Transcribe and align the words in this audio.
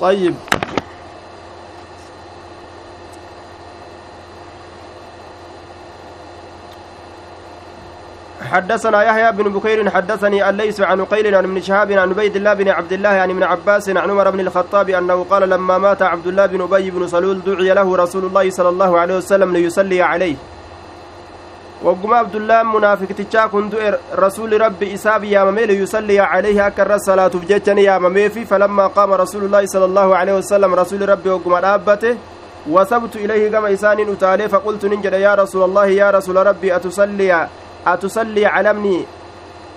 طيب. 0.00 0.34
حدثنا 8.42 9.02
يحيى 9.02 9.32
بن 9.32 9.52
بكير 9.52 9.90
حدثني 9.90 10.50
الليث 10.50 10.80
عن 10.80 11.04
قيل 11.04 11.34
عن 11.34 11.44
ابن 11.44 11.60
شهاب 11.60 11.92
عن 11.92 12.10
عبيد 12.10 12.36
الله 12.36 12.54
بن 12.54 12.68
عبد 12.68 12.92
الله 12.92 13.08
عن 13.08 13.30
ابن 13.30 13.42
عباس 13.42 13.88
عن 13.88 14.10
عمر 14.10 14.30
بن 14.30 14.40
الخطاب 14.40 14.90
أنه 14.90 15.24
قال 15.30 15.48
لما 15.48 15.78
مات 15.78 16.02
عبد 16.02 16.26
الله 16.26 16.46
بن 16.46 16.60
أبي 16.60 16.90
بن 16.90 17.08
سلول 17.08 17.42
دعي 17.46 17.74
له 17.74 17.96
رسول 17.96 18.24
الله 18.24 18.50
صلى 18.50 18.68
الله 18.68 18.98
عليه 18.98 19.16
وسلم 19.16 19.52
ليصلي 19.52 20.02
عليه. 20.02 20.36
وقما 21.82 22.16
عبد 22.16 22.34
الله 22.36 22.62
منافق 22.62 23.06
تشا 23.18 23.46
كنت 23.46 23.74
رسول 24.14 24.60
ربي 24.60 24.94
إساب 24.94 25.24
يا 25.24 25.44
ممي 25.44 25.66
ليصلي 25.66 26.20
عليه 26.20 26.66
أكر 26.66 26.94
الصلاة 26.94 27.28
بجتني 27.28 27.82
يا 27.84 27.98
ممي 27.98 28.28
فلما 28.28 28.86
قام 28.86 29.12
رسول 29.12 29.44
الله 29.44 29.66
صلى 29.66 29.84
الله 29.84 30.16
عليه 30.16 30.34
وسلم 30.34 30.74
رسول 30.74 31.08
ربي 31.08 31.30
وقما 31.30 31.60
دابته 31.60 32.16
وثبت 32.70 33.16
إليه 33.16 33.50
كما 33.50 33.72
إسان 33.72 34.00
أتالي 34.12 34.48
فقلت 34.48 34.84
ننجد 34.84 35.12
يا 35.12 35.34
رسول 35.34 35.62
الله 35.62 35.86
يا 35.86 36.10
رسول 36.10 36.36
ربي 36.46 36.76
أتصلي 36.76 37.48
أتصلي 37.86 38.46
على 38.46 38.70
ابني 38.70 39.04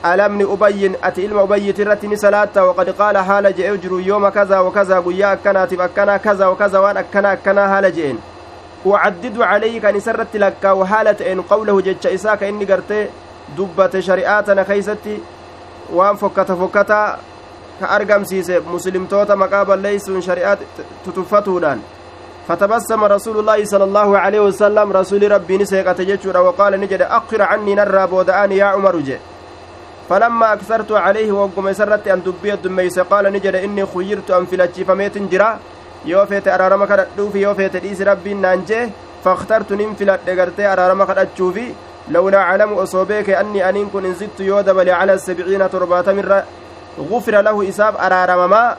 على 0.03 0.25
ابن 0.25 0.51
أبي 0.51 0.91
أتي 1.03 1.25
إلما 1.25 1.43
أبي 1.43 1.71
ترتني 1.71 2.15
صلاة 2.15 2.65
وقد 2.65 2.89
قال 2.89 3.17
حال 3.17 3.55
جئ 3.55 3.77
يوم 3.91 4.29
كذا 4.29 4.59
وكذا 4.59 4.99
قيا 4.99 5.33
أكنا 5.33 5.65
تبكنا 5.65 6.17
كذا 6.17 6.45
وكذا 6.47 6.79
وأن 6.79 6.97
أكنا 6.97 7.33
أكنا 7.33 7.67
حال 7.67 8.15
وعدد 8.85 9.41
عليه 9.41 9.81
كان 9.81 9.99
سرت 9.99 10.37
لك 10.37 10.63
وحالة 10.63 11.31
إن 11.31 11.41
قوله 11.41 11.81
جج 11.81 12.07
إساك 12.07 12.43
إني 12.43 12.65
قرتي 12.65 13.07
دبت 13.57 13.99
شريعاتنا 13.99 14.63
خيستي 14.63 15.17
وان 15.93 16.15
فكت 16.15 16.51
فكتا 16.51 17.19
كأرقم 17.79 18.23
سيسي. 18.23 18.59
مسلم 18.59 19.05
توتا 19.05 19.35
مقابل 19.35 19.79
ليسون 19.79 20.21
شريعات 20.21 20.59
تتفتودان. 21.05 21.79
فتبسم 22.47 23.03
رسول 23.03 23.39
الله 23.39 23.65
صلى 23.65 23.83
الله 23.83 24.17
عليه 24.17 24.39
وسلم. 24.39 24.91
رسول 24.91 25.31
ربي 25.31 25.57
نسيقة 25.57 26.03
ججورا 26.03 26.39
وقال 26.39 26.79
نجد 26.79 27.01
أقر 27.01 27.41
عني 27.41 27.75
نرى 27.75 28.07
بودآن 28.07 28.51
يا 28.51 28.65
عمر 28.65 28.95
جي. 28.99 29.17
فلما 30.09 30.53
أكثرت 30.53 30.91
عليه 30.91 31.31
وقم 31.31 31.73
سرت 31.73 32.07
أن 32.07 32.21
دبي 32.23 32.53
الدميس 32.53 32.99
قال 32.99 33.33
نجد 33.33 33.55
إني 33.55 33.85
خيرت 33.85 34.31
أن 34.31 34.45
فلتشي 34.45 34.85
فميت 34.85 35.17
جرا. 35.17 35.59
Yoo 36.05 36.25
feete 36.25 36.49
araarama 36.55 36.87
kadhadhuufi 36.87 37.41
yoo 37.41 37.55
feete 37.55 37.79
dhiisi 37.83 38.03
rabbiin 38.11 38.41
naan 38.41 38.65
jee 38.69 38.83
faktartu 39.23 39.75
nin 39.75 39.95
filadhe 39.95 40.35
gartee 40.35 40.67
araarama 40.73 41.05
kadhachuufi 41.09 41.65
lawlaa 42.13 42.45
calamu 42.49 42.79
osoo 42.83 43.05
beeke 43.05 43.35
anni 43.41 43.61
aniin 43.69 43.89
kun 43.89 44.05
inzittu 44.05 44.43
yoo 44.43 44.63
dabale 44.63 44.91
cala 44.99 45.17
sabciina 45.17 45.69
torbaatamirra 45.69 46.39
gufira 47.09 47.41
lahu 47.47 47.63
isaaf 47.71 47.95
araaramamaa 48.05 48.77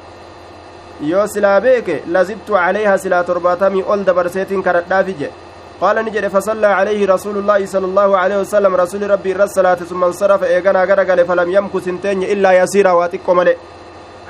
yoo 1.13 1.27
silaa 1.35 1.61
beeke 1.61 2.03
lazittu 2.15 2.53
calayha 2.53 2.99
silaa 2.99 3.25
torbaatamii 3.31 3.85
ol 3.93 4.05
dabarseetiin 4.09 4.63
kadhadhaafi 4.63 5.15
jedhe 5.21 5.49
قال 5.81 5.97
نجد 6.05 6.29
فصلى 6.29 6.67
عليه 6.67 7.07
رسول 7.15 7.37
الله 7.39 7.67
صلى 7.67 7.87
الله 7.91 8.11
عليه 8.19 8.39
وسلم 8.45 8.73
رسول 8.77 9.11
ربي 9.11 9.33
الرسالة 9.33 9.75
ثم 9.75 10.05
انصرف 10.05 10.45
إيغانا 10.45 10.85
غرغل 10.85 11.21
فلم 11.25 11.49
يمكث 11.57 11.85
سنتين 11.85 12.23
إلا 12.23 12.51
يسيرا 12.61 12.93
واتقو 12.93 13.35
ملئ 13.35 13.57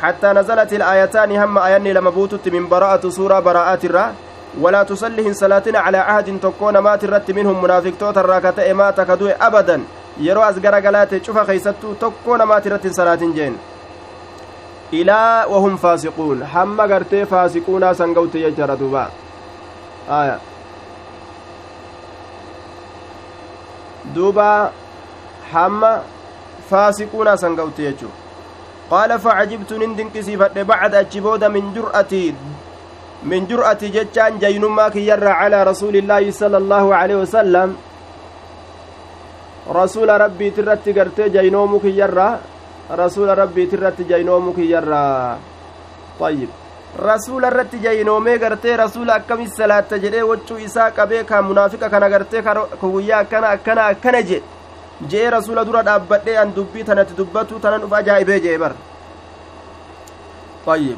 حتى 0.02 0.26
نزلت 0.32 0.72
الآيتان 0.72 1.36
هم 1.36 1.58
آياني 1.58 1.92
لما 1.92 2.10
بوتت 2.10 2.48
من 2.48 2.68
براءة 2.68 3.08
سورة 3.08 3.40
براءات 3.40 3.84
الرا 3.84 4.12
ولا 4.60 4.82
تصلهم 4.82 5.32
صلاتنا 5.32 5.78
على 5.78 5.98
عهد 5.98 6.40
تكون 6.42 6.78
ما 6.78 6.96
ترت 6.96 7.30
منهم 7.30 7.62
منافق 7.62 7.92
توتر 8.00 8.26
راكتا 8.26 8.72
ما 8.72 8.90
تكدوه 8.90 9.36
أبدا 9.40 9.80
as 10.20 10.60
garagalaate 10.60 11.20
cufa 11.20 11.44
keeysattuu 11.44 11.94
tokko 11.94 12.36
namaatiratin 12.36 12.94
salaatin 12.94 13.32
jeen 13.34 13.58
ilaa 14.92 15.46
wahum 15.46 15.78
faasiquun 15.78 16.42
hamma 16.42 16.88
gartee 16.88 17.24
faasiquunaa 17.26 17.94
san 17.94 18.14
gawte 18.14 18.40
jechara 18.40 18.76
duuba 18.76 19.10
aya 20.08 20.40
duuba 24.14 24.72
hamma 25.52 25.92
faasiquunaa 26.70 27.36
san 27.36 27.56
gawte 27.56 27.82
jechuu 27.82 28.12
qaala 28.90 29.18
facajibtu 29.24 29.78
nin 29.78 29.96
dinqisiifadhe 29.98 30.64
bacda 30.70 30.98
achi 31.04 31.20
booda 31.26 31.48
min 31.56 31.72
jur'ati 31.76 32.34
min 33.30 33.46
jur'ati 33.50 33.92
jechaan 33.96 34.40
jaynummaa 34.42 34.90
kiyyarra 34.90 35.32
calaa 35.40 35.64
rasuulillaahi 35.70 36.32
sala 36.40 36.56
allaahu 36.62 36.92
aleyhi 37.00 37.20
wasalam 37.24 37.70
rasuula 39.80 40.18
rabbiitirratti 40.24 40.92
gartee 40.92 41.28
jaynoomu 41.36 41.80
kiyyarra 41.80 42.28
rasuula 43.02 43.34
rabbiitirratti 43.42 44.04
jaynoomu 44.10 44.52
kiyyarra 44.58 45.02
ayyib 46.28 46.50
rasuula 47.08 47.48
irratti 47.52 47.78
jaynoomee 47.82 48.38
gartee 48.38 48.76
rasuula 48.76 49.14
akkamis 49.20 49.52
salaatta 49.56 49.98
jedhee 50.04 50.22
waccuu 50.30 50.58
isaa 50.68 50.90
qabee 50.96 51.22
ka 51.24 51.42
munaafiqa 51.42 51.90
kana 51.90 52.08
gartee 52.14 52.42
ka 52.42 52.54
guyyaa 52.82 53.20
akkana 53.24 53.48
akkana 53.56 53.84
akkana 53.92 54.22
jedhe 54.30 54.59
jee 55.08 55.30
rasuula 55.30 55.64
dura 55.64 55.82
dhaabbadhee 55.82 56.36
an 56.36 56.54
dubbii 56.54 56.84
tanatti 56.84 57.16
dubbatu 57.16 57.60
tanan 57.60 57.84
uf 57.84 57.92
ajaa'ibee 57.92 58.40
jee 58.46 58.58
bar 58.58 58.74
طيب 60.66 60.96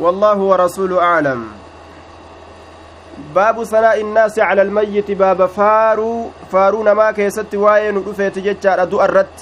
والله 0.00 0.38
ورسوله 0.38 1.02
أعلم 1.02 1.48
باب 3.34 3.64
ثناء 3.64 4.00
الناس 4.00 4.38
على 4.38 4.62
الميت 4.62 5.10
باب 5.10 5.46
فارو 5.46 6.30
فارو 6.52 6.82
نما 6.82 7.12
كيست 7.12 7.54
واين 7.54 7.96
رفيت 8.08 8.38
ججار 8.38 8.84
دو 8.84 9.02
الرت 9.02 9.38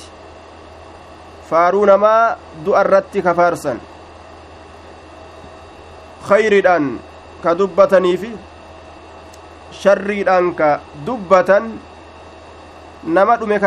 فارو 1.50 1.84
نما 1.84 2.36
دو 2.64 2.76
الرت 2.76 3.18
كفارسا 3.18 3.78
خير 6.28 6.54
كدبتني 7.44 8.16
في 8.16 8.30
شر 9.72 10.10
كدبة 10.58 11.50
nama 13.04 13.36
dhume 13.36 13.58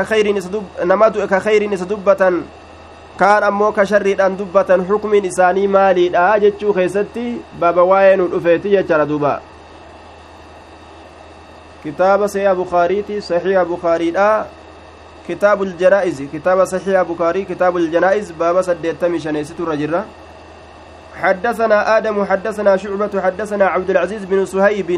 nama 0.86 1.10
du'e 1.10 1.28
ka 1.28 1.40
khayriin 1.40 1.74
isa 1.74 1.86
dubbatan 1.86 2.44
kaan 3.18 3.44
ammoo 3.44 3.72
ka 3.72 3.86
sharriidhaan 3.86 4.38
dubbatan 4.38 4.86
xukmiin 4.88 5.26
isaanii 5.26 5.68
maaliidha 5.68 6.40
jechuu 6.40 6.74
keessatti 6.74 7.42
baaba 7.60 7.84
waa'ee 7.84 8.16
nu 8.18 8.28
dhufeeti 8.28 8.70
jechaadha 8.70 9.06
duuba 9.06 9.42
kitaaba 11.84 12.28
saxiiha 12.28 12.56
bukaariiti 12.56 13.22
saxiiha 13.22 13.66
bukaariidha 13.66 14.28
kitaabu 15.28 15.66
ljanaa'iz 15.66 16.22
kitaaba 16.32 16.66
saxiiha 16.66 17.06
bukaarii 17.06 17.46
kitaabu 17.46 17.80
ljanaa'iz 17.80 18.34
baaba 18.34 18.64
saddeettamii 18.64 19.20
shaneessitu 19.20 19.64
irra 19.64 19.78
jirra 19.78 20.04
حدثنا 21.14 21.98
آدم 21.98 22.26
حدثنا 22.26 22.78
شعبة 22.78 23.22
حدثنا 23.22 23.66
عبد 23.66 23.90
العزيز 23.90 24.26
بن 24.26 24.46
سهيب 24.46 24.90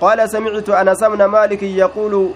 قال 0.00 0.30
سمعت 0.30 0.68
أنس 0.68 1.04
بن 1.04 1.24
مالك 1.24 1.62
يقول 1.62 2.30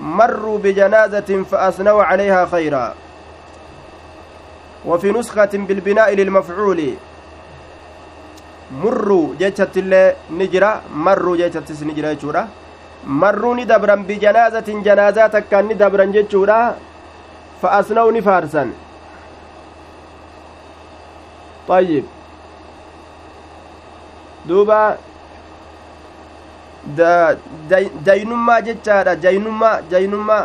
مروا 0.00 0.58
بجنازة 0.58 1.44
فأثنوا 1.50 2.02
عليها 2.02 2.46
خيرا. 2.46 2.94
وفي 4.84 5.12
نسخة 5.12 5.50
بالبناء 5.52 6.14
للمفعول. 6.14 6.94
مروا 8.72 9.34
جيشت 9.38 9.76
اللي 9.76 10.16
نجرة 10.30 10.82
مروا 10.94 11.36
جيشت 11.36 11.82
نجرة 11.82 12.12
جورا 12.12 12.48
مروا 13.06 13.54
ندبرا 13.54 13.94
بجنازة 13.94 14.68
جنازات 14.86 15.36
كان 15.36 15.64
ندبرا 15.68 16.04
جيشورا 16.04 16.76
فأثنوا 17.62 18.12
نفارسا 18.12 18.72
طيب. 21.68 22.04
دوبا 24.46 24.96
jaynummaa 28.06 28.60
jechaadha 28.68 29.14
jaynummaa 29.24 29.76
jaynummaa 29.92 30.42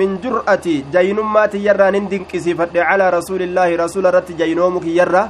min 0.00 0.18
jur'ati 0.24 0.74
jaynummaa 0.94 1.48
tiyyarraa 1.54 1.90
nin 1.90 2.10
dinqisiifadhe 2.10 2.82
calaa 2.88 3.10
rasuulillaahi 3.18 3.76
rasuula 3.84 4.08
irratti 4.12 4.34
jaynoomu 4.40 4.80
kiyyarra 4.86 5.22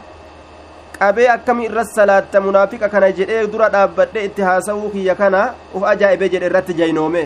qabee 0.98 1.28
akkami 1.36 1.64
irra 1.68 1.84
salaatta 1.84 2.40
munaafiqa 2.46 2.88
kana 2.94 3.12
jedhee 3.20 3.46
dura 3.52 3.68
dhaabbadhe 3.76 4.24
itti 4.28 4.42
haasawuu 4.48 4.90
kiyya 4.96 5.14
kana 5.22 5.40
uf 5.74 5.82
ajaa'ibe 5.92 6.28
jedhe 6.34 6.46
irratti 6.52 6.74
jaynoome 6.82 7.24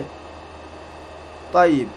طيب 1.53 1.87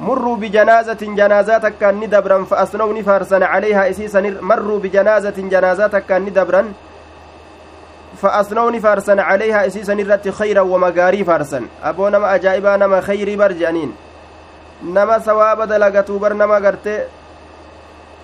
مروا 0.00 0.36
بجنازة 0.36 1.02
جنازات 1.02 1.66
كان 1.80 1.94
ندبرا 2.00 2.44
فأسنوا 2.44 2.92
نفارسا 2.98 3.38
عليها 3.52 3.90
إسيسا 3.90 4.20
مروا 4.50 4.78
بجنازة 4.78 5.34
جنازات 5.52 5.96
كان 5.96 6.22
ندبرا 6.22 6.62
فأثنون 8.22 8.80
فارسا 8.80 9.10
عليها 9.18 9.66
إسيسا 9.66 9.92
الرت 9.92 10.28
خيرا 10.28 10.60
ومغاري 10.60 11.24
فارسا 11.24 11.66
أبو 11.82 12.08
نما 12.08 12.34
أجائبا 12.34 12.76
نما 12.76 13.00
خيري 13.00 13.36
برجانين. 13.36 13.92
نما 14.84 15.18
ثواب 15.18 15.62
دلغتو 15.62 16.18
بر 16.18 16.32
نما 16.32 16.58
غرتي 16.58 17.00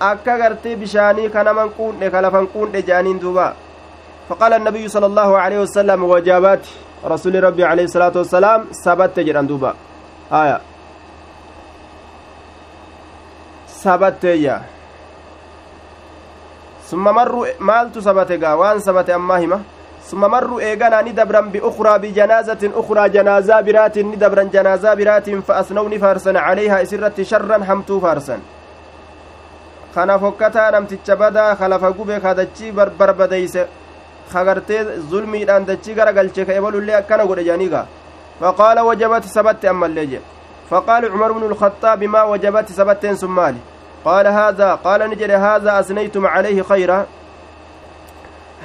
akka 0.03 0.39
gartee 0.39 0.77
bishaanii 0.77 1.31
kanaman 1.31 1.69
quudhe 1.79 2.11
kalafan 2.11 2.47
quudhe 2.47 2.83
jedhaniin 2.83 3.21
duuba 3.21 3.55
فقال 4.29 4.53
النبي 4.53 4.89
صلى 4.89 5.07
الله 5.07 5.39
عليه 5.39 5.59
وسلم 5.61 6.05
وجابات 6.05 6.67
رسول 7.05 7.45
ربي 7.45 7.65
عليه 7.65 7.85
الصلاة 7.85 8.13
والسلام 8.17 8.65
سبت 8.73 9.21
جران 9.21 9.47
دوبا. 9.47 9.75
آية. 10.33 10.61
يا 14.25 14.63
summa 16.93 17.13
marru 17.13 17.47
maaltu 17.59 18.03
sabate 18.03 18.37
gaa 18.39 18.57
waan 18.57 18.81
sabate 18.81 19.13
ammaa 19.17 19.39
hima 19.39 19.59
ni 21.05 21.13
dabran 21.13 21.51
biukraa 21.51 21.99
bijanaazatin 21.99 22.73
ukraa 22.75 23.09
janaazaa 23.09 23.63
biraatin 23.63 24.11
ni 24.11 24.17
dabran 24.17 24.51
janaazaa 24.51 24.97
biraatin 24.97 25.43
fa 25.43 25.57
asnaw 25.57 25.89
ni 25.89 25.99
faarsan 25.99 26.35
calayhaa 26.35 26.83
isirratti 26.83 27.25
sharran 27.25 27.63
hamtuu 27.63 28.01
faarsan 28.01 28.41
kana 29.95 30.19
fokkataa 30.19 30.71
namticha 30.71 31.17
badaa 31.17 31.57
kalafa 31.57 31.93
gube 31.93 32.21
kadachii 32.21 32.73
barbadeyse 32.73 33.67
kagartee 34.33 34.85
zulmiidhaan 35.11 35.67
dachii 35.67 35.95
gara 35.95 36.13
galche 36.13 36.45
ka 36.45 36.53
ebalullee 36.53 36.97
akkana 37.01 37.27
godhe 37.27 37.45
janiiga 37.45 37.87
faqaala 38.41 38.85
wajabati 38.85 39.29
sabatti 39.29 39.69
ammallee 39.69 40.07
jedhe 40.07 40.33
فقال 40.73 41.13
عمر 41.13 41.33
بن 41.33 41.43
الخطاب 41.43 42.05
ما 42.05 42.23
وجبت 42.23 42.73
سبتين 42.73 43.17
سمالي 43.17 43.59
قال 44.05 44.27
هذا 44.27 44.75
قال 44.75 45.11
نجد 45.11 45.31
هذا 45.31 45.81
أثنيتم 45.81 46.27
عليه 46.27 46.63
خيرا 46.63 47.07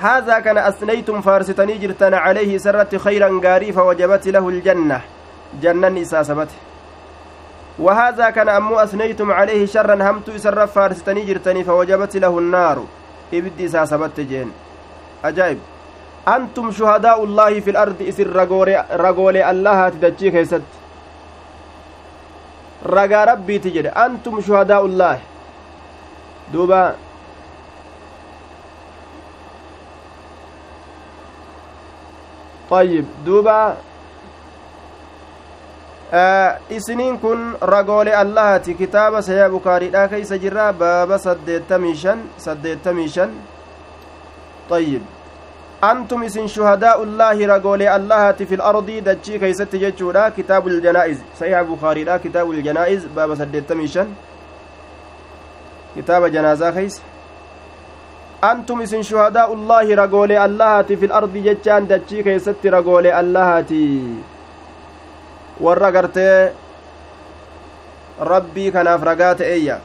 هذا 0.02 0.40
كان 0.40 0.58
أثنيتم 0.58 1.22
فارستني 1.22 1.78
جرتن 1.78 2.14
عليه 2.14 2.58
سرت 2.58 2.96
خيرا 2.96 3.42
قاري 3.44 3.72
فوجبت 3.72 4.28
له 4.28 4.50
الجنة. 4.50 5.02
جنة 5.62 5.90
نساء 5.90 6.24
سبته 6.24 6.56
وهذا 7.80 8.30
كان 8.30 8.50
أمو 8.50 8.80
أثنيتم 8.80 9.32
عليه 9.32 9.66
شرا 9.66 9.96
همت 10.10 10.30
إسر 10.30 10.68
فارستني 10.68 11.22
جرتني 11.26 11.64
فوجبت 11.64 12.18
له 12.18 12.34
النار. 12.40 12.78
إبدي 13.34 13.68
ساسبت 13.68 14.20
جين. 14.20 14.52
أجائب 15.26 15.60
أنتم 16.28 16.72
شهداء 16.72 17.24
الله 17.24 17.60
في 17.60 17.70
الأرض 17.70 18.02
إسر 18.02 18.28
رقولي 19.06 19.52
الله 19.52 19.90
تدجي 19.90 20.32
كيست. 20.32 20.62
ragaa 22.86 23.26
rabbiiti 23.26 23.72
jedhe 23.74 23.90
antum 23.90 24.38
shuhadaa'ullaahi 24.42 25.22
duuba 26.54 26.96
طيب 32.69 33.06
دوبا 33.25 33.75
isiniin 36.69 37.19
kun 37.19 37.58
allahati 38.16 38.74
kitaaba 38.74 39.22
bukaariidha 39.50 40.08
keeysa 40.08 40.38
jirra 40.38 40.74
baaba 40.74 41.18
طيب 44.69 45.02
antum 58.42 58.81
isin 58.81 59.04
shuhadaa'ullaahi 59.04 59.95
ragoolee 59.95 60.38
allahati 60.39 60.98
fi 60.98 61.07
lardii 61.07 61.44
jechaan 61.48 61.88
dachii 61.89 62.24
keeysatti 62.28 62.69
ragoolee 62.75 63.13
allahati 63.22 63.81
warra 65.68 65.92
gartee 65.92 66.51
rabbii 68.31 68.72
kanaaf 68.75 69.04
ragaa 69.10 69.34
ta'eeyya 69.42 69.80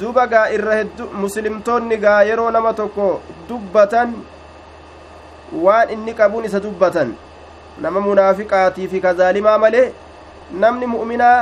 duba 0.00 0.26
gaa 0.32 0.46
irra 0.56 0.74
heddu 0.80 1.10
muslimtoonni 1.24 1.96
gaa 2.06 2.22
yeroo 2.30 2.48
nama 2.56 2.72
tokko 2.80 3.10
dubbatan 3.50 4.16
waan 5.66 5.90
inni 5.98 6.14
qabuun 6.22 6.44
isa 6.48 6.60
dubbatan 6.64 7.14
nama 7.84 8.00
munaafiqaatii 8.08 8.88
fi 8.88 9.00
kazaalimaa 9.06 9.58
malee 9.58 9.86
namni 10.64 10.86
mu'minaa 10.96 11.38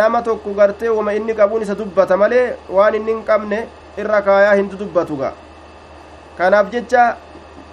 nama 0.00 0.22
tokko 0.22 0.54
gartee 0.60 0.88
wama 0.98 1.12
inni 1.20 1.34
qabuun 1.40 1.62
isa 1.62 1.74
dubbata 1.80 2.16
malee 2.16 2.46
waan 2.76 2.94
inni 3.00 3.12
hin 3.12 3.24
qabne 3.30 3.66
irra 3.98 4.22
kaayaa 4.22 4.54
hin 4.54 4.70
dubbatu 4.70 5.16
ga 5.16 5.32
kanaaf 6.38 6.70
jecha 6.70 7.16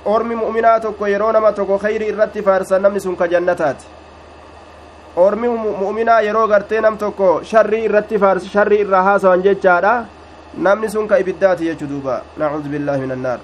ormi 0.06 0.36
mu'minaa 0.36 0.80
tokko 0.80 1.08
yeroo 1.08 1.32
nama 1.32 1.52
tokko 1.52 1.78
khayri 1.78 2.08
irratti 2.14 2.42
faarsan 2.42 2.82
namni 2.82 3.00
sun 3.00 3.16
ka 3.16 3.28
jannataati 3.28 3.86
ormi 5.16 5.48
mu'minaa 5.84 6.22
yeroo 6.22 6.48
gartee 6.48 6.82
nam 6.82 6.98
tokko 6.98 7.30
sharrii 7.44 7.86
irratti 7.86 8.20
faarsi 8.20 8.50
sharrii 8.50 8.82
irraa 8.88 9.04
haasawan 9.04 9.44
jechaadha 9.44 9.94
namni 10.58 10.90
sun 10.90 11.08
ka 11.08 11.20
ibiddaati 11.20 11.66
jechu 11.66 11.88
duuba 11.88 12.22
nacuudu 12.38 12.70
billaahi 12.70 13.02
min 13.02 13.12
annaar 13.18 13.40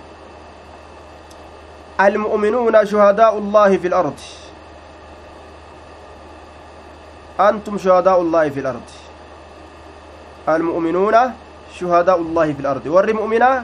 المؤمنون 1.97 2.85
شهداء 2.85 3.38
الله 3.38 3.77
في 3.77 3.88
الأرض 3.88 4.19
أنتم 7.39 7.77
شهداء 7.77 8.21
الله 8.21 8.50
في 8.50 8.59
الأرض 8.59 8.88
المؤمنون 10.50 11.15
شهداء 11.73 12.17
الله 12.21 12.53
في 12.53 12.59
الأرض. 12.59 12.87
warri 12.87 13.13
mu'minaa 13.13 13.63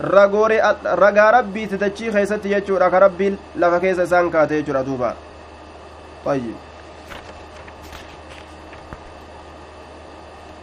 ragaa 0.00 1.30
rabbii 1.30 1.66
titachii 1.66 2.10
keessatti 2.10 2.48
jechuudha 2.48 2.90
ka 2.90 2.98
rabbiin 2.98 3.38
lafa 3.56 3.80
keessa 3.80 4.02
isaan 4.02 4.30
kaate 4.30 4.62
jechuudha 4.62 4.82
duuba 4.82 5.14
طيب. 6.26 6.54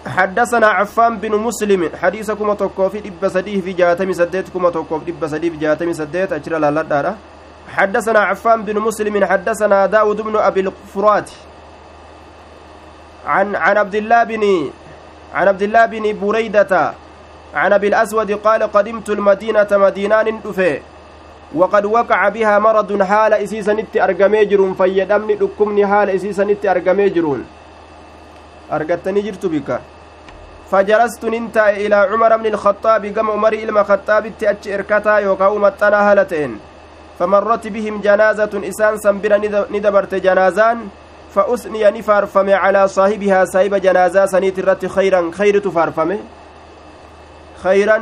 حدثنا 0.07 0.67
عفان 0.67 1.17
بن 1.17 1.31
مسلم 1.31 1.89
حديث 2.01 2.31
كما 2.31 2.53
توقف 2.53 2.91
في 2.91 2.99
دب 2.99 3.27
سديه 3.27 3.61
في 3.61 3.73
جاتم 3.73 4.13
سديت 4.13 4.49
كما 4.49 4.69
توقف 4.69 5.03
دب 5.07 5.27
سديه 5.27 5.49
في 5.49 5.57
جاتم 5.57 5.93
سديت 5.93 6.33
أجرى 6.33 6.59
لا. 6.59 7.15
حدثنا 7.67 8.19
عفان 8.19 8.63
بن 8.63 8.79
مسلم 8.79 9.25
حدثنا 9.25 9.85
داود 9.85 10.21
بن 10.21 10.35
أبي 10.35 10.59
الفرات 10.59 11.29
عن 13.25 13.55
عن 13.55 13.77
عبد 13.77 13.95
الله 13.95 14.23
بن 14.23 14.43
عن 15.33 15.47
عبد 15.47 15.61
الله 15.61 15.85
بن 15.85 16.05
بريدة 16.21 16.93
عن 17.55 17.73
أبي 17.73 17.87
الأسود 17.87 18.31
قال 18.31 18.63
قدمت 18.63 19.09
المدينة 19.09 19.67
مدينان 19.71 20.39
دفي 20.45 20.79
وقد 21.55 21.85
وقع 21.85 22.29
بها 22.29 22.59
مرض 22.59 23.03
حال 23.03 23.33
إسيسا 23.33 23.73
نت 23.73 23.97
أرقمي 23.97 24.45
فيدمني 24.77 25.35
دكمني 25.35 25.87
حال 25.87 26.09
إسيسا 26.09 26.43
نت 26.43 26.65
أرقمي 26.65 27.09
جرون 27.09 27.45
أرقتني 28.71 29.21
جرت 29.21 29.45
بك. 29.45 29.79
فجلست 30.71 31.25
ننتا 31.25 31.69
إلى 31.69 31.95
عمر 31.95 32.37
بن 32.37 32.45
الخطاب 32.45 33.05
كما 33.07 33.31
عمر 33.33 33.53
إلما 33.53 33.83
خطاب 33.83 34.31
تأتش 34.39 34.67
إركتا 34.67 35.17
يوكاو 35.17 35.57
متنا 35.57 36.11
هالتين 36.11 36.51
فمرت 37.19 37.67
بهم 37.67 38.01
جنازة 38.01 38.53
إسان 38.69 38.97
سنبرا 38.97 39.37
ندبرت 39.73 40.15
جنازان 40.15 40.77
فأثني 41.35 41.91
نفارفم 41.91 42.49
على 42.49 42.87
صاحبها 42.87 43.45
صاحب 43.45 43.75
جنازة 43.75 44.25
سنيت 44.25 44.59
الرت 44.59 44.85
خيرا 44.85 45.31
خير 45.33 45.59
تفارفم 45.59 46.17
خيرا 47.63 47.97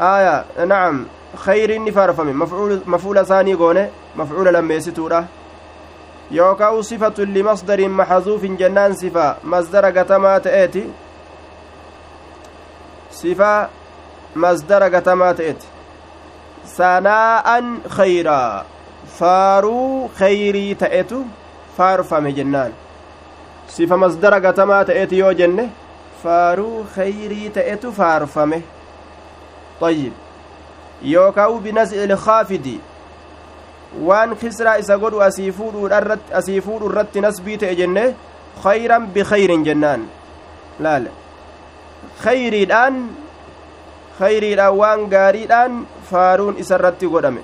آية 0.00 0.44
نعم 0.64 1.06
خير 1.36 1.84
نفارفم 1.84 2.38
مفعول 2.38 2.80
مفعول 2.86 3.26
ثاني 3.26 3.54
قونه 3.54 3.90
مفعول 4.16 4.54
لما 4.54 4.74
يستوره 4.74 5.24
yookaan 6.30 6.82
sifatun 6.82 7.34
limasdarin 7.34 7.90
maxazuufin 7.90 8.58
jennaan 8.58 8.96
sifa 8.98 9.36
masdara 9.42 9.92
gatamaa 9.92 10.40
ta'eeti 10.40 10.82
sifa 13.10 13.68
masdara 14.34 14.90
gatamaa 14.90 15.34
ta'eeti 15.34 15.66
sanaa'an 16.76 17.80
khayraa 17.96 18.64
faaruu 19.18 20.10
khayrii 20.18 20.74
ta'etu 20.74 21.24
faarfame 21.76 22.32
jennaan 22.38 22.72
sifa 23.74 23.96
masdara 24.04 24.40
gatamaa 24.46 24.84
ta'eeti 24.90 25.18
yoo 25.18 25.32
jenne 25.42 25.68
faaruu 26.22 26.86
khayrii 26.96 27.50
ta'etu 27.58 27.92
faarfame 28.00 28.62
طيب 29.80 30.12
يوكاو 31.02 31.58
بنزع 31.58 32.04
الخافض 32.04 32.66
waan 34.08 34.36
kisraa 34.36 34.78
isa 34.78 34.96
godhu 34.98 35.20
asii 35.20 35.52
fuudhu 35.52 36.88
irratti 36.88 37.20
nasbii 37.20 37.58
ta'e 37.62 37.74
jenne 37.80 38.04
khayran 38.62 39.06
bikayrin 39.14 39.64
jennaan 39.64 40.02
laale 40.80 41.10
khayriidhaan 42.24 42.96
khayriidhaan 44.18 44.78
waan 44.80 45.06
gaariidhaan 45.14 45.86
faaruun 46.10 46.58
isa 46.64 46.74
irratti 46.78 47.06
godhame 47.14 47.42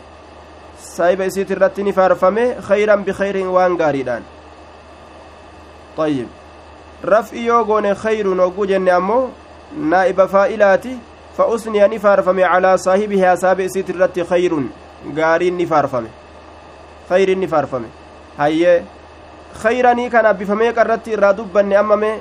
saahiba 0.82 1.24
isiit 1.30 1.50
irratti 1.50 1.82
ni 1.82 1.92
faarfame 1.92 2.44
khayran 2.68 3.04
bikayrin 3.06 3.48
waan 3.56 3.76
gaariidhaan 3.76 4.22
ayyib 5.98 6.28
raf'i 7.14 7.46
yoo 7.46 7.64
goone 7.64 7.94
khayruun 8.02 8.40
hogguu 8.44 8.66
jenne 8.66 8.90
ammoo 8.98 9.30
naa'iba 9.92 10.28
faa'ilaati 10.28 10.96
fa 11.36 11.46
usniya 11.54 11.88
ni 11.88 11.98
faarfame 11.98 12.42
calaa 12.42 12.76
saahibihaa 12.86 13.36
saahiba 13.36 13.62
isiit 13.68 13.88
irratti 13.94 14.24
khayrun 14.32 14.66
gaariin 15.18 15.56
ni 15.56 15.66
faarfame 15.66 16.10
khayri 17.08 17.32
inni 17.32 17.48
faarfame 17.54 17.88
hayyee 18.38 18.82
khayranii 19.62 20.10
kana 20.10 20.34
bifa 20.34 20.54
meeqa 20.64 20.84
irratti 20.84 21.10
irraa 21.16 21.32
dubbanne 21.32 21.76
amma 21.76 21.96
mee 21.96 22.14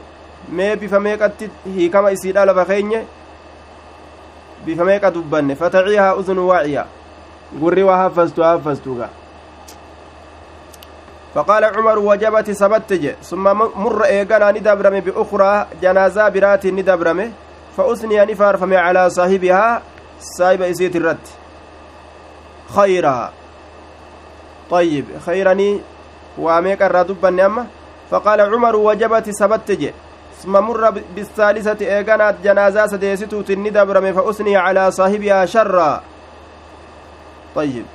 mee 0.49 0.75
bifa 0.75 0.99
meeqatti 0.99 1.49
hiikama 1.75 2.11
isiidha 2.11 2.45
lafa 2.45 2.65
keenye 2.65 3.03
bifa 4.65 4.83
meeqa 4.85 5.11
dubbanne 5.11 5.55
fataciihaa 5.55 6.15
uzunu 6.15 6.47
waaciya 6.47 6.85
gurri 7.59 7.81
haffastu 7.81 8.43
haffastuga 8.43 9.09
فقال 11.35 11.63
عمر 11.63 11.99
وجبت 11.99 12.51
سبتج 12.51 13.23
ثم 13.23 13.43
مر 13.75 14.03
إيغانا 14.03 14.51
ندبرم 14.51 14.99
بأخرى 14.99 15.67
جنازة 15.81 16.29
برات 16.29 16.65
ندبرم 16.67 17.33
فأثني 17.77 18.25
نفار 18.25 18.57
فمي 18.57 18.77
على 18.77 19.09
صاحبها 19.09 19.81
saahiba 20.21 20.67
isiit 20.67 20.95
irratti. 20.95 21.31
Khayraa 22.75 23.31
طيب 24.71 25.05
خيرني 25.25 25.81
واميك 26.37 26.81
الرادبن 26.81 27.39
أما 27.39 27.67
فقال 28.11 28.41
عمر 28.41 28.75
وجبت 28.75 29.29
سبت 29.29 29.71
جي 29.71 29.91
ثم 30.43 30.51
مر 30.51 30.89
بالثالثة 31.15 31.85
إيقانات 31.85 32.35
جنازة 32.43 32.87
سديستو 32.87 33.41
تندبرم 33.41 34.13
فأثني 34.13 34.57
على 34.57 34.91
صاحبها 34.91 35.45
شرا 35.45 36.01
طيب. 37.55 37.85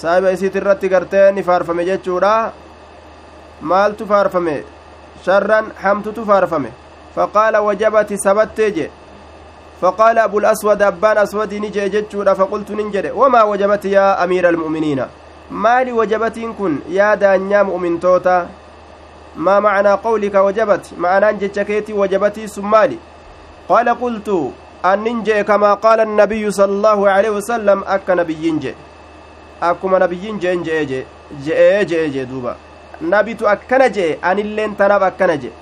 saahiba 0.00 0.32
isiit 0.32 0.54
irratti 0.54 0.88
gartee 0.88 1.32
ni 1.32 1.42
faarfame 1.42 1.84
jechuudha. 1.84 2.52
maaltu 3.60 4.06
faarfame? 4.06 4.64
sharran 5.24 5.72
hamtutu 5.82 6.24
faarfame. 6.26 6.70
faqaala 7.14 7.62
wajabati 7.62 8.18
sabattee 8.18 8.70
je 8.76 8.90
فقال 9.80 10.18
أبو 10.18 10.38
الأسود 10.38 10.82
أبان 10.82 11.18
أسود 11.18 11.54
نجي 11.54 11.88
جتشورا 11.88 12.34
فقلت 12.34 12.70
ننجد 12.70 13.12
وما 13.14 13.42
وجبت 13.42 13.84
يا 13.84 14.24
أمير 14.24 14.48
المؤمنين 14.48 15.06
مالي 15.50 15.92
وجبت 15.92 16.38
كن 16.58 16.78
يا 16.88 17.14
دانيا 17.14 17.62
مؤمن 17.62 18.00
توتا 18.00 18.48
ما 19.36 19.60
معنى 19.60 19.88
قولك 19.88 20.34
وجبت 20.34 20.86
معنى 20.98 21.32
جتشكيتي 21.32 21.92
وجبتي 21.92 22.46
سمالي 22.46 22.98
قال 23.68 23.88
قلت 23.88 24.28
أن 24.84 25.04
ننجي 25.04 25.42
كما 25.44 25.74
قال 25.74 26.00
النبي 26.00 26.50
صلى 26.50 26.72
الله 26.72 27.10
عليه 27.10 27.30
وسلم 27.30 27.84
أك 27.86 28.10
نبي 28.10 28.36
ينجي 28.46 28.74
akkuma 29.60 29.98
nabiyyiin 29.98 30.40
jeen 30.40 30.64
je'ee 30.64 30.86
je'ee 31.44 31.84
je'ee 31.90 32.08
jee 32.14 32.26
duuba 32.30 32.56
nabitu 33.00 33.48
akkana 33.48 33.88
je'e 33.96 34.18
anilleen 34.30 34.74
tanaaf 34.80 35.02
akkana 35.02 35.36
je'e 35.42 35.52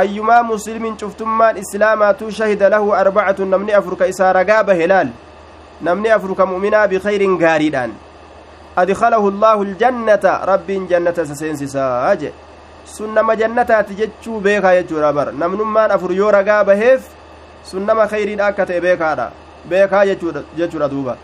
ayyumaa 0.00 0.42
muslimin 0.42 0.96
cuftummaan 1.00 1.56
islaamaatuu 1.62 2.30
shahida 2.38 2.70
lahu 2.74 2.94
arbacatun 3.00 3.50
namni 3.54 3.74
afur 3.80 3.96
ka 3.96 4.06
isaa 4.12 4.32
ragaa 4.38 4.62
bahe 4.70 4.86
laal 4.92 5.08
namni 5.88 6.14
afur 6.16 6.36
ka 6.36 6.46
mu'minaa 6.52 6.86
bikayrin 6.92 7.36
gaariidhaan 7.42 7.92
adkalahu 8.82 9.28
allaahu 9.32 9.66
aljannata 9.68 10.38
rabbiin 10.52 10.88
jannata 10.92 11.22
isa 11.28 11.34
seensisaa 11.42 12.14
jedhe 12.22 12.32
sun 12.94 13.14
nama 13.14 13.36
jannataati 13.42 13.98
jechuu 14.00 14.40
beekaa 14.46 14.74
jechuudha 14.78 15.12
bar 15.18 15.26
namnummaan 15.42 15.90
afur 15.96 16.12
yoo 16.20 16.30
ragaa 16.38 16.64
baheef 16.70 17.02
sun 17.62 17.86
nama 17.86 18.06
kayriidha 18.06 18.46
akka 18.46 18.66
ta'e 18.66 18.80
beekaadha. 18.80 19.30
Beekaa 19.68 20.06
jechuudha 20.06 20.88
duuba. 20.88 21.16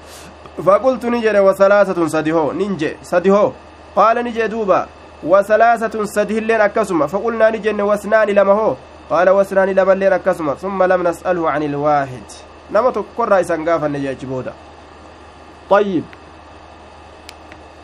فقلت 0.66 1.04
نجري 1.04 1.40
وثلاثة 1.40 2.06
سدهو 2.06 2.52
ننجي 2.52 2.96
سدهو 3.02 3.52
قال 3.96 4.16
نجي 4.24 4.46
دوبا 4.46 4.86
وثلاثة 5.22 6.04
سده 6.04 6.38
اللين 6.38 6.60
أكسما 6.60 7.06
فقلنا 7.06 7.50
نجن 7.50 7.80
واسنان 7.80 8.28
لما 8.28 8.52
هو 8.52 8.76
قال 9.10 9.28
واسنان 9.28 9.68
لما 9.68 9.92
اللين 9.92 10.12
أكسما 10.12 10.54
ثم 10.54 10.82
لم 10.82 11.08
نسأله 11.08 11.50
عن 11.50 11.62
الواحد 11.62 12.26
نما 12.70 12.90
تقر 12.90 13.28
رئيسا 13.28 13.64
قافا 13.66 13.88
نجي 13.88 14.14
جبودا 14.14 14.52
طيب 15.70 16.04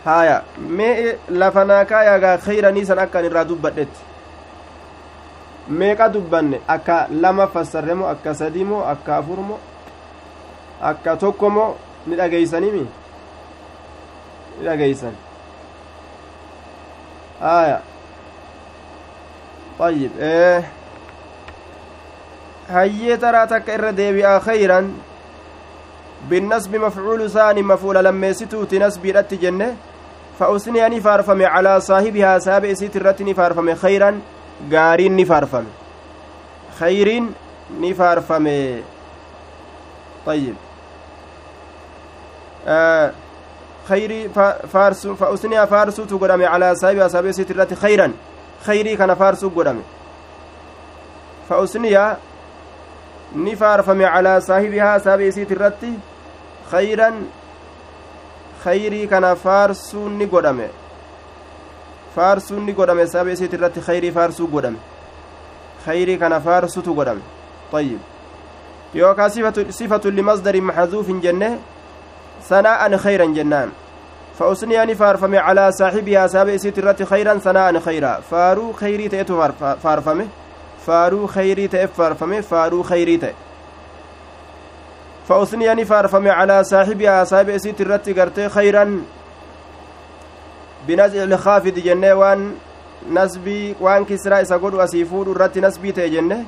haya 0.05 0.43
mee 0.59 1.17
lafanaa 1.29 1.85
kaayagaa 1.85 2.39
khayranii 2.39 2.91
akka 3.05 3.21
irraa 3.21 3.45
dubbadhetti. 3.45 4.14
Meeqa 5.69 6.09
dubbanne? 6.09 6.61
Akka 6.69 7.09
lama 7.11 7.47
fassarremo 7.47 8.07
akka 8.07 8.35
sadimo 8.35 8.85
akka 8.85 9.17
afurmo 9.17 9.59
akka 10.81 11.17
tokkomo 11.17 11.77
ni 12.07 12.17
dhageeysanimi 12.17 12.81
ni 14.59 14.65
dhageeysan 14.65 15.15
aya 17.41 17.81
طيب 19.79 20.11
إيه 20.21 20.65
هيي 22.71 23.17
ترى 23.17 23.47
تك 23.47 23.71
إر 23.71 23.91
ديبئا 23.91 24.39
خيرا 24.39 24.93
بالنسب 26.31 26.77
مفعول 26.77 27.31
ثاني 27.31 27.63
مفعول 27.63 28.05
لما 28.05 28.33
ستو 28.33 28.65
تنسبي 28.65 29.11
رت 29.11 29.35
جنة 29.35 29.77
فأسني 30.39 30.87
أني 30.87 31.01
فارفم 31.01 31.43
على 31.43 31.81
صاحبها 31.81 32.39
سابع 32.39 32.75
ست 32.75 32.97
رتني 32.97 33.35
فارفم 33.35 33.75
خيرا 33.75 34.21
غارين 34.73 35.17
نفارفم 35.17 35.65
خيرين 36.79 37.35
نفارفم 37.81 38.77
طيب 40.27 40.55
خيري 43.89 44.29
فارسو 44.73 45.15
فأسنيا 45.15 45.65
فارسو 45.65 46.05
تقدم 46.05 46.45
على 46.45 46.75
سايب 46.75 46.99
أصحاب 46.99 47.31
سترة 47.31 47.75
خيرا 47.75 48.13
خيري 48.67 48.97
كان 48.97 49.15
فارسو 49.15 49.49
قدم 49.49 49.83
فأسنيا 51.49 52.17
نفارفم 53.37 54.05
على 54.05 54.41
صاحبها 54.41 54.97
أصحاب 54.97 55.31
سترة 55.31 55.83
خيرا 56.71 57.13
خيري 58.65 59.07
كان 59.07 59.37
فارسو 62.17 62.55
نقدم 62.55 62.75
فارسو 62.75 62.95
نقدم 62.95 62.99
أصحاب 63.01 63.35
سترة 63.35 63.73
خيري 63.81 64.11
فارسو 64.11 64.47
قدم 64.47 64.77
خيري 65.87 66.17
كان 66.17 66.39
فارسو 66.39 66.81
تقدم 66.81 67.19
طيب 67.73 67.99
يوكا 68.95 69.29
صفة 69.29 69.71
صفة 69.71 70.11
لمصدر 70.11 70.61
محذوف 70.61 71.11
جنة 71.11 71.59
ثناء 72.49 72.97
خيرا 72.97 73.25
جنان 73.25 73.71
فأسني 74.39 74.95
فارفمي 74.95 75.39
على 75.39 75.73
صاحبها 75.73 76.27
سابع 76.27 76.57
سيت 76.57 76.79
الرت 76.79 77.03
خيرا 77.03 77.39
ثناء 77.39 77.79
خيرا 77.79 78.21
فارو 78.31 78.73
خيري 78.73 79.09
تأتو 79.09 79.49
فارفمي 79.83 80.29
فارو 80.87 81.27
خيري 81.27 81.69
تأف 81.69 81.93
فارفمي 81.93 82.43
فارو 82.43 82.83
خيري 82.83 83.17
تأ 83.17 83.33
فأسني 85.29 85.85
فارفمي 85.85 86.31
على 86.31 86.65
صاحبها 86.65 87.25
سابع 87.25 87.57
سيت 87.57 87.81
الرت 87.81 88.19
قرتي 88.19 88.49
خيرا 90.89 91.07
بنزع 91.07 91.23
الخافض 91.23 91.75
جنة 91.75 92.15
وان 92.15 92.55
نسبي 93.11 93.75
وان 93.81 94.05
كسرى 94.05 94.43
إسا 94.43 94.57
قدو 94.57 94.81
أسيفود 94.81 95.29
الرت 95.29 95.59
نسبي 95.59 95.93
تجنة 95.93 96.45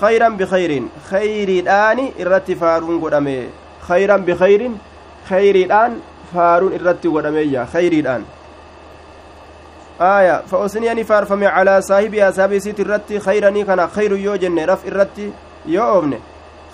خيرا 0.00 0.28
بخير 0.28 0.82
خير 1.10 1.48
الآن 1.48 2.10
الرت 2.20 2.52
فارون 2.52 3.00
قدامي 3.00 3.48
خيرا 3.88 4.16
بخير 4.16 4.70
khayriidhaan 5.28 5.92
faaruun 6.32 6.72
irratti 6.78 7.08
godhameeyya 7.08 7.66
khayriidhaan 7.72 8.24
aya 9.98 10.42
fa 10.50 10.56
osniyani 10.66 11.04
faarfame 11.04 11.46
calaa 11.56 11.80
saahibi 11.90 12.22
asaabi 12.22 12.56
isiit 12.56 12.78
irratti 12.78 13.20
khayranii 13.26 13.64
kana 13.64 13.88
khayru 13.96 14.16
yoo 14.16 14.36
jenne 14.36 14.66
raf 14.66 14.86
irratti 14.86 15.32
yoo 15.66 15.90
oofne 15.96 16.18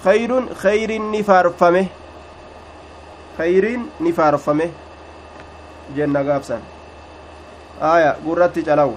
khayrun 0.04 0.48
khayriin 0.62 1.10
ni 1.10 1.22
faarfame 1.22 1.82
khayriin 3.36 3.82
ni 4.00 4.12
faarfame 4.12 4.66
jenna 5.96 6.24
gaabsan 6.24 6.75
aya 7.82 8.16
gurratti 8.24 8.62
calawu 8.62 8.96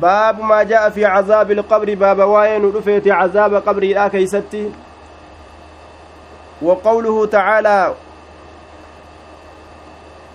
baabu 0.00 0.42
maa 0.42 0.64
jaa'a 0.64 0.90
fi 0.90 1.00
cazaabi 1.00 1.54
ilqabri 1.54 1.96
baaba 1.96 2.26
waa'ee 2.26 2.58
nu 2.58 2.70
dhufeeti 2.70 3.10
cazaaba 3.10 3.60
qabriidha 3.60 4.10
keeysatti 4.10 4.72
وقوله 6.62 7.26
تعالى 7.26 7.94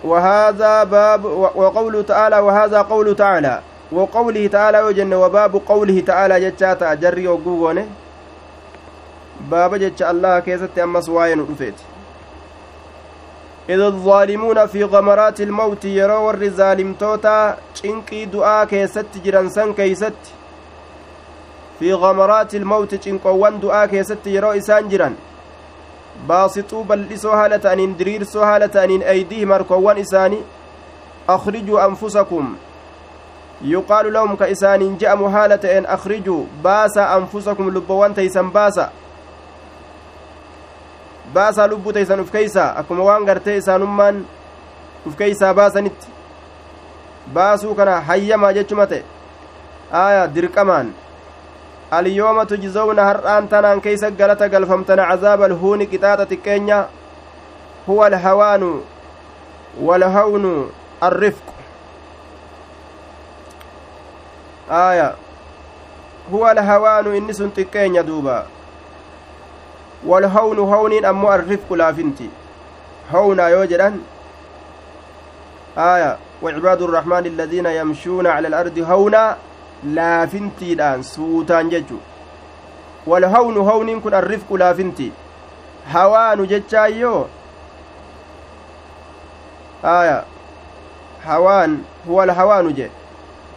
وهذا 0.04 0.84
باب 0.84 1.24
وقوله 1.54 2.02
تعالى 2.02 2.38
وهذا 2.38 2.82
قوله 2.82 3.14
تعالى. 3.14 3.60
وقوله 3.92 4.46
تعالى 4.46 4.82
وجن 4.82 5.14
وباب 5.14 5.60
قوله 5.66 6.00
تعالى 6.00 6.40
جتاتا 6.40 6.94
جري 6.94 7.28
وقوغونه 7.28 7.86
باب 9.50 9.74
جتش 9.74 10.02
الله 10.02 10.40
كيست 10.40 10.78
أمس 10.78 11.08
واين 11.08 11.40
رفيت. 11.40 11.91
إذا 13.70 13.86
الظالمون 13.86 14.66
في 14.66 14.84
غمرات 14.84 15.40
الموت 15.40 15.84
يروا 15.84 16.30
الرزالم 16.30 16.94
توتا 16.94 17.56
چنقي 17.74 18.24
دعاء 18.24 18.64
كيست 18.64 19.06
جرنسان 19.24 19.72
كيست 19.74 20.18
في 21.78 21.92
غمرات 21.92 22.54
الموت 22.54 22.94
چنقوان 22.94 23.60
دعاء 23.60 23.86
كيست 23.86 24.26
يروا 24.26 24.58
إسان 24.58 25.14
baasixuu 26.28 26.84
bal'isoo 26.84 27.36
haala 27.36 27.58
ta'aniin 27.58 27.94
diriirsoo 27.98 28.44
haala 28.44 28.68
ta'aniin 28.68 29.04
aydiihim 29.12 29.50
harkoowwan 29.54 29.98
isaanii 29.98 30.42
akhrijuu 31.34 31.78
anfusakum 31.84 32.56
yuqaalu 33.74 34.12
lahum 34.16 34.36
ka 34.36 34.46
isaaniin 34.54 34.98
je'amu 35.00 35.30
haala 35.36 35.58
ta'een 35.64 35.88
akhrijuu 35.96 36.40
baasaa 36.62 37.08
anfusakum 37.16 37.72
lubbowwan 37.74 38.14
teeysan 38.14 38.52
baasa 38.58 38.90
baasaa 41.34 41.66
lubbuu 41.66 41.92
teeysan 41.92 42.20
uf 42.20 42.32
keeysaa 42.32 42.70
akkuma 42.80 43.04
waan 43.10 43.24
gartee 43.24 43.56
isaanummaan 43.56 44.24
uf 45.06 45.16
keeysaa 45.20 45.54
baasanitti 45.54 46.08
baasuu 47.38 47.74
kana 47.74 48.00
hayyamaa 48.10 48.52
jechuma 48.58 48.86
ta'e 48.86 49.02
aaya 50.02 50.26
dirqamaan 50.34 50.92
اليوم 51.92 52.42
تجزون 52.42 52.98
هرآن 52.98 53.48
تنان 53.48 53.80
كيس 53.80 54.04
قلت 54.04 54.42
قلفمتن 54.42 55.00
عذاب 55.00 55.42
الهون 55.42 55.84
قطاطة 55.92 56.34
كينيا 56.44 56.88
هو 57.88 58.06
الهوان 58.06 58.80
والهون 59.80 60.70
الرفق 61.02 61.46
آية 64.70 65.14
هو 66.32 66.50
الهوان 66.50 67.14
إني 67.16 67.32
سنت 67.32 67.60
كينيا 67.60 68.02
دوبا 70.04 70.26
walhawnu 70.26 70.66
hawniin 70.66 71.04
ammoo 71.04 71.30
arrifqu 71.30 71.76
laafinti 71.76 72.30
hawnaa 73.12 73.48
yoo 73.48 73.66
jedhan 73.66 74.00
aya 75.76 76.16
وعباد 76.42 76.82
الرحمن 76.82 77.26
الذين 77.26 77.66
يمشون 77.66 78.26
على 78.26 78.48
الأرض 78.48 78.78
هونا 78.78 79.36
laafintiidhaan 79.94 81.02
suutaan 81.04 81.70
jechu 81.70 81.98
walhawnu 83.06 83.64
hawniin 83.64 84.00
kun 84.02 84.14
arrifqu 84.14 84.58
laafinti 84.58 85.12
hawaanu 85.92 86.46
jechaayyoo 86.46 87.26
aya 89.82 90.24
hawaan 91.24 91.78
huwa 92.06 92.22
alhawaanu 92.22 92.70
je 92.72 92.90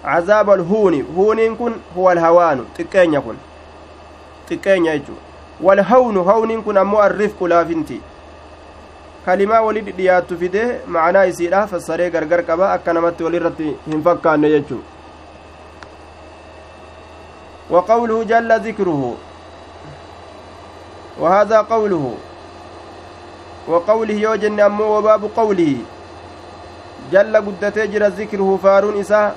cazaaba 0.04 0.54
alhuuni 0.54 1.02
huuniin 1.02 1.58
kun 1.58 1.76
huwa 1.96 2.12
alhawaanu 2.12 2.66
xiqqeenya 2.78 3.22
kun 3.22 3.38
xiqqeenya 4.50 4.98
jechu 4.98 5.14
kun 6.66 6.78
ammoo 6.78 7.02
arrifqu 7.02 7.48
laafinti 7.48 8.02
kalimaa 9.26 9.62
wali 9.62 9.82
dhiyaattu 9.82 10.38
fide 10.38 10.64
macnaa 10.88 11.26
isiidha 11.32 11.68
fassaree 11.68 12.10
gargar 12.10 12.44
qaba 12.44 12.74
akka 12.74 12.94
namatti 12.94 13.24
walirratti 13.24 13.78
hin 13.88 14.04
fakkaanne 14.10 14.50
jechuu 14.50 14.84
وقوله 17.70 18.24
جل 18.24 18.52
ذكره 18.60 19.16
وهذا 21.20 21.62
قوله 21.62 22.14
وقوله 23.68 24.14
يوجن 24.14 24.60
أمو 24.60 24.86
وباب 24.98 25.24
قوله 25.36 25.76
جل 27.12 27.34
قدتي 27.38 27.88
جرى 27.88 28.08
ذكره 28.08 28.60
فارون 28.64 29.00
إساء 29.00 29.36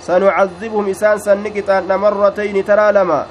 سنعذبهم 0.00 0.88
إسان 0.88 1.18
سنكتان 1.18 1.96
مرتين 1.96 2.64
ترى 2.64 2.92
لما 2.92 3.26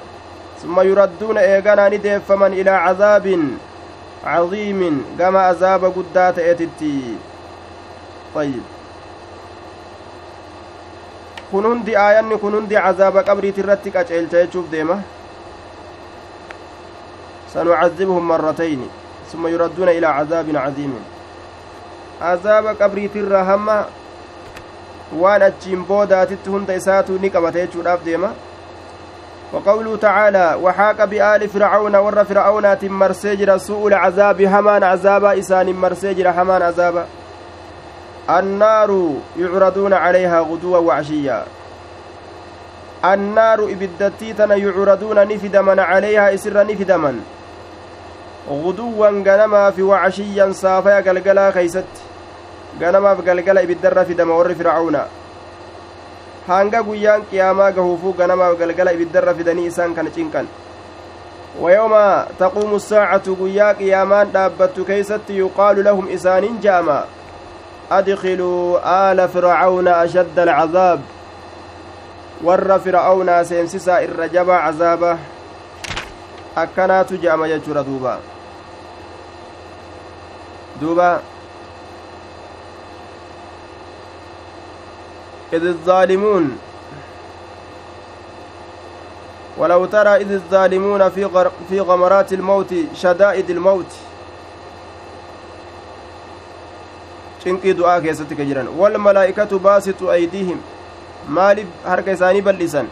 ثم 0.62 0.80
يردون 0.80 1.38
إيغانا 1.38 1.90
ندفمن 1.90 2.54
إلى 2.54 2.70
عذاب 2.70 3.26
عظيم 4.24 5.06
كما 5.20 5.40
عذاب 5.40 5.86
قدات 5.86 6.40
إتتي 6.40 7.16
طيب 8.36 8.64
hundi 11.52 11.96
aayanni 11.96 12.38
kun 12.40 12.54
hundi 12.56 12.76
cazaaba 12.76 13.24
qabriiti 13.28 13.60
irratti 13.60 13.92
qaceelcha 13.92 14.44
jechuuf 14.44 14.68
deema 14.72 14.96
sanucazibhum 17.54 18.24
marratayni 18.32 18.88
summa 19.32 19.50
yuradduuna 19.50 19.92
ilaa 19.92 20.14
cazaabin 20.20 20.56
caziimin 20.56 21.04
azaaba 22.30 22.76
qabriitirra 22.82 23.44
hamma 23.50 23.76
waan 25.24 25.44
achiin 25.50 25.84
boodaatitti 25.92 26.50
hunda 26.56 26.80
isaatu 26.82 27.20
ni 27.20 27.30
qabata 27.36 27.60
jechuudhaaf 27.66 28.06
deema 28.06 28.32
وقوله 29.54 29.96
تعالى 29.98 30.58
وحاق 30.62 31.06
بآل 31.06 31.50
فرعون 31.50 31.96
ور 31.96 32.24
فرعون 32.24 32.78
مرسجر 32.84 33.58
سوء 33.58 33.88
العذاب 33.88 34.42
همان 34.42 34.84
عذابا 34.84 35.40
إسان 35.40 35.74
مرسجر 35.74 36.30
همان 36.30 36.62
عذابا 36.62 37.06
النار 38.30 39.14
يعرضون 39.38 39.94
عليها 39.94 40.40
غدوا 40.40 40.78
وعشيا. 40.78 41.44
النار 43.06 43.64
إبدتي 43.64 44.34
تنا 44.34 44.56
يعرضون 44.56 45.28
نفدما 45.28 45.82
عليها 45.82 46.34
إسر 46.34 46.68
نفدما 46.68 47.20
غدوا 48.50 49.08
غنما 49.08 49.72
في 49.72 49.82
وعشيا 49.82 50.52
صافيا 50.52 50.96
قلقلا 50.96 51.52
خيست. 51.52 51.92
غنما 52.82 53.16
في 53.16 53.32
قلقلا 53.32 53.64
إبدر 53.64 54.06
في 54.06 54.14
دم 54.14 54.30
ور 54.32 54.54
فرعون. 54.54 54.98
Hanga 56.48 56.84
guyyaan 56.84 57.30
qiyaamaa 57.30 57.72
gahuufuu 57.72 58.14
ganamaaf 58.14 58.58
galgala 58.60 58.98
ibiddarra 58.98 59.34
fidanii 59.34 59.70
isaan 59.74 59.96
kana 59.96 60.10
cinqan. 60.18 60.48
ويوم 61.60 62.24
تقوم 62.40 62.76
الساعة 62.76 63.36
قيا 63.42 63.72
قيامان 63.72 64.32
دابت 64.32 64.80
كيست 64.88 65.30
يقال 65.30 65.84
لهم 65.84 66.08
إسان 66.08 66.60
جاما 66.64 67.06
أدخلوا 67.92 69.12
آل 69.12 69.30
فرعون 69.30 69.88
أشد 69.88 70.40
العذاب 70.40 71.02
ور 72.44 72.80
فرعون 72.80 73.44
سينسسا 73.44 74.04
الرجب 74.04 74.50
عذابه 74.50 75.18
أكنات 76.58 77.14
جام 77.14 77.46
يجر 77.46 77.82
دوبا 77.82 78.20
دوبا 80.82 81.20
إذ 85.54 85.66
الظالمون 85.66 86.58
ولو 89.58 89.86
ترى 89.86 90.16
إذ 90.16 90.32
الظالمون 90.32 91.10
في, 91.10 91.46
في 91.70 91.80
غمرات 91.80 92.34
الموت 92.34 92.74
شدائد 92.96 93.50
الموت 93.50 93.92
du'aa 97.42 98.02
keessatti 98.02 98.36
ka 98.38 98.46
jiran 98.46 98.68
walmalaa'ikatu 98.80 99.60
baasitu 99.60 100.10
aydiihim 100.16 100.60
maaliif 101.38 101.68
harka 101.84 102.12
isaanii 102.12 102.42
bal'isan 102.48 102.88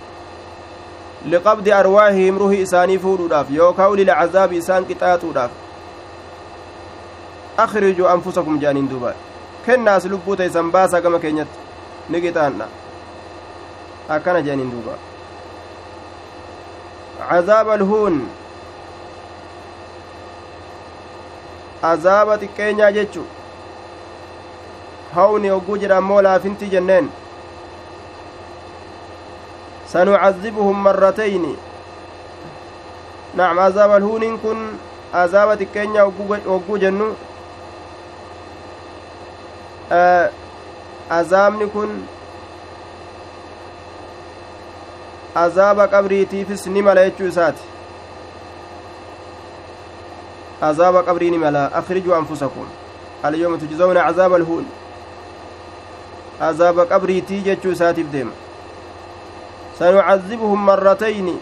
liqabdi 1.33 1.73
arwaahihim 1.79 2.39
ruhi 2.43 2.61
isaanii 2.65 2.97
fuudhuudhaaf 3.03 3.51
yookaa 3.51 3.89
lilcazaabi 4.01 4.57
isaan 4.57 4.89
qixaaxuudhaaf 4.89 5.51
akrijuu 7.65 8.09
anfusakum 8.15 8.59
jaaniin 8.65 8.89
duuba 8.89 9.13
kennaas 9.65 10.05
lubbuu 10.05 10.35
teeysan 10.41 10.71
baasaa 10.71 11.01
gama 11.01 11.19
keenyatti 11.19 11.68
ni 12.09 12.21
qixaanna 12.21 12.65
akkana 14.15 14.41
jaaniin 14.47 14.71
duuba 14.71 14.93
cazaaba 17.29 17.73
alhuun 17.79 18.15
azaaba 21.91 22.33
xiqqeenyaa 22.41 22.91
jechu 22.97 23.23
hawni 25.15 25.49
hogguu 25.53 25.77
jedha 25.83 25.97
ammoo 26.01 26.21
laafinti 26.27 26.65
jenneen 26.73 27.09
sanucazzibuhum 29.93 30.77
marratayni 30.87 31.53
nacam 33.37 33.59
azaaba 33.67 33.95
alhuuniin 34.01 34.37
kun 34.43 34.59
azaaba 35.23 35.53
xiqqeenya 35.61 36.01
hogguu 36.51 36.77
jennu 36.83 37.07
azaabni 41.09 41.67
kun 41.67 41.89
azaaba 45.35 45.87
qabriitiifis 45.87 46.67
ni 46.67 46.81
mala 46.81 47.03
jechuu 47.09 47.27
isaati 47.27 47.63
azaaba 50.61 51.03
qabrii 51.03 51.31
ni 51.31 51.37
mala 51.37 51.73
akrijuu 51.73 52.13
anfusakum 52.15 52.67
alyawma 53.23 53.57
tujzawna 53.57 54.05
azaaba 54.05 54.35
alhuun 54.35 54.65
azaaba 56.41 56.85
qabriitii 56.85 57.41
jechuu 57.41 57.71
isaatiif 57.71 58.07
deema 58.11 58.31
sanucazzibuhum 59.79 60.63
marratayni 60.63 61.37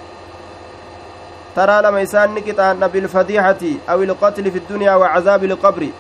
taraa 1.56 1.82
lama 1.82 2.01
isaan 2.01 2.34
ni 2.34 2.41
qixaanna 2.41 2.89
bilfadiixati 2.89 3.80
aw 3.88 4.03
ilqatli 4.03 4.51
fi 4.51 4.60
ddunyaa 4.60 4.97
wa 4.97 5.10
cazaabi 5.13 5.45
ilqabri 5.45 5.93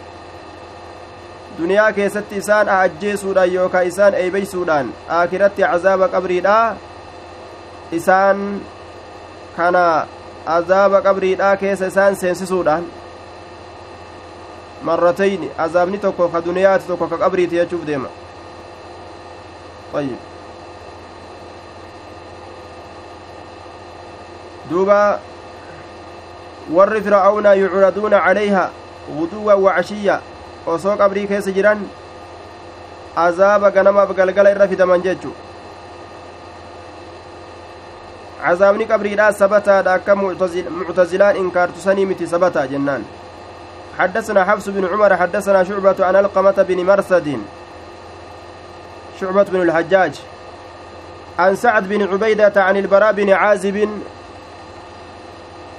duniyaa 1.59 1.91
keessatti 1.97 2.35
isaan 2.41 2.69
ajjeesuudhaan 2.69 3.53
yookaa 3.53 3.81
isaan 3.91 4.13
eeybeysuudhaan 4.21 4.87
aakiratti 5.19 5.61
cazaaba 5.61 6.07
qabriidha 6.15 6.57
isaan 7.99 8.61
kana 9.57 9.83
azaaba 10.57 11.01
qabriidhaa 11.07 11.55
keessa 11.63 11.85
isaan 11.93 12.15
seensisuudhaan 12.21 12.83
marratayni 14.89 15.49
azaabni 15.65 15.97
tokko 16.05 16.27
ka 16.33 16.41
duniyaati 16.45 16.85
tokko 16.87 17.07
ka 17.07 17.17
qabriiti 17.25 17.55
jechuuf 17.61 17.85
deema 17.91 18.09
طيب 19.93 20.17
دوبا 24.69 25.19
warri 26.75 27.01
fir'aawnaa 27.01 27.53
yucraduuna 27.55 28.19
calayha 28.25 28.69
guduwwan 29.17 29.59
wacashiyya 29.65 30.19
osoo 30.73 30.95
qabrii 31.01 31.27
keessa 31.27 31.51
jiran 31.57 31.83
azaaba 33.25 33.71
ganamaaf 33.75 34.15
galgala 34.17 34.55
irra 34.55 34.67
fidaman 34.71 35.05
jechu 35.05 35.31
cazaabni 38.41 38.89
qabriidhaa 38.91 39.31
sabataadha 39.41 39.93
akka 39.99 40.15
muctazilaan 40.15 41.39
inkaartusanii 41.43 42.09
miti 42.11 42.33
sabataa 42.35 42.67
jennaan 42.73 43.05
حدثنا 43.97 44.43
حفص 44.45 44.69
بن 44.69 44.85
عمر 44.85 45.17
حدثنا 45.17 45.63
شعبة 45.63 46.05
عن 46.05 46.15
القمة 46.15 46.57
بن 46.69 46.85
مرثد 46.85 47.27
شعبة 49.19 49.43
بن 49.43 49.61
الحجاج 49.61 50.13
عن 51.39 51.55
سعد 51.55 51.89
بن 51.89 52.01
عبيدة 52.13 52.63
عن 52.63 52.77
البراء 52.77 53.11
بن 53.11 53.29
عازب 53.29 53.89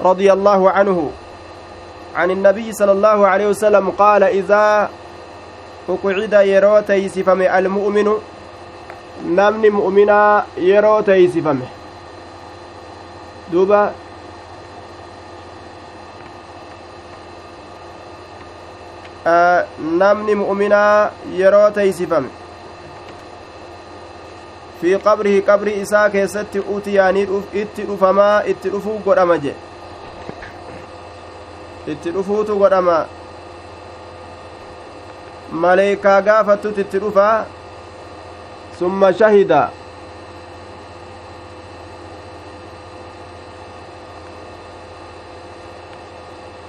رضي 0.01 0.33
الله 0.33 0.71
عنه 0.71 1.11
عن 2.19 2.31
النبي 2.31 2.73
صلى 2.73 2.93
الله 2.93 3.27
عليه 3.27 3.47
وسلم 3.47 3.91
قال 3.91 4.23
إذا 4.23 4.91
أقعد 5.89 6.33
يرو 6.33 6.81
تيسفم 6.81 7.43
المؤمن 7.43 8.09
نمن 9.27 9.71
مؤمنا 9.71 10.45
يرو 10.59 11.01
تيسفمه 11.01 11.69
دوبا 13.53 13.93
mu'minaa 20.37 21.11
yeroo 21.39 21.71
teeysifame 21.71 22.29
fi 24.81 24.99
qabrihi 25.07 25.43
qabri 25.49 25.73
isaa 25.81 26.09
keessatti 26.11 26.63
utiyaanii 26.77 27.27
itti 27.63 27.87
dhufamaa 27.89 28.43
itti 28.53 28.73
dhufuu 28.75 28.99
godhama 29.07 29.39
je 29.45 29.55
itti 31.87 32.11
dhufuutu 32.11 32.59
godhama. 32.59 33.07
Maleeykaa 35.53 36.21
gaafattutti 36.23 36.81
itti 36.81 36.99
dhufaa 37.01 37.45
summa 38.79 39.13
shahida. 39.13 39.71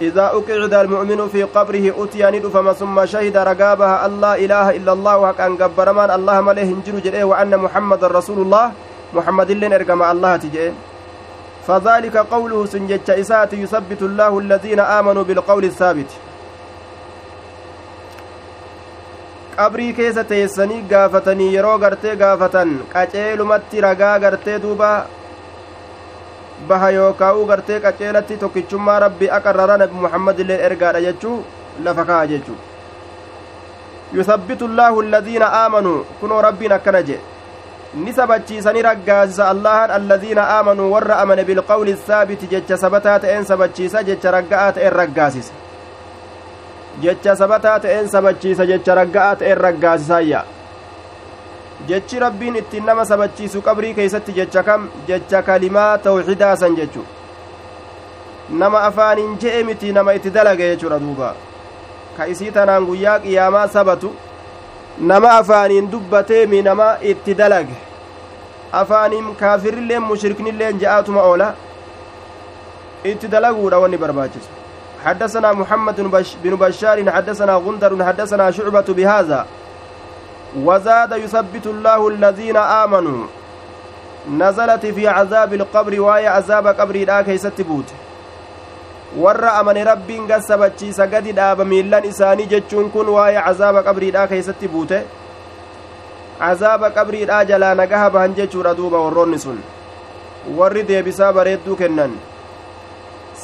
إذا 0.02 0.26
أقعد 0.26 0.74
المؤمن 0.74 1.28
في 1.28 1.43
قبره 1.43 1.86
أتي 2.04 2.24
ندفم 2.24 2.72
ثم 2.74 3.06
شهد 3.06 3.38
رقابها 3.38 4.06
الله 4.06 4.34
إله 4.45 4.67
إلا 4.80 4.91
الله 4.93 5.17
وكأن 5.17 5.58
قبرمان 5.58 6.10
الله 6.12 6.41
مليه 6.41 6.63
هنجر 6.63 7.00
جريه 7.00 7.24
وأن 7.24 7.52
محمد 7.58 8.04
رسول 8.04 8.39
الله 8.48 8.72
محمد 9.13 9.52
لين 9.52 9.74
إرقم 9.74 10.02
الله 10.04 10.36
تجيه 10.36 10.72
فذلك 11.67 12.17
قوله 12.17 12.65
سنجج 12.65 13.10
إسات 13.10 13.54
يثبت 13.54 14.02
الله 14.02 14.39
الذين 14.39 14.80
آمنوا 14.80 15.24
بالقول 15.24 15.63
الثابت 15.63 16.12
qabrii 19.60 19.93
keessa 19.93 20.24
teessanii 20.24 20.82
gaafatanii 20.91 21.54
yeroo 21.54 21.78
gartee 21.84 22.15
gaafatan 22.19 22.69
qaceelumatti 22.93 23.82
ragaa 23.86 24.19
gartee 24.24 24.60
duuba 24.65 24.91
baha 26.69 26.91
yookaa'uu 26.98 27.45
gartee 27.50 27.80
qaceelatti 27.86 28.38
tokkichummaa 28.43 29.00
rabbi 29.06 29.30
aqarrara 29.38 29.76
nabi 29.82 30.04
muhammad 30.06 30.39
illee 30.43 30.60
ergaadha 30.67 31.02
jechuu 31.08 31.36
lafa 31.88 32.06
ka'a 32.12 32.30
jechuu 32.32 32.56
yusabbitu 34.19 34.72
llaahu 34.78 35.02
alladiina 35.06 35.52
aamanuu 35.62 35.98
kunoo 36.22 36.41
rabbiin 36.48 36.78
akkana 36.78 37.02
jedhe 37.10 37.29
ni 37.93 38.13
sabachiisani 38.13 38.82
raggaasisa 38.82 39.49
allahan 39.49 39.91
alladiina 39.91 40.41
aamanuu 40.58 40.91
warra 40.91 41.17
amane 41.19 41.43
bilqawli 41.43 41.97
saabiti 42.08 42.47
jecha 42.47 42.78
sabataa 42.78 43.19
ta'een 43.19 43.45
sabachiisa 43.45 44.04
jecha 44.04 44.32
ragga'aa 44.32 44.71
ta'een 44.78 44.93
raggaasisa 44.93 45.54
jecha 47.02 47.36
sabataa 47.36 47.80
ta'een 47.80 48.10
sabachiisa 48.15 48.65
jecha 48.71 48.95
ragga'aa 49.02 49.36
ta'een 49.41 49.58
raggaasisaayya 49.67 50.43
jechi 51.88 52.19
rabbiin 52.19 52.56
ittiin 52.62 52.86
nama 52.86 53.06
sabachiisu 53.06 53.62
qabrii 53.62 53.93
keeysatti 53.93 54.38
jecha 54.39 54.63
kam 54.63 54.89
jecha 55.08 55.41
kalimaa 55.41 55.97
tawxidaa 55.97 56.56
san 56.56 56.75
jechu 56.82 57.06
nama 58.49 58.82
afaaniin 58.93 59.38
je'e 59.41 59.63
miti 59.63 59.93
nama 59.93 60.13
itti 60.13 60.34
dalage 60.34 60.69
jechuudha 60.71 60.99
duuba 60.99 61.36
ka 62.17 62.25
isii 62.34 62.52
tanaan 62.52 62.86
guyyaa 62.86 63.19
qiyaamaa 63.25 63.67
sabatu 63.67 64.15
nama 65.00 65.32
afaaniin 65.32 65.92
dubbateemi 65.92 66.62
nama 66.62 66.98
itti 67.02 67.34
dalage 67.36 67.76
afaaniin 68.72 69.36
kaafirrilleen 69.36 70.02
mushriknilleen 70.02 70.80
je'aatuma 70.80 71.22
oola 71.24 71.54
itti 73.04 73.28
dalaguudha 73.28 73.80
wanni 73.80 73.98
barbaachisu 73.98 74.60
حدثنا 75.06 75.54
محمد 75.54 76.02
بن 76.44 76.56
بشار 76.56 77.12
حدثنا 77.12 77.54
غندر 77.56 78.06
حدثنا 78.06 78.52
شعبة 78.52 78.88
بهذا 78.90 79.46
وزاد 80.64 81.12
يثبت 81.12 81.66
الله 81.68 82.08
الذين 82.08 82.58
آمنوا 82.58 83.28
نزلت 84.32 84.86
في 84.86 85.08
عذاب 85.08 85.54
القبر 85.54 86.02
وهي 86.02 86.28
عذاب 86.28 86.68
قبر 86.68 86.96
لا 86.96 87.22
كيست 87.22 87.62
بوت 87.62 87.86
warra 89.17 89.54
amane 89.60 89.84
rabbiin 89.84 90.28
gassabachiisa 90.28 91.08
gadi 91.08 91.32
dhaaba 91.39 91.65
miillan 91.65 92.06
isaanii 92.12 92.45
jechuun 92.54 92.91
kun 92.91 93.08
waa'ee 93.15 93.41
cazaaba 93.48 93.84
qabriidhaa 93.88 94.28
keeysatti 94.32 94.67
buute 94.74 95.00
cazaaba 96.39 96.89
qabriidhaa 96.98 97.43
jalaa 97.52 97.74
nagaha 97.82 98.10
bahan 98.15 98.36
jechuudha 98.39 98.74
duuba 98.78 99.02
warroonni 99.06 99.39
sun 99.45 99.60
warri 100.60 100.84
deebisaa 100.91 101.34
bareedduu 101.39 101.76
kennan 101.82 102.13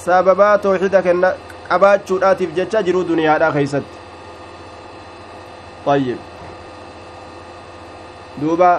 sababaa 0.03 0.57
tooxida 0.65 1.01
kenna 1.09 1.33
qabaachuudhaatiif 1.69 2.53
jecha 2.59 2.83
jiruu 2.89 3.03
duniyaadhaa 3.11 3.51
keeysatti 3.51 3.97
duuba 8.41 8.71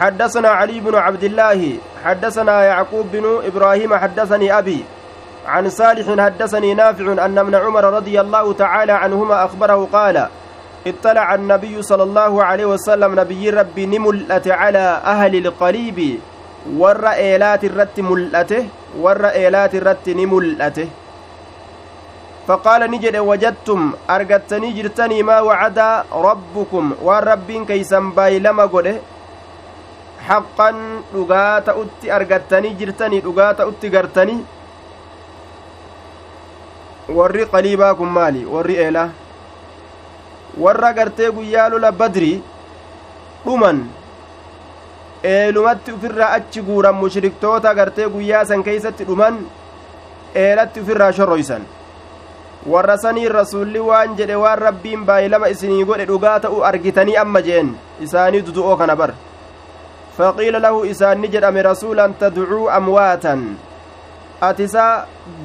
حدثنا 0.00 0.48
علي 0.48 0.80
بن 0.80 0.94
عبد 0.94 1.24
الله 1.24 1.76
حدثنا 2.04 2.64
يعقوب 2.64 3.06
بن 3.12 3.40
إبراهيم 3.46 3.94
حدثني 3.94 4.58
أبي 4.58 4.84
عن 5.46 5.68
صالح 5.68 6.24
حدثني 6.24 6.74
نافع 6.74 7.12
أن 7.24 7.38
ابن 7.38 7.54
عمر 7.54 7.84
رضي 7.84 8.20
الله 8.20 8.52
تعالى 8.52 8.92
عنهما 8.92 9.44
أخبره 9.44 9.88
قال 9.92 10.28
اطلع 10.86 11.34
النبي 11.34 11.82
صلى 11.82 12.02
الله 12.02 12.44
عليه 12.44 12.64
وسلم 12.64 13.20
نبي 13.20 13.50
ربي 13.50 13.86
نملأت 13.86 14.48
على 14.48 15.00
أهل 15.04 15.46
القليب 15.46 16.18
ور 16.76 17.08
إيلات 17.08 17.64
الرت 17.64 18.00
ملأته 18.00 18.66
ور 19.00 19.26
إيلات 19.26 19.74
الرت 19.74 20.08
نملأته. 20.08 20.88
فقال 22.48 22.90
نجد 22.90 23.16
وجدتم 23.16 23.92
أرقدتني 24.10 24.72
جرتني 24.72 25.22
ما 25.22 25.40
وعد 25.40 25.78
ربكم 26.12 26.84
والربين 27.02 27.64
كيسن 27.64 28.10
بايلما 28.10 28.64
قده 28.64 28.96
haqqan 30.28 30.76
dhugaa 31.12 31.60
ta'utti 31.68 32.10
argattanii 32.18 32.74
jirtanii 32.80 33.20
dhugaa 33.26 33.52
ta'utti 33.60 33.90
gartanii 33.94 34.40
warri 37.18 37.46
qaliibaa 37.52 37.94
kun 37.94 38.08
maali? 38.08 38.44
Warri 38.54 38.76
eelaa 38.86 39.10
warra 40.64 40.92
gartee 40.92 41.30
guyyaa 41.36 41.68
lola 41.70 41.92
badrii 41.92 42.42
dhuman 43.44 43.78
eelumatti 45.32 45.92
ufirraa 45.96 46.32
achi 46.38 46.62
guuran 46.68 46.94
mushriktoota 47.02 47.74
gartee 47.74 48.08
guyyaa 48.14 48.44
san 48.50 48.62
keeysatti 48.68 49.04
dhuman 49.08 49.38
eelatti 50.44 50.80
ufirraa 50.80 51.12
shorroysan 51.18 51.66
warra 52.72 52.96
sanii 53.04 53.28
rasuulli 53.38 53.80
waan 53.90 54.16
jedhe 54.18 54.36
waan 54.44 54.58
rabbiin 54.66 55.04
baay'ilama 55.10 55.48
isinii 55.54 55.84
godhe 55.90 56.06
dhugaa 56.10 56.38
ta'uu 56.40 56.62
argitanii 56.70 57.16
amma 57.22 57.40
je'en. 57.48 57.74
Isaanii 58.00 58.42
dudu'oo 58.46 58.76
kana 58.76 58.96
bara 58.96 59.14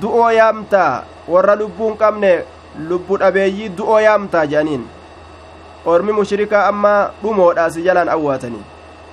du'oo 0.01 0.29
yaamtaa 0.39 1.03
warra 1.33 1.55
lubbuun 1.61 1.97
qabne 2.01 2.31
lubbu 2.89 3.17
dhabeeyyii 3.21 3.69
du'oo 3.77 3.99
yaamtaa 4.07 4.45
jedhaniin 4.53 4.83
ormi 5.93 6.11
mushrikaa 6.19 6.65
amma 6.71 6.93
dhumoodha 7.23 7.69
si 7.75 7.83
jalaan 7.87 8.09
awwaatanii 8.15 8.63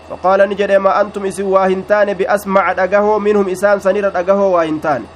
faqaala 0.09 0.47
ni 0.47 0.55
jedhe 0.61 0.79
ma 0.87 0.95
antum 1.03 1.27
isin 1.31 1.49
waa 1.55 1.67
hin 1.73 1.85
taane 1.91 2.15
biasmaca 2.21 2.75
dhagahoo 2.81 3.19
minhum 3.27 3.49
isaan 3.55 3.81
sanirra 3.87 4.11
dhagahoo 4.17 4.51
waa 4.57 4.65
hin 4.71 4.81
taane 4.87 5.07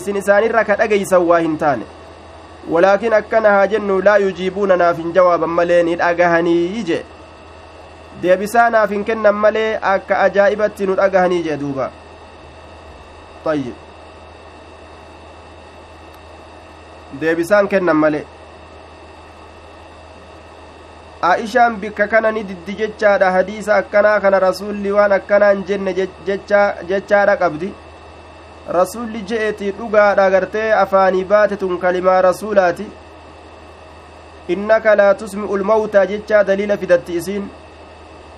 isin 0.00 0.16
isaanirra 0.22 0.64
ka 0.70 0.76
dhageysan 0.82 1.26
waa 1.30 1.40
hin 1.46 1.58
taane 1.64 1.84
walaakin 2.76 3.12
akkana 3.20 3.50
haa 3.56 3.66
jennu 3.74 3.98
laa 4.08 4.16
yujiibuuna 4.26 4.76
naaf 4.82 4.96
hin 5.02 5.12
jawaaban 5.18 5.50
malee 5.58 5.82
ni 5.88 5.96
dhagahanii 6.02 6.82
je 6.90 7.04
deebisaa 8.22 8.70
naaf 8.74 8.90
hin 8.90 9.04
kennan 9.10 9.34
malee 9.44 9.68
akka 9.94 10.20
ajaa'ibatti 10.26 10.86
nu 10.90 10.94
dhagahanii 11.00 11.42
jee 11.48 11.56
duuba. 11.62 11.90
Deebisaan 17.20 17.68
kennan 17.68 17.96
malee. 17.96 18.24
Aishaan 21.22 21.76
bikka 21.82 22.06
kana 22.12 22.32
ni 22.32 22.42
diddi 22.48 22.74
jechaadha 22.80 23.30
hadiisa 23.36 23.76
akkanaa 23.76 24.20
kana 24.20 24.40
rasuulli 24.46 24.92
waan 24.96 25.12
akkanaan 25.18 25.64
jenne 25.68 25.94
jechaadha 26.88 27.36
qabdi. 27.42 27.74
Rasuulli 28.78 29.22
je'eeti 29.30 29.70
dhugaadha 29.78 30.30
gartee 30.30 30.70
afaanii 30.84 31.24
baate 31.34 31.56
tun 31.56 31.78
kalimaa 31.84 32.20
rasuulaati. 32.28 32.86
Innaka 34.54 34.96
laa 35.02 35.14
tusmi'u 35.20 35.56
lmawtaa 35.62 36.06
jechaa 36.12 36.42
daliila 36.50 36.76
fidatti 36.82 37.16
isiin 37.20 37.46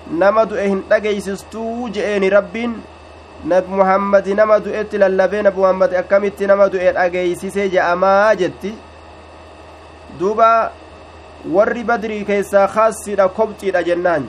nama 0.07 0.45
du'e 0.45 0.67
hin 0.67 0.81
dhageeysistuu 0.89 1.89
je'eeni 1.95 2.29
rabbiin 2.35 2.75
nabi 3.53 3.71
muhammadi 3.79 4.33
nama 4.41 4.59
du'etti 4.65 4.97
lallabee 5.03 5.41
nabi 5.47 5.59
muhammadi 5.61 5.95
akkamitti 6.01 6.47
nama 6.51 6.67
du'e 6.73 6.91
dhageeysisee 6.99 7.69
je'amaa 7.75 8.35
jetti 8.41 8.73
duuba 10.19 10.49
warri 11.55 11.83
badrii 11.83 12.25
keessaa 12.29 12.67
kaasidha 12.75 13.27
kobxiidha 13.39 13.83
jennaan 13.89 14.25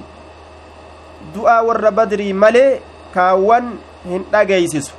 du'aa 1.34 1.62
warra 1.68 1.90
badrii 2.00 2.32
malee 2.44 2.80
kaawwan 3.14 3.72
hin 4.10 4.24
dhageeysisu 4.32 4.94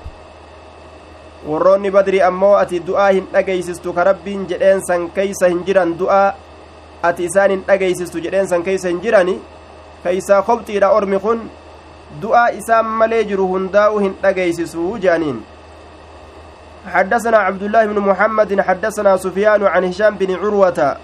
warroonni 1.48 1.92
badrii 1.92 2.22
ammoo 2.30 2.56
ati 2.64 2.80
du'aa 2.90 3.10
hin 3.12 3.28
dhageeysistu 3.34 3.94
ka 3.94 4.04
rabbiin 4.10 4.44
jedheen 4.50 4.82
san 4.90 5.08
keeysa 5.16 5.48
hin 5.54 5.64
jiran 5.70 5.96
du'aa 6.02 6.28
ati 7.10 7.24
isaan 7.30 7.52
hin 7.56 7.64
dhageeysistu 7.70 8.20
jedheen 8.26 8.48
san 8.52 8.64
keeysa 8.68 8.90
hin 8.94 9.00
jirani 9.06 9.40
keeysaa 10.04 10.42
kobxiidha 10.42 10.94
ormi 10.98 11.20
kun 11.20 11.40
du'aa 12.22 12.50
isaan 12.60 12.86
malee 12.86 13.24
jiru 13.24 13.48
hundaa'u 13.54 14.00
hin 14.00 14.14
dhageeysisuu 14.24 14.98
jedhaniin 14.98 15.42
حدثنا 16.82 17.38
عبد 17.38 17.64
الله 17.64 17.86
بن 17.86 18.00
محمد 18.00 18.62
حدثنا 18.62 19.18
سفيان 19.18 19.62
عن 19.64 19.84
هشام 19.86 20.18
بن 20.18 20.36
عروة. 20.36 20.98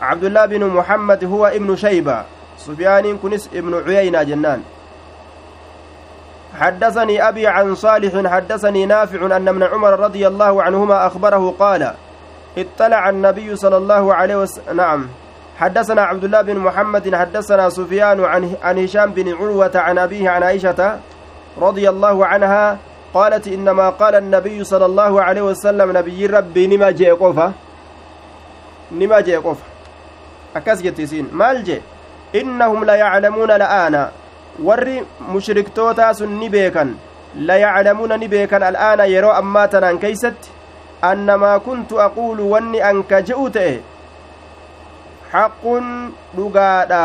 عبد 0.00 0.24
الله 0.24 0.46
بن 0.46 0.64
محمد 0.64 1.24
هو 1.24 1.46
ابن 1.46 1.76
شيبة 1.76 2.24
سفيان 2.56 3.18
كنس 3.18 3.52
ابن 3.52 3.82
عيينة 3.86 4.22
جنان. 4.22 4.62
حدثني 6.60 7.28
أبي 7.28 7.46
عن 7.46 7.74
صالح 7.74 8.32
حدثني 8.32 8.86
نافع 8.86 9.36
أن 9.36 9.48
ابن 9.48 9.62
عمر 9.62 10.00
رضي 10.00 10.26
الله 10.26 10.62
عنهما 10.62 11.06
أخبره 11.06 11.54
قال 11.58 11.94
اطلع 12.58 13.08
النبي 13.08 13.56
صلى 13.56 13.76
الله 13.76 14.14
عليه 14.14 14.36
وسلم 14.36 14.76
نعم. 14.76 15.08
حدثنا 15.58 16.02
عبد 16.02 16.24
الله 16.24 16.42
بن 16.42 16.56
محمد 16.56 17.14
حدثنا 17.14 17.68
سفيان 17.70 18.24
عن 18.24 18.56
عن 18.62 18.78
هشام 18.78 19.10
بن 19.12 19.34
عروة 19.34 19.70
عن 19.74 19.98
أبيه 19.98 20.30
عن 20.30 20.42
عائشة 20.42 20.98
رضي 21.58 21.88
الله 21.88 22.26
عنها 22.26 22.78
قالت 23.14 23.48
إنما 23.48 23.90
قال 23.90 24.14
النبي 24.14 24.64
صلى 24.64 24.86
الله 24.86 25.22
عليه 25.22 25.42
وسلم 25.42 25.96
نبي 25.96 26.26
ربي 26.26 26.66
نما 26.66 26.90
جاء 26.90 27.14
قفا 27.14 27.52
نما 28.92 29.20
جاء 29.20 29.40
قفا 29.40 29.66
أكاس 30.56 30.82
جتسين 30.82 31.28
مال 31.32 31.64
جاء 31.64 31.80
إنهم 32.34 32.84
لا 32.84 32.94
يعلمون 32.94 33.50
الآن. 33.50 34.08
warri 34.60 35.02
mushriktootaa 35.32 36.14
sun 36.14 36.36
ni 36.38 36.48
beekan 36.48 36.96
layaclamuuna 37.36 38.16
ni 38.16 38.28
beekan 38.28 38.62
al'aana 38.62 39.04
yeroo 39.12 39.32
ammaa 39.32 39.68
tanaan 39.74 39.98
keeysatti 39.98 40.50
annamaa 41.10 41.58
kuntu 41.60 42.00
aquulu 42.00 42.50
wanni 42.50 42.82
an 42.82 43.02
ka 43.02 43.22
je'u 43.22 43.48
haqqun 45.32 45.86
dhugaadha 46.36 47.02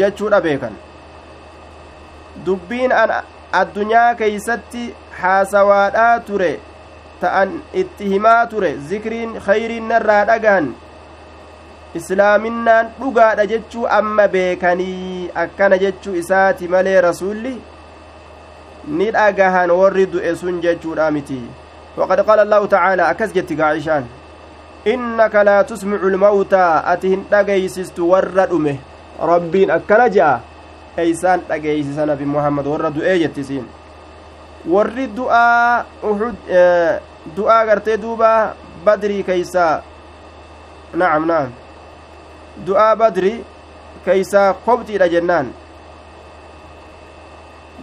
jechuudha 0.00 0.40
beekan 0.46 0.74
dubbiin 2.46 2.92
an 3.02 3.12
addunyaa 3.60 4.14
keeysatti 4.20 4.84
haasawaadhaa 5.22 6.20
ture 6.28 6.52
ta'an 7.22 7.56
itti 7.82 8.12
himaa 8.12 8.46
ture 8.52 8.70
zikriin 8.92 9.34
khayriin 9.46 9.88
narraa 9.94 10.22
dhagahan 10.30 10.70
islaaminaan 12.00 12.92
dhugaadha 13.00 13.46
jechuu 13.52 13.86
amma 13.98 14.28
beekanii 14.36 15.30
akkana 15.44 15.78
jechuu 15.84 16.14
isaati 16.22 16.68
malee 16.74 17.00
rasuulli 17.08 17.54
ni 19.00 19.10
dhagahan 19.18 19.70
warri 19.80 20.06
du'e 20.14 20.36
sun 20.42 20.62
jechuudha 20.66 21.10
miti 21.16 21.42
waqad 22.02 22.24
qaala 22.28 22.46
allahu 22.48 22.70
tacaala 22.74 23.08
akkas 23.14 23.34
jetti 23.38 23.58
gaacishaan 23.62 24.06
innaka 24.84 25.44
laa 25.44 25.64
tusmicu 25.64 26.08
lmawtaa 26.10 26.84
ati 26.92 27.08
hin 27.08 27.24
dhageeysistu 27.30 28.10
warra 28.10 28.46
dhume. 28.46 28.78
Rabbiin 29.20 29.70
akkana 29.70 30.08
je'a 30.08 30.40
eeysaan 30.96 31.40
dhageeysisa 31.48 32.06
nabi 32.06 32.24
muhammad 32.24 32.66
warra 32.66 32.90
du'ee 32.90 33.18
jettisiin 33.18 33.66
warri 34.66 35.06
du'aa 35.16 35.84
du'aa 37.36 37.64
gartee 37.66 37.96
duuba 38.02 38.30
badrii 38.84 39.22
keeysaa 39.22 39.82
nacam 40.94 41.26
nacam 41.26 41.52
du'aa 42.66 42.96
badri 42.96 43.44
keeysaa 44.04 44.54
kobxiidha 44.64 45.08
jennaan. 45.08 45.52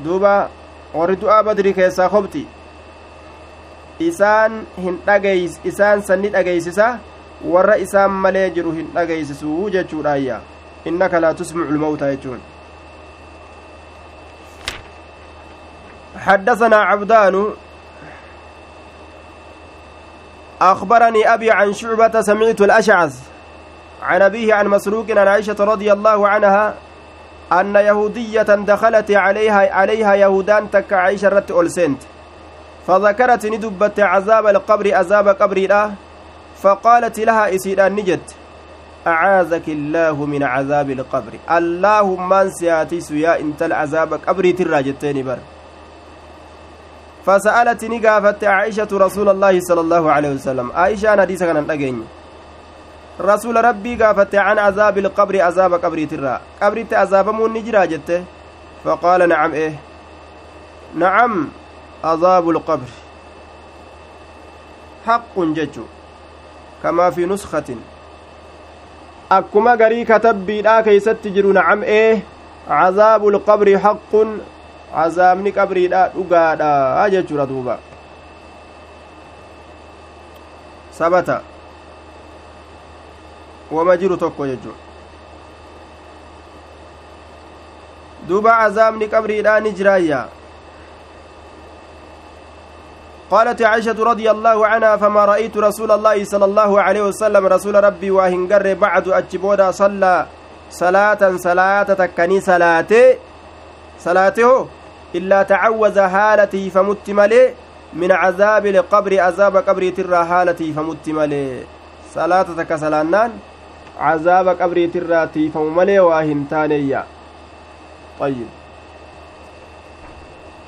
Duuba 0.03 0.49
warri 0.93 1.15
du'aa 1.21 1.43
badri 1.43 1.73
keessaa 1.73 2.09
kobxi 2.09 2.47
isaan 3.99 4.65
hin 4.83 4.99
dhageeys 5.05 5.59
isaan 5.63 6.01
sanni 6.01 6.29
dhageeysisa 6.29 6.89
warra 7.53 7.75
isaan 7.85 8.11
malee 8.11 8.49
jiru 8.49 8.71
hin 8.71 8.91
dhageeysisuu 8.93 9.69
jechuudhaayya 9.77 10.39
innaka 10.85 11.21
laa 11.21 11.33
tusmicu 11.33 11.73
lmawta 11.73 12.11
jechuun 12.13 12.39
حدثنا 16.17 16.77
عبدان 16.77 17.53
أخبرني 20.61 21.33
أبي 21.33 21.51
عن 21.51 21.73
شعبة 21.73 22.21
سمعت 22.21 22.61
الأشعث 22.61 23.15
عن 24.01 24.21
أبيه 24.21 24.53
عن 24.53 24.67
مسروق 24.67 25.05
عن 25.11 25.27
عائشة 25.27 25.55
رضي 25.59 25.93
الله 25.93 26.27
عنها 26.27 26.73
أن 27.51 27.75
يهودية 27.75 28.41
دخلت 28.41 29.11
عليها 29.11 29.73
عليها 29.73 30.13
يهودان 30.15 30.71
تك 30.71 30.93
عائشة 30.93 31.29
رت 31.29 31.51
أولسنت 31.51 32.01
فذكرت 32.87 33.45
ندبت 33.45 33.99
عذاب 33.99 34.47
القبر 34.47 34.95
عذاب 34.95 35.27
قبر 35.27 35.57
لا 35.57 35.91
فقالت 36.63 37.19
لها 37.19 37.55
إسيران 37.55 37.95
نجت 37.95 38.35
أعاذك 39.07 39.67
الله 39.67 40.25
من 40.25 40.43
عذاب 40.43 40.89
القبر. 40.89 41.33
اللهم 41.57 42.33
انسياتيس 42.33 43.11
يا 43.11 43.39
إنت 43.39 43.63
العذاب 43.63 44.13
قبري 44.27 44.51
تراجتين 44.53 45.25
بر. 45.27 45.39
فسألت 47.25 47.85
نقافت 47.85 48.43
عائشة 48.43 48.91
رسول 48.91 49.29
الله 49.29 49.59
صلى 49.59 49.81
الله 49.81 50.11
عليه 50.11 50.31
وسلم. 50.35 50.71
عائشة 50.71 51.15
نديسة 51.15 51.45
كانت 51.45 51.71
rasuula 53.19 53.61
rabbii 53.61 53.97
gaafatte 53.97 54.37
can 54.37 54.59
azaabi 54.59 55.01
ilqabri 55.01 55.41
azaaba 55.41 55.79
qabriitirraa 55.79 56.39
qabritti 56.59 56.95
azaabamuun 56.95 57.51
ni 57.51 57.63
jiraa 57.63 57.87
jette 57.87 58.23
faqaala 58.83 59.27
nacam 59.27 61.49
eh 62.03 62.03
nacam 62.03 62.13
azaabu 62.13 62.51
lqabri 62.51 62.93
haqqun 65.05 65.53
jechu 65.53 65.83
kamaa 66.81 67.11
fi 67.11 67.25
nuskatin 67.25 67.79
akkuma 69.29 69.75
garii 69.77 70.05
katabbiidhaa 70.05 70.83
keeysatti 70.83 71.31
jiru 71.31 71.53
nacam 71.53 71.83
ee 71.85 72.21
cazaabu 72.67 73.31
lqabri 73.31 73.73
haqqun 73.75 74.39
cazaabni 74.93 75.51
qabriidha 75.51 76.01
dhugaadha 76.15 77.09
jechuudha 77.09 77.45
duuba 77.45 77.79
sabata 80.99 81.41
wama 83.71 83.97
jiru 83.97 84.17
tokko 84.17 84.47
jechu 84.47 84.73
duuba 88.27 88.51
cazaabni 88.61 89.07
qabriidhaa 89.07 89.59
ni 89.59 89.71
jiraayya 89.71 90.27
قالت 93.31 93.61
عائشة 93.61 94.03
رضي 94.03 94.31
الله 94.31 94.67
عنها 94.67 94.97
فما 94.97 95.25
رأيت 95.25 95.57
رسول 95.57 95.91
الله 95.91 96.23
صلى 96.23 96.45
الله 96.45 96.81
عليه 96.81 97.01
وسلم 97.01 97.45
رسول 97.45 97.83
ربي 97.83 98.11
وهنجر 98.11 98.73
بعد 98.73 99.07
أجبودا 99.07 99.71
صلى 99.71 100.25
صلاة 100.71 101.21
صلاة 101.37 101.83
تكني 101.83 102.41
صلاته 102.41 103.17
صلاته 103.99 104.67
إلا 105.15 105.43
تعوز 105.43 105.97
هالتي 105.97 106.69
فمت 106.69 107.09
ملي 107.09 107.53
من 107.93 108.11
عذاب 108.11 108.65
القبر 108.65 109.19
عذاب 109.19 109.57
قبر 109.57 109.89
ترى 109.89 110.21
هالتي 110.31 110.73
فمت 110.73 111.09
ملي. 111.09 111.63
صلاة 112.15 112.47
تك 112.57 112.75
سلانان 112.75 113.31
cazaaba 113.97 114.55
qabriitirraa 114.55 115.27
tiifamu 115.27 115.71
malee 115.77 115.99
waa 115.99 116.21
hin 116.21 116.45
taaneeyya 116.51 116.99
ayyib 118.25 118.56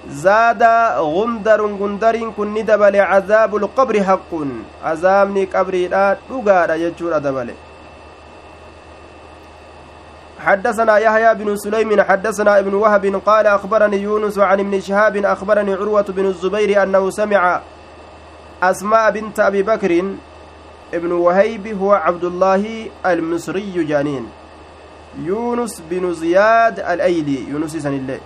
zaada 0.07 0.95
gundarun 1.03 1.77
gundariin 1.77 2.31
kun 2.33 2.53
ni 2.53 2.63
dabale 2.63 2.99
cazaabu 3.03 3.59
lqabri 3.59 3.99
haqqun 3.99 4.63
cazaabni 4.83 5.47
qabriidha 5.47 6.17
dhugaadha 6.29 6.77
jechuudha 6.77 7.19
dabale 7.19 7.55
حدثنا 10.39 10.97
يحيى 10.97 11.35
بن 11.35 11.55
سليم 11.55 12.01
حدثنا 12.01 12.59
ابن 12.59 12.73
وهب 12.73 13.21
قال 13.25 13.47
أخبرني 13.47 13.97
يونس 13.97 14.39
عن 14.39 14.59
ابن 14.59 14.79
شهاب 14.79 15.17
أخبرني 15.17 15.73
عروة 15.73 16.07
بن 16.15 16.25
الزبير 16.25 16.83
أنه 16.83 17.09
سمع 17.09 17.61
أسماء 18.63 19.11
بنت 19.11 19.39
أبي 19.39 19.63
بكر. 19.63 20.03
ابن 20.93 21.11
وهيب 21.11 21.67
هو 21.67 21.91
عبد 21.91 22.23
الله 22.23 22.63
المصري 23.05 23.83
جانين. 23.83 24.31
يونس 25.27 25.83
بن 25.91 26.13
زياد 26.13 26.79
الأيلي 26.79 27.51
يونس 27.51 27.75
سن 27.77 27.93
الله 27.93 28.19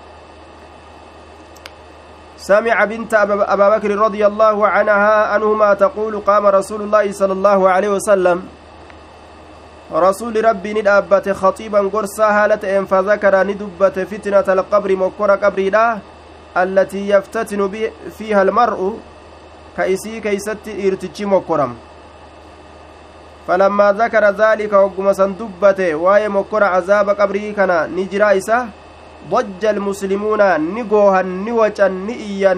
سمع 2.44 2.76
بنت 2.86 3.14
أبا 3.54 3.78
بكر 3.78 3.92
رضي 3.96 4.26
الله 4.28 4.68
عنها 4.68 5.36
أنهما 5.36 5.74
تقول 5.74 6.20
قام 6.28 6.46
رسول 6.46 6.82
الله 6.82 7.12
صلى 7.12 7.34
الله 7.34 7.60
عليه 7.70 7.90
وسلم. 7.90 8.38
رسول 9.94 10.46
ربي 10.46 10.74
ندأبت 10.74 11.30
خطيبا 11.30 11.80
قرصا 11.94 12.28
هالة 12.38 12.66
فذكر 12.86 13.34
ندبت 13.48 14.00
فتنة 14.12 14.48
القبر 14.54 14.96
مكر 14.96 15.30
قبري 15.44 15.70
لا 15.70 15.98
التي 16.58 17.10
يفتتن 17.10 17.62
فيها 18.18 18.42
المرء 18.42 19.00
كيسي 19.78 20.20
كيست 20.20 20.66
إرتجي 20.68 21.26
مكرم 21.26 21.76
فلما 23.48 23.92
ذكر 23.92 24.24
ذلك 24.30 24.74
وقم 24.74 25.14
سندبته 25.14 25.96
واي 25.96 26.30
مكر 26.30 26.64
عذاب 26.64 27.10
قبره 27.10 27.52
كان 27.52 27.72
نجرا 27.96 28.40
ضج 29.30 29.64
المسلمون 29.66 30.42
نقوها 30.76 31.22
نوجا 31.22 31.88
نئيا 31.88 32.54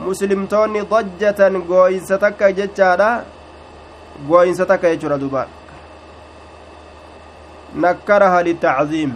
مسلمتون 0.00 0.74
ضجة 0.82 1.40
قوينسة 1.68 2.16
تكا 2.16 2.50
جتشارا 2.50 3.10
قوينسة 4.28 4.64
تكا 4.64 4.86
يجرى 4.92 5.18
دبان 5.18 5.48
نكرها 7.76 8.42
للتعظيم 8.42 9.12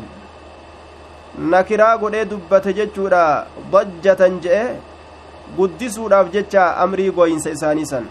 nakiraa 1.38 1.96
godhee 2.00 2.24
dubbate 2.30 2.72
jechuudha 2.78 3.46
dajjatan 3.72 4.34
je'e 4.44 4.64
guddisuudhaaf 5.56 6.32
jecha 6.34 6.64
amrii 6.84 7.10
gooyinsa 7.18 7.54
isaanii 7.56 7.86
san 7.92 8.06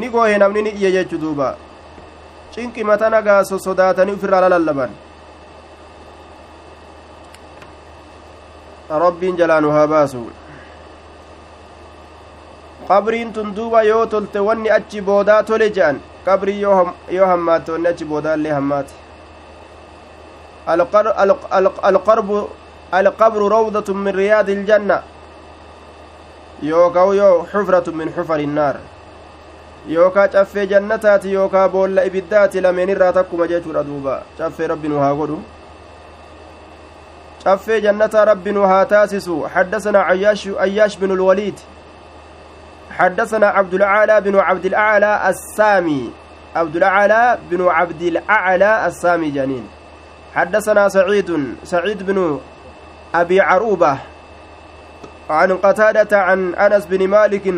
ni 0.00 0.08
goohe 0.08 0.38
namni 0.38 0.62
ni 0.62 0.70
iyye 0.70 0.92
jechu 0.96 1.18
duuba 1.18 1.48
cinqi 2.54 2.84
mata 2.90 3.10
nagaaso 3.14 3.58
sodaatanii 3.66 4.14
ufirraa 4.18 4.40
lalallaban 4.44 4.94
rabbiin 8.98 9.36
jalaanu 9.36 9.70
haa 9.70 9.86
baasu 9.86 10.22
qabriin 12.88 13.32
tun 13.32 13.54
duuba 13.56 13.82
yoo 13.82 14.06
tolte 14.06 14.38
wanni 14.38 14.70
achi 14.70 15.00
boodaa 15.00 15.42
tole 15.42 15.70
je'an 15.70 16.00
qabrii 16.24 16.60
yoo 16.60 17.26
hammaatte 17.26 17.72
wanni 17.72 17.88
achi 17.88 18.04
boodaallee 18.04 18.52
hammaate 18.52 18.94
alqarbu 21.82 22.48
alqabru 22.92 23.48
rawdatun 23.48 23.96
min 23.96 24.14
riyaadi 24.14 24.52
iljanna 24.52 25.02
yookaa 26.62 27.14
yoo 27.14 27.46
xufratu 27.52 27.92
min 27.92 28.12
xufari 28.16 28.44
innaar 28.44 28.76
yookaa 29.88 30.28
caffee 30.28 30.66
jannataati 30.66 31.32
yookaa 31.32 31.68
boolla 31.68 32.04
ibiddaati 32.04 32.60
lameen 32.60 32.88
irraa 32.94 33.12
takkuma 33.12 33.46
jechuudha 33.52 33.82
duuba 33.84 34.22
caffee 34.38 34.66
rabbi 34.66 34.88
nu 34.88 35.00
haa 35.04 35.14
godhu 35.14 35.38
rabbi 37.44 38.52
nu 38.52 38.62
haa 38.62 38.84
taasisu. 38.84 39.48
حدثنا 39.48 39.98
عياش 40.02 40.48
عياش 40.48 40.96
بن 40.96 41.10
الوليد 41.10 41.54
حدثنا 42.90 43.46
عبد 43.46 43.74
الأعلى 43.74 44.20
بن 44.20 44.38
عبد 44.38 44.64
الأعلى 44.66 45.28
السامي 45.28 46.10
عبد 46.56 46.76
الأعلى 46.76 47.38
بن 47.50 47.68
عبد 47.68 48.02
الأعلى 48.02 48.86
السامي 48.86 49.30
جنين 49.30 49.68
حدثنا 50.34 50.88
سعيد 50.88 51.56
سعيد 51.64 52.02
بن 52.02 52.40
أبي 53.14 53.40
عروبة 53.40 53.98
عن 55.30 55.52
قتادة 55.56 56.18
عن 56.22 56.54
أنس 56.54 56.86
بن 56.86 57.08
مالك 57.08 57.54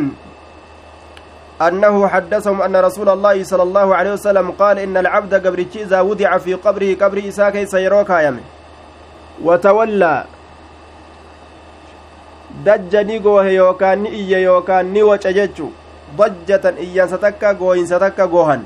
أنه 1.63 2.09
حدثهم 2.09 2.63
أن 2.63 2.77
رسول 2.77 3.09
الله 3.09 3.45
صلى 3.45 3.63
الله 3.63 3.97
عليه 3.97 4.13
وسلم 4.13 4.51
قال 4.51 4.79
إن 4.79 4.97
العبد 4.97 5.47
قبر 5.47 5.65
إذا 5.77 6.01
وضع 6.01 6.39
في 6.39 6.55
قبره 6.55 6.95
قبر 6.95 7.29
إساء 7.29 7.51
كيس 7.51 7.75
يروك 7.75 8.11
يمه 8.11 8.54
وتولى 9.43 10.25
dajja 12.65 13.03
ni 13.03 13.19
goohe 13.19 13.55
yookaan 13.55 13.99
ni 14.07 14.09
iyye 14.15 14.43
yookaan 14.43 14.87
ni 14.95 15.03
waca 15.03 15.33
jechu 15.33 15.73
dajjatan 16.19 16.79
iyyansa 16.79 17.19
takka 17.19 17.51
gooyinsa 17.55 17.99
takka 17.99 18.27
goohan 18.31 18.63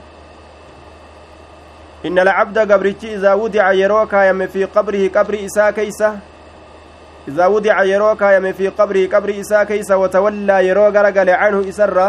inna 2.05 2.21
alcabda 2.23 2.67
gabrichi 2.67 3.13
idaa 3.17 3.37
wudica 3.41 3.73
yeroo 3.73 4.05
kaayame 4.07 4.49
fi 4.49 4.67
qabrihi 4.75 5.09
qabri 5.11 5.39
isaa 5.49 5.73
keeysa 5.73 6.11
idaa 7.29 7.49
wudica 7.49 7.85
yeroo 7.91 8.13
kaayame 8.17 8.53
fi 8.53 8.71
qabrihi 8.81 9.09
qabri 9.09 9.39
isaa 9.41 9.65
keeysa 9.65 9.97
watawallaa 10.03 10.61
yeroo 10.69 10.91
garagale 10.93 11.33
canhu 11.41 11.63
isarra 11.73 12.09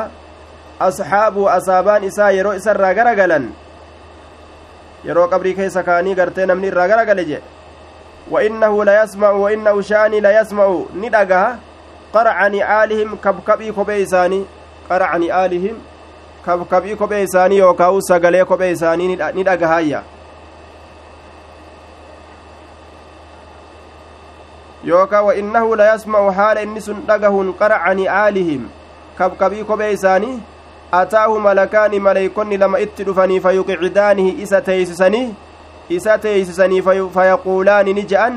asxaabu 0.79 1.47
asaabaan 1.49 2.03
isaa 2.03 2.31
yeroo 2.31 2.53
isarraa 2.59 2.93
garagalan 2.93 3.47
yeroo 5.07 5.27
qabrii 5.31 5.55
keessa 5.55 5.83
kaanii 5.83 6.15
gartee 6.19 6.45
namni 6.45 6.67
irraa 6.67 6.87
garagale 6.91 7.23
jedhe 7.31 7.58
وإنه 8.31 8.83
ليسمع 8.83 9.29
وإنه 9.29 9.81
شاني 9.81 10.19
ليسمع 10.19 10.79
ندقها 10.95 11.59
قرع 12.13 12.47
نعالهم 12.47 13.15
كبكبي 13.23 13.71
كبيساني 13.71 14.45
قرع 14.89 15.17
نعالهم 15.17 15.75
كبكبي 16.47 16.95
كبيساني 16.95 17.57
يوكاو 17.57 17.99
سغلي 17.99 18.45
كبيساني 18.45 19.15
ندقها 19.15 20.03
yookaa 24.83 25.21
wa 25.21 25.35
innahu 25.35 25.75
la 25.75 25.85
yasma'u 25.85 26.31
haala 26.31 26.61
inni 26.61 26.81
sun 26.81 27.01
dhagahun 27.07 27.53
qaraca 27.53 27.93
ni'aalihim 27.93 28.69
kabkabii 29.17 29.63
kophee 29.63 29.91
isaanii 29.91 30.39
ataahu 30.91 31.39
malakaani 31.39 31.99
maleeykonni 31.99 32.57
lama 32.57 32.79
itti 32.79 33.03
dhufanii 33.03 33.39
fayuqicidaanihi 33.39 34.41
isa 34.43 34.61
teeysisanii 34.61 35.35
isa 35.89 36.17
teeysisanii 36.17 36.81
fayaquulaani 37.13 37.93
ni 37.93 38.03
je'an 38.11 38.35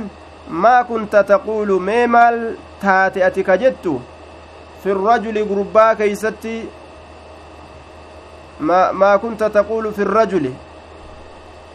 maa 0.49 0.85
kunta 0.85 1.25
taquulu 1.25 1.81
mee 1.89 2.07
maal 2.07 2.39
taate 2.85 3.25
ati 3.25 3.45
ka 3.49 3.57
jettu 3.63 4.01
fi 4.85 4.95
rajuli 5.07 5.45
gurbaa 5.51 5.95
keeysatti 6.01 6.55
maa 9.01 9.19
kunta 9.19 9.51
taquulu 9.59 9.93
fi 9.99 10.05
rajuli 10.05 10.55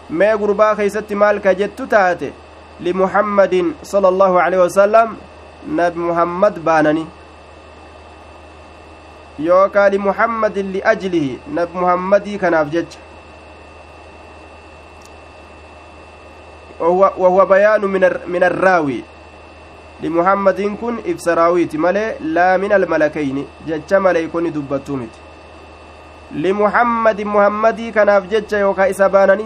mee 0.09 0.33
gurbaa 0.43 0.73
keeysatti 0.75 1.15
maal 1.23 1.39
ka 1.45 1.53
jettu 1.61 1.87
taate 1.95 2.33
limuhammadin 2.79 3.73
sala 3.93 4.07
allahu 4.13 4.39
aleyhi 4.45 4.63
wasalam 4.63 5.17
nabi 5.81 5.99
muhammad 6.09 6.59
baanani 6.69 7.07
yookaa 9.49 9.89
limuhammadin 9.89 10.71
liajlihi 10.77 11.39
nabi 11.59 11.77
muhammadii 11.83 12.37
kanaaf 12.45 12.69
jecha 12.77 12.99
وهو 16.79 17.45
بيان 17.45 17.81
من 17.81 18.03
من 18.27 18.43
الراوي 18.43 19.03
لمحمد 20.03 20.77
كن 20.81 20.95
إفسراويت 21.07 21.75
ملي 21.75 22.15
لا 22.21 22.57
من 22.57 22.71
الملكين 22.73 23.47
جج 23.67 23.93
مليكون 23.93 24.51
دبتومت 24.51 25.13
لمحمد 26.31 27.21
محمدي 27.21 27.91
في 27.91 28.27
جج 28.31 28.53
يوكا 28.53 28.89
إسابانني 28.89 29.45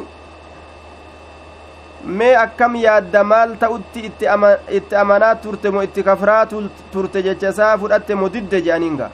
mee 2.05 2.35
akkam 2.35 2.75
yaadda 2.75 3.23
maal 3.23 3.57
ta'utti 3.61 3.99
itti 4.09 4.95
amanaa 4.95 5.35
turte 5.35 5.69
mo 5.69 5.81
itti 5.83 6.03
kafraa 6.03 6.45
turte 6.91 7.21
jecha 7.23 7.49
isaa 7.49 7.77
fudhatte 7.77 8.15
mo 8.15 8.29
didde 8.29 8.61
je'aniinga 8.65 9.09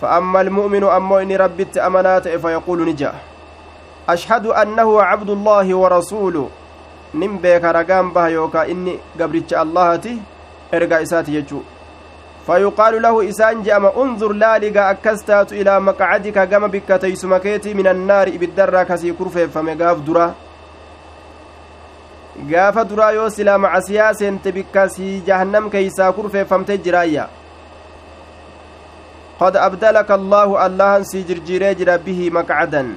fa 0.00 0.16
amma 0.16 0.40
almu'minu 0.40 0.90
ammoo 0.90 1.20
inni 1.22 1.36
rabbitti 1.38 1.80
amanaa 1.80 2.20
ta'e 2.20 2.38
fa 2.38 2.50
yaquulu 2.56 2.84
ni 2.84 2.94
ja'a 3.02 3.14
ashhadu 4.14 4.52
annahu 4.62 4.98
cabdullaahi 4.98 5.74
wa 5.74 5.88
rasuulu 5.88 6.50
nin 7.14 7.38
beeka 7.38 7.72
ragaan 7.72 8.12
baha 8.12 8.30
yookaa 8.30 8.66
inni 8.66 9.00
gabricha 9.18 9.60
allahati 9.60 10.20
ergaa 10.72 11.00
isaati 11.00 11.32
jechuu 11.32 11.64
فيقال 12.48 13.02
له 13.02 13.28
إسان 13.28 13.62
جأم 13.62 13.86
انظر 13.86 14.32
لالغا 14.32 14.90
أكستات 14.90 15.52
إلى 15.52 15.80
مقعدك 15.80 16.48
كما 16.48 16.66
بك 16.66 16.88
تيسمكيتي 17.00 17.74
من 17.74 17.86
النار 17.86 18.28
إبدرا 18.28 18.82
كسي 18.82 19.12
كرفة 19.12 19.46
فمقاف 19.46 19.98
درا 20.00 20.34
gaafa 22.46 22.84
duraa 22.84 23.10
yoo 23.10 23.30
silaa 23.30 23.58
macasiyaa 23.58 24.14
seente 24.14 24.52
bikkasii 24.52 25.22
jahannam 25.26 25.70
keeysaa 25.70 26.12
kurfeeffamte 26.12 26.78
jiraayya 26.84 27.24
qad 29.40 29.56
abdalaka 29.56 30.14
allaahu 30.14 30.58
allahan 30.66 31.04
sii 31.10 31.24
jirjiiree 31.30 31.74
jira 31.80 31.98
bihi 31.98 32.30
maqcadan 32.30 32.92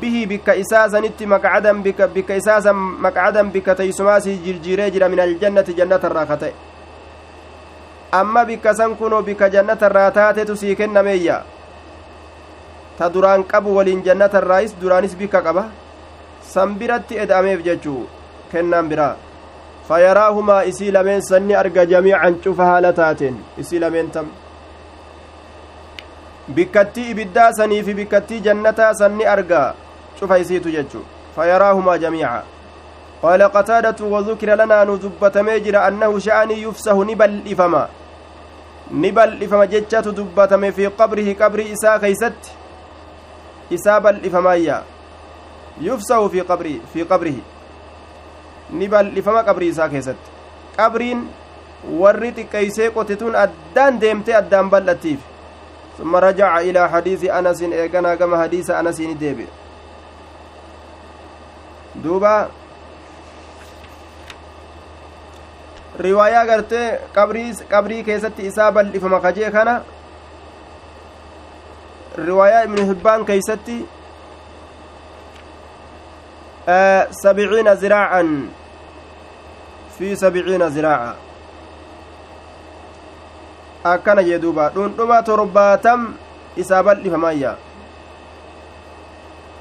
isaa 0.00 0.88
san 0.88 2.76
maqcadan 2.76 3.50
bikka 3.52 3.74
teeysumaa 3.74 4.20
sii 4.20 4.38
jirjiiree 4.44 4.90
jira 4.90 5.08
min 5.08 5.20
aljannati 5.20 5.74
jannatarraa 5.74 6.26
ka 6.26 6.36
ta'e 6.36 6.52
amma 8.12 8.44
bikka 8.44 8.74
san 8.74 8.96
kunoo 8.96 9.22
bikka 9.22 9.48
jannatarraa 9.50 10.10
taatetu 10.10 10.56
sii 10.56 10.76
kennameeyya 10.76 11.42
ta 12.98 13.08
duraan 13.14 13.44
qabu 13.44 13.76
waliin 13.76 14.02
jannatarraayis 14.04 14.74
duraanis 14.80 15.16
bikka 15.16 15.42
qaba 15.42 15.64
san 16.54 16.74
biratti 16.78 17.18
eda'ameef 17.24 17.64
jechuu 17.64 18.08
kennaan 18.52 18.88
biraa 18.88 19.16
fayaraahumaa 19.88 20.62
isii 20.70 20.92
lameen 20.96 21.22
sanni 21.30 21.54
arga 21.62 21.86
jamiican 21.92 22.34
cufa 22.44 22.64
haala 22.70 22.92
taateen 22.92 23.36
isii 23.62 23.78
lameen 23.84 24.10
tam 24.10 24.28
bikkattii 26.54 27.10
ibiddaa 27.10 27.52
sanii 27.58 27.82
fi 27.86 27.94
bikkattii 27.94 28.40
jannataa 28.46 28.92
sanni 29.00 29.24
arga 29.34 29.62
cufa 30.22 30.38
isiitu 30.38 30.70
jechu 30.70 31.00
fayaraahumaa 31.36 31.98
jamiica 31.98 32.42
qaala 33.22 33.48
qataadatu 33.56 34.12
wadukira 34.12 34.56
lanaa 34.56 34.84
nu 34.84 34.96
dubbatamee 35.04 35.60
jira 35.60 35.84
annahu 35.84 36.20
sha'anii 36.26 36.62
yufsahu 36.62 37.04
ni 37.08 37.16
bal'ifama 37.22 37.82
ni 39.04 39.12
bal'ifama 39.12 39.66
jechatu 39.72 40.12
dubbatame 40.18 40.72
fi 40.78 40.90
qabrihi 41.00 41.34
qabrii 41.42 41.72
isaa 41.76 41.98
keeysatti 42.04 42.50
isaa 43.78 44.00
bal'ifamaayya 44.06 44.82
yufsahu 45.88 46.30
fi 46.30 47.04
qabrihi 47.14 47.42
ni 48.78 48.88
bal'ifama 48.94 49.44
qabrii 49.50 49.72
isaa 49.74 49.88
keessatti 49.88 50.30
qabriin 50.76 51.26
warri 52.04 52.32
xiqqeeysee 52.38 52.90
qotituun 52.98 53.42
addaan 53.44 54.00
deemtee 54.06 54.38
addaan 54.42 54.70
bal'attiif 54.70 55.28
ثم 55.98 56.16
رجع 56.16 56.60
إلى 56.60 56.88
حديث 56.88 57.24
أنس 57.24 57.62
إيقنا 57.62 58.14
كما 58.14 58.42
حديث 58.42 58.70
أنس 58.70 58.96
ديبي 58.96 59.46
دوبا 61.96 62.48
riwaayaa 66.00 66.46
gartee 66.48 67.00
qabrii 67.70 68.04
keessatti 68.04 68.46
isaa 68.50 68.72
bal'ifama 68.72 69.18
kajee 69.20 69.50
kana 69.50 69.74
riwaayaa 72.28 72.62
ibnu 72.68 72.86
hibbaan 72.90 73.24
keeysatti 73.30 73.76
sabciina 77.22 77.74
ziraacan 77.84 78.32
fi 79.98 80.16
sabciina 80.24 80.70
ziraaca 80.70 81.14
akkana 83.94 84.22
jee 84.30 84.38
duuba 84.46 84.68
dhundhuma 84.74 85.22
torbaatam 85.30 86.12
isaa 86.56 86.82
bal'ifamayya 86.82 87.56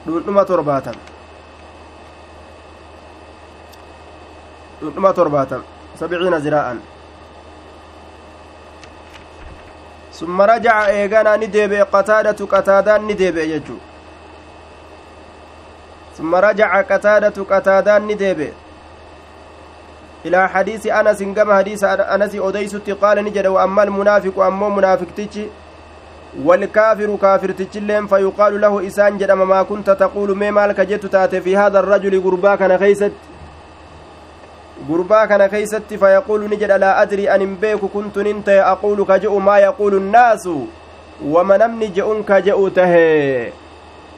dhundhuma 0.07 0.45
torbaatam 0.45 0.95
dhundhuma 4.81 5.13
torbaatam 5.13 5.61
sabciina 5.99 6.39
ziraa'an 6.39 6.79
summa 10.19 10.45
rajaca 10.51 10.93
eeganaa 10.97 11.37
ni 11.37 11.47
deebi'e 11.55 11.85
qataadatu 11.95 12.47
qataadaan 12.53 13.07
ni 13.07 13.15
deebi'e 13.21 13.47
jechuu 13.53 13.79
summa 16.17 16.41
rajaca 16.47 16.83
qataadatu 16.91 17.45
qataadaan 17.53 18.07
ni 18.11 18.19
deebi'e 18.23 18.53
ilaa 20.23 20.47
hadiisi 20.47 20.91
anasin 20.91 21.33
gama 21.33 21.53
hadiisa 21.59 21.95
anasi 22.15 22.39
odeysutti 22.49 22.95
qaala 23.03 23.21
ni 23.21 23.31
jedhe 23.37 23.55
wa 23.57 23.63
amma 23.63 23.81
almunaafiqu 23.87 24.43
ammoo 24.49 24.69
munaafiqtichi 24.77 25.49
والكافر 26.45 27.15
كافر 27.21 27.51
تجلين 27.51 28.07
فيقال 28.07 28.61
له 28.61 28.87
إسان 28.87 29.17
جدما 29.17 29.45
ما 29.45 29.63
كنت 29.63 29.89
تقول 29.89 30.37
ما 30.37 30.51
مالك 30.51 30.81
جت 30.81 31.05
تاتي 31.05 31.41
في 31.41 31.57
هذا 31.57 31.79
الرجل 31.79 32.23
قربا 32.23 32.55
كان 32.55 32.77
خيست 32.77 33.11
قربا 34.89 35.25
كان 35.25 35.49
خيست 35.49 35.93
فيقول 35.93 36.49
نجد 36.49 36.71
لا 36.71 37.01
أدري 37.01 37.29
أن 37.35 37.55
بيك 37.55 37.79
كنت 37.93 38.17
ننت 38.17 38.49
أقول 38.49 39.05
كجؤ 39.05 39.37
ما 39.37 39.57
يقول 39.57 39.93
الناس 39.95 40.49
ومن 41.25 41.61
أمني 41.61 41.87
جؤن 41.87 42.23
كجؤ 42.23 42.69
تهي 42.69 43.51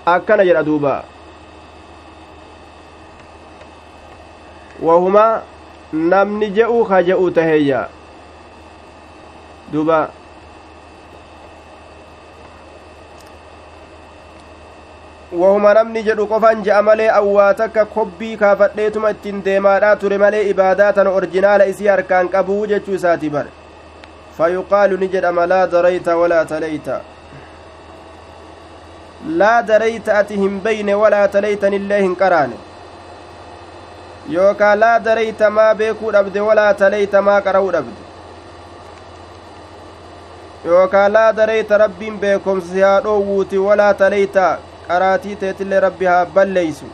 أكن 0.07 0.39
جد 0.47 0.57
دوبا 0.65 1.03
وهما 4.83 5.41
namni 5.93 6.49
je'u 6.49 6.83
ka 6.89 7.03
je'u 7.05 7.29
taheyya 7.31 7.87
duba 9.71 10.09
awwaa 17.19 17.53
takka 17.53 17.85
kobbii 17.85 18.37
kaafadheetuma 18.37 19.09
ittiin 19.09 19.43
deemaadhaa 19.45 19.95
ture 19.95 20.17
malee 20.17 20.43
ibaadaa 20.49 20.93
tana 20.93 21.09
orjinaala 21.09 21.65
isii 21.65 21.87
harkaan 21.87 22.29
qabuu 22.29 22.65
jechuu 22.67 22.95
isaati 22.99 23.29
bar 23.29 23.45
fayuqaalu 24.37 24.97
ni 24.97 25.07
jedhama 25.15 25.45
laa 25.53 25.67
darayta 25.67 26.17
walaa 26.17 26.45
taleyta 26.45 26.99
laa 29.41 29.61
darayta 29.71 30.17
ati 30.19 30.35
hin 30.43 30.61
beyne 30.67 30.93
walaa 31.01 31.27
taleytanillee 31.27 32.01
hin 32.01 32.15
qaraane 32.15 32.57
yookaa 34.37 34.75
laa 34.75 34.99
darayta 34.99 35.49
maa 35.59 35.75
beekuu 35.75 36.11
dhabde 36.17 36.39
walaa 36.49 36.73
taleyta 36.81 37.21
maa 37.29 37.39
qara'uu 37.47 37.71
dhabde 37.77 38.01
yookaa 40.65 41.07
laa 41.13 41.31
darayta 41.39 41.77
rabbiin 41.77 42.19
beekomsi 42.19 42.81
haa 42.81 42.99
dhoowwuuti 43.07 43.57
walaa 43.57 43.93
taleyta 44.03 44.45
qaraatii 44.87 45.35
teetillee 45.41 45.79
rabbi 45.79 46.05
haa 46.05 46.25
balleeysu. 46.25 46.85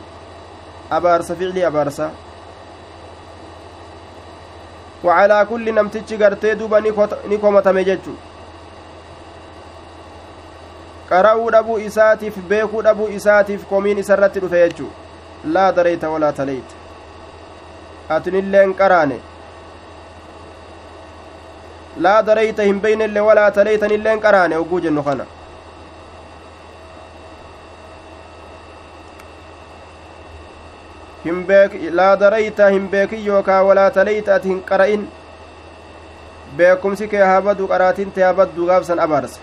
Abaarsa 0.90 1.34
ficlii 1.34 1.64
abaarsa. 1.70 2.10
Wacalaa 5.04 5.44
kulli 5.46 5.72
namtichi 5.72 6.16
gartee 6.16 6.54
duuba 6.58 6.80
ni 7.28 7.38
komatame 7.38 7.84
jechu 7.84 8.14
qara'uu 11.10 11.50
dhabuu 11.52 11.78
isaatiif 11.78 12.36
beekuu 12.50 12.82
dhabuu 12.86 13.08
isaatiif 13.18 13.64
komiin 13.70 13.98
isarratti 14.02 14.40
dhufe 14.42 14.58
jechu 14.64 14.90
laa 15.54 15.72
dareyta 15.76 16.10
walaa 16.10 16.32
taleyta 16.32 16.74
atinilleen 18.16 18.74
qaraane. 18.74 19.18
Laa 21.96 22.22
dareyta 22.26 22.62
hin 22.62 22.80
beynellee 22.80 23.22
walaa 23.30 23.50
taleytanilleen 23.50 24.20
qaraane 24.20 24.56
ogguu 24.58 24.80
jennu 24.80 25.02
kana 25.02 25.24
laa 31.24 32.16
dareyta 32.20 32.68
hin 32.70 32.88
beekin 32.88 33.26
yookaa 33.26 33.62
walaa 33.62 33.90
taleyta 33.90 34.34
ati 34.34 34.48
hin 34.48 34.62
qara'in 34.62 35.08
beekumsi 36.56 37.08
kee 37.08 37.22
haa 37.22 37.42
baddu 37.42 37.68
qaraatin 37.68 38.12
tee 38.12 38.24
haa 38.24 38.34
baddu 38.34 38.66
gaafsan 38.66 39.00
abaarsa 39.06 39.40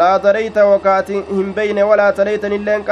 laa 0.00 0.18
dareyta 0.22 0.66
wakaati 0.66 1.22
hin 1.30 1.54
beyne 1.54 1.82
walaa 1.82 2.12
taleyta 2.12 2.48
nilleen 2.48 2.84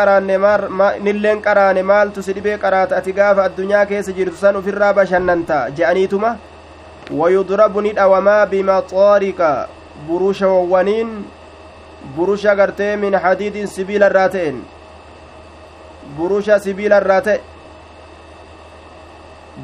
qaraane 1.43 1.83
maaltu 1.83 2.23
si 2.23 2.33
dhibee 2.35 2.59
qaraata 2.59 2.97
ati 2.97 3.13
gaafa 3.13 3.45
addunyaa 3.45 3.87
keessa 3.87 4.13
jirtu 4.13 4.37
san 4.37 4.57
ufirraa 4.57 4.93
bashannanta 4.95 5.59
je'aniituma 5.81 6.37
wayudrabu 7.21 7.81
ni 7.81 7.93
dhawamaa 7.93 8.47
bimaxaarika 8.47 9.51
burusha 10.07 10.49
wawwaniin 10.49 11.11
burusha 12.17 12.55
gartee 12.55 12.97
min 12.97 13.15
hadiidin 13.27 13.67
sibiila 13.67 14.07
irraa 14.07 14.31
burusha 16.17 16.59
sibiila 16.61 17.01
irraa 17.03 17.21
ta'e 17.21 17.41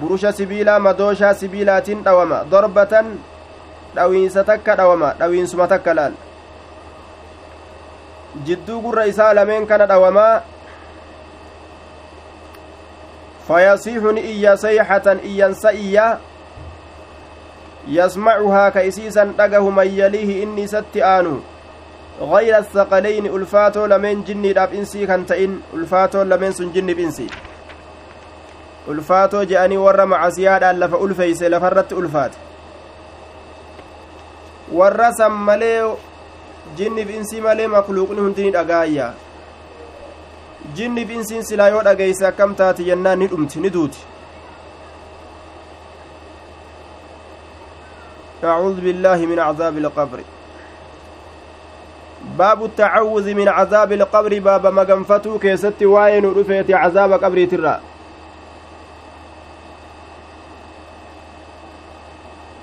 burusha 0.01 0.33
sibiilaa 0.33 0.79
madooshaa 0.79 1.35
sibiilaatiin 1.35 2.03
dhawama 2.05 2.45
dorbatan 2.51 3.19
dhawiinsa 3.95 4.45
takka 4.45 4.77
dhawama 4.77 5.15
dhawiinsuma 5.19 5.67
takka 5.69 5.95
laal 5.95 6.13
jidduu 8.47 8.81
gurra 8.81 9.05
isaa 9.13 9.35
lameen 9.35 9.67
kana 9.67 9.87
dhawamaa 9.93 10.43
fayasiixu 13.49 14.13
ni 14.13 14.21
iyya 14.33 14.57
sayxatan 14.57 15.19
iyyansa 15.27 15.73
iyya 15.75 16.19
yasmacuhaa 17.89 18.71
ka 18.71 18.83
isiisan 18.87 19.35
dhagahu 19.35 19.71
man 19.73 19.89
yaliihi 19.91 20.43
inni 20.43 20.63
isatti 20.69 21.03
aanu 21.03 21.43
غير 22.21 22.59
الثقلين 22.59 23.27
ألفاتو 23.27 23.87
لمن 23.87 24.25
جني 24.25 24.53
داب 24.53 24.75
إنسي 24.75 25.07
كان 25.07 25.27
تئن 25.27 25.61
ألفاتو 25.75 26.23
لمن 26.23 26.53
سن 26.53 26.73
جني 26.73 26.95
بإنسي. 26.95 27.27
ألفاتو 28.89 29.43
جاني 29.43 29.77
ور 29.77 30.07
مع 30.07 30.31
سيادة 30.31 30.73
لف 30.73 30.95
ألفيس 30.95 31.43
لفرت 31.43 31.93
ألفات. 31.93 32.33
ورسم 34.73 35.47
مليو 35.47 35.97
jinniif 36.79 37.11
insii 37.11 37.41
malee 37.41 37.67
makluuqni 37.67 38.21
hundi 38.21 38.43
ni 38.45 38.51
dhagaayya 38.57 39.07
jinniif 40.77 41.11
insiin 41.11 41.43
silaa 41.43 41.69
yoo 41.75 41.83
dhageeyse 41.83 42.27
akkam 42.27 42.55
taati 42.55 42.85
jennaan 42.85 43.19
ni 43.19 43.91
أعوذ 48.45 48.81
بالله 48.81 49.27
من 49.27 49.39
عذاب 49.39 49.79
القبر. 49.79 50.21
باب 52.39 52.65
التعوذ 52.65 53.35
من 53.35 53.49
عذاب 53.49 53.93
القبر 53.93 54.39
باب 54.39 54.67
مغنفتو 54.67 55.39
كيست 55.39 55.83
واين 55.83 56.25
رفيت 56.25 56.71
عذاب 56.71 57.13
قبر 57.13 57.45
ترى. 57.45 57.81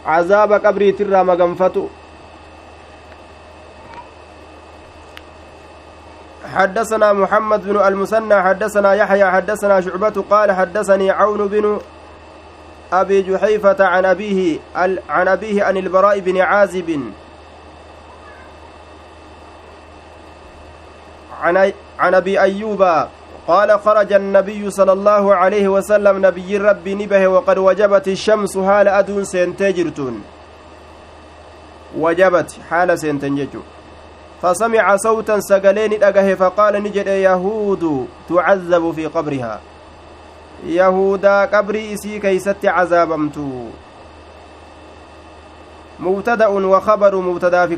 عذاب 0.06 0.54
قبر 0.54 0.92
ترى 0.92 1.24
مغنفتو 1.24 1.88
حدثنا 6.56 7.14
محمد 7.14 7.64
بن 7.64 7.78
المثنى 7.88 8.42
حدثنا 8.42 8.94
يحيى 8.94 9.26
حدثنا 9.26 9.82
شعبة 9.82 10.24
قال 10.30 10.52
حدثني 10.52 11.12
عون 11.12 11.48
بن 11.48 11.80
أبي 12.94 13.22
جحيفة 13.22 13.86
عن 13.86 14.06
أبيه 14.06 14.60
عن 15.10 15.28
أبيه 15.28 15.64
عن 15.64 15.78
البراء 15.78 16.20
بن 16.20 16.42
عازب. 16.42 17.12
عن 21.42 22.14
أبي 22.14 22.42
أيوب 22.42 22.84
قال 23.48 23.80
خرج 23.80 24.14
النبي 24.14 24.72
صلى 24.72 24.92
الله 24.92 25.36
عليه 25.36 25.68
وسلم 25.68 26.26
نبي 26.26 26.58
ربي 26.58 26.96
نبه 26.96 27.28
وقد 27.28 27.58
وجبت 27.58 28.08
الشمس 28.08 28.58
حال 28.58 28.88
أدون 28.88 29.24
سنتجرتون 29.24 30.24
وجبت 31.98 32.56
حال 32.70 33.00
سنتنججو 33.00 33.60
فسمع 34.42 34.96
صوتا 34.96 35.40
سقلين 35.40 36.04
أجه 36.04 36.36
فقال 36.36 36.84
نجد 36.84 37.08
يهود 37.08 38.08
تعذب 38.30 38.92
في 38.92 39.06
قبرها. 39.06 39.60
يهودا 40.66 41.46
قبري 41.46 41.94
إسي 41.94 42.20
كيست 42.20 42.66
عذابمت 42.66 43.38
مبتدأ 46.00 46.48
وخبر 46.48 47.16
مبتدأ 47.16 47.68
في 47.68 47.76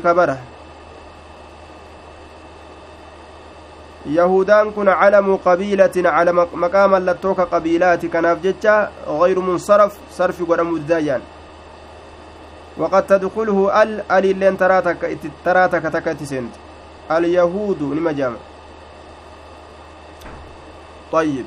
كبره 4.06 4.14
يهودان 4.14 4.70
كن 4.70 4.88
علم 4.88 5.36
قبيلة 5.36 5.90
على 5.96 6.32
مقام 6.32 6.96
لتوك 6.96 7.40
قبيلات 7.40 8.06
كناف 8.06 8.38
جتة 8.42 8.88
غير 9.06 9.40
منصرف 9.40 9.98
صرف 10.12 10.50
قرم 10.50 10.76
الدايان. 10.76 11.20
وقد 12.78 13.06
تدخله 13.06 13.82
ال 13.82 14.00
ال 14.10 14.30
اللين 14.30 14.58
تراتك 14.58 15.18
تراتك 15.44 15.82
تكتسنت 15.82 16.52
اليهود 17.10 17.82
نما 17.82 18.12
جامع. 18.12 18.36
طيب. 21.12 21.44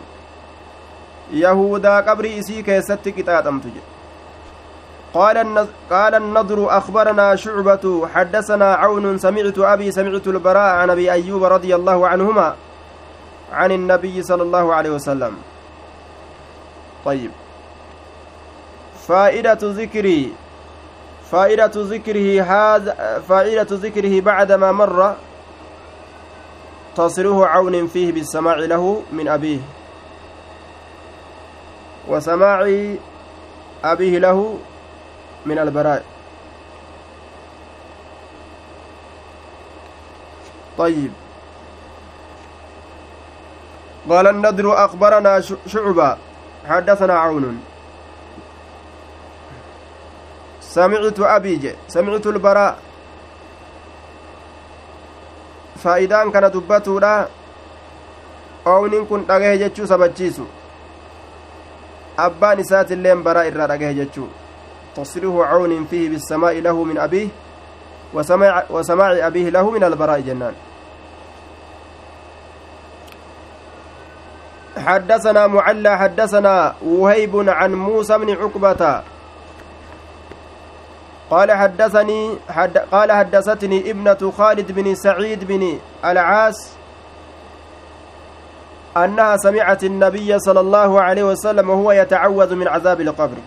yahudaa 1.31 2.01
qabrii 2.01 2.37
isii 2.37 2.63
keessatti 2.63 3.11
qixaaxamtu 3.11 3.67
jedhe 3.67 3.92
قال 5.13 5.67
قال 5.91 6.15
النضر 6.15 6.77
أخبرنا 6.77 7.35
شعبة 7.35 8.07
حدثنا 8.13 8.73
عون 8.73 9.17
سمعت 9.17 9.59
أبي 9.59 9.91
سمعت 9.91 10.27
البراء 10.27 10.75
عن 10.75 10.89
أبي 10.89 11.11
أيوب 11.11 11.43
رضي 11.43 11.75
الله 11.75 12.07
عنهما 12.07 12.55
عن 13.53 13.71
النبي 13.71 14.23
صلى 14.23 14.43
الله 14.43 14.73
عليه 14.73 14.89
وسلم. 14.89 15.37
طيب. 17.05 17.31
فائدة 19.07 19.57
ذكري 19.61 20.33
فائدة 21.31 21.71
ذكره 21.75 22.41
هذا 22.41 23.21
فائدة 23.29 23.67
ذكره 23.69 24.21
بعدما 24.21 24.71
مر 24.71 25.15
تصله 26.95 27.47
عون 27.47 27.87
فيه 27.87 28.11
بالسماع 28.11 28.55
له 28.55 29.01
من 29.11 29.27
أبيه. 29.27 29.59
وسماع 32.07 32.59
أبيه 33.83 34.19
له 34.19 34.57
من 35.45 35.59
البراء 35.59 36.03
طيب 40.77 41.11
قال 44.09 44.27
النضر 44.27 44.85
أخبرنا 44.85 45.41
شعبة 45.67 46.17
حدثنا 46.69 47.13
عون 47.13 47.61
سمعت 50.61 51.19
أبي 51.19 51.75
سمعت 51.87 52.27
البراء 52.27 52.79
dubbatuudha 56.53 57.27
oowniin 58.65 59.07
kun 59.07 59.25
dhagahe 59.27 59.57
jechuu 59.57 59.87
sabachiisu 59.87 60.45
abbaan 62.25 62.59
isaatilleen 62.59 63.23
baraa 63.23 63.43
irraa 63.49 63.67
dhagahe 63.67 63.93
jechuu 63.93 64.29
تصريح 64.95 65.33
عون 65.35 65.85
فيه 65.85 66.09
بالسماء 66.09 66.59
له 66.59 66.83
من 66.83 66.97
أبيه 66.97 67.27
وسماع, 68.13 68.63
وسماع 68.69 69.27
أبيه 69.27 69.49
له 69.49 69.69
من 69.71 69.83
البراء 69.83 70.19
جنان. 70.19 70.53
حدثنا 74.77 75.47
معلى 75.47 75.97
حدثنا 75.97 76.75
وهيب 76.85 77.49
عن 77.49 77.73
موسى 77.73 78.17
بن 78.17 78.29
عقبة. 78.29 79.01
قال 81.29 81.51
حدثني 81.51 82.37
حد 82.49 82.77
قال 82.77 83.11
حدثتني 83.11 83.89
ابنة 83.91 84.31
خالد 84.37 84.71
بن 84.71 84.95
سعيد 84.95 85.43
بن 85.43 85.79
العاص 86.05 86.71
أنها 88.97 89.37
سمعت 89.37 89.83
النبي 89.83 90.39
صلى 90.39 90.59
الله 90.59 91.01
عليه 91.01 91.23
وسلم 91.23 91.69
وهو 91.69 91.91
يتعوذ 91.91 92.55
من 92.55 92.67
عذاب 92.67 93.01
القبر. 93.01 93.37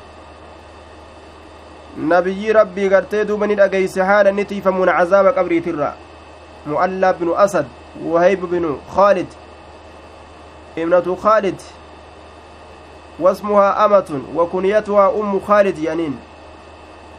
Duuba 3.27 3.47
ni 3.47 3.55
dhageyse 3.55 4.01
haala 4.03 4.33
ni 4.33 4.45
tiifamuun 4.45 4.89
cazaaba 4.89 5.33
qabriitirra 5.33 5.95
mu'allaa 6.67 7.13
binu 7.13 7.35
asad 7.37 7.67
wahayb 8.05 8.45
binu 8.51 8.79
khaalid 8.95 9.27
ibnatu 10.77 11.17
khaalid 11.17 11.59
wasmuhaa 13.21 13.77
amatun 13.77 14.23
wa 14.35 14.47
kunyatuhaa 14.47 15.09
ummu 15.11 15.41
khaalid 15.41 15.79
yaniin 15.79 16.19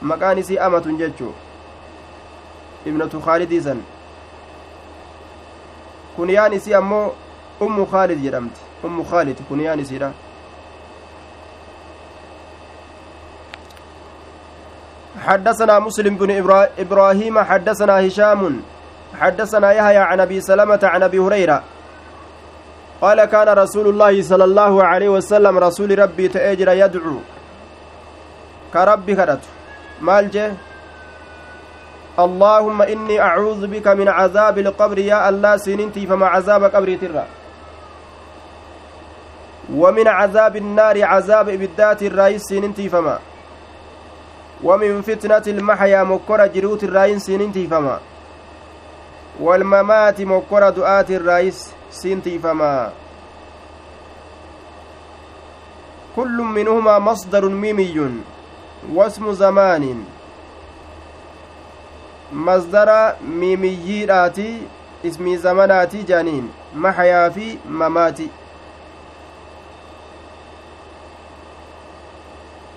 maqaan 0.02 0.38
isii 0.38 0.58
amatun 0.60 0.98
jechuu 0.98 1.34
ibnatu 2.86 3.22
khaalidii 3.22 3.62
san 3.62 3.82
kunyaan 6.16 6.54
isii 6.54 6.74
ammoo 6.74 7.14
ummu 7.62 7.86
khaalid 7.86 8.20
jedhamti 8.24 8.62
ummu 8.84 9.04
khaalid 9.06 9.38
kunyaan 9.50 9.80
isiidha 9.80 10.12
حدثنا 15.26 15.80
مسلم 15.80 16.16
بن 16.18 16.32
إبراهيم 16.80 17.40
حدثنا 17.40 18.08
هشام 18.08 18.62
حدثنا 19.20 19.72
يحيى 19.72 19.98
عن 19.98 20.20
أبي 20.20 20.42
سلمة 20.42 20.80
عن 20.84 21.04
أبي 21.04 21.20
هريرة. 21.20 21.64
قال 23.02 23.26
كان 23.26 23.50
رسول 23.50 23.88
الله 23.88 24.22
صلى 24.22 24.44
الله 24.44 24.84
عليه 24.84 25.10
وسلم 25.10 25.58
رسول 25.58 26.00
ربي 26.00 26.28
تأجر 26.28 26.70
يدعو. 26.70 27.18
كربي 28.74 29.16
كرت 29.16 29.40
مالجه 30.02 30.54
اللهم 32.20 32.82
إني 32.82 33.22
أعوذ 33.22 33.68
بك 33.68 33.88
من 33.88 34.08
عذاب 34.10 34.58
القبر 34.58 34.98
يا 34.98 35.30
الله 35.30 35.58
سننتي 35.58 36.08
فما 36.08 36.28
عذاب 36.28 36.64
قبري 36.64 36.98
ترى. 36.98 37.26
ومن 39.74 40.08
عذاب 40.08 40.56
النار 40.56 41.04
عذاب 41.04 41.50
إبدات 41.50 42.04
الرئيس 42.04 42.42
سننتي 42.50 42.90
فما 42.90 43.20
ومن 44.64 45.02
فتنة 45.02 45.44
المحيا 45.48 46.04
مكرة 46.04 46.46
جروت 46.46 46.84
الراين 46.84 47.20
سننتي 47.20 47.68
فما 47.68 48.00
والممات 49.40 50.22
مكرة 50.22 50.70
دعاة 50.70 51.06
الرايس 51.10 51.72
سنتي 51.92 52.40
فما 52.40 52.92
كل 56.16 56.38
منهما 56.42 57.00
مصدر 57.00 57.50
ميمي 57.50 58.12
واسم 58.94 59.34
زمان. 59.34 60.04
مصدر 62.34 63.14
ميمييراتي 63.28 64.62
اسمي 65.06 65.38
زمناتي 65.38 66.04
جانين 66.04 66.50
محيا 66.76 67.30
في 67.30 67.58
مماتي 67.70 68.28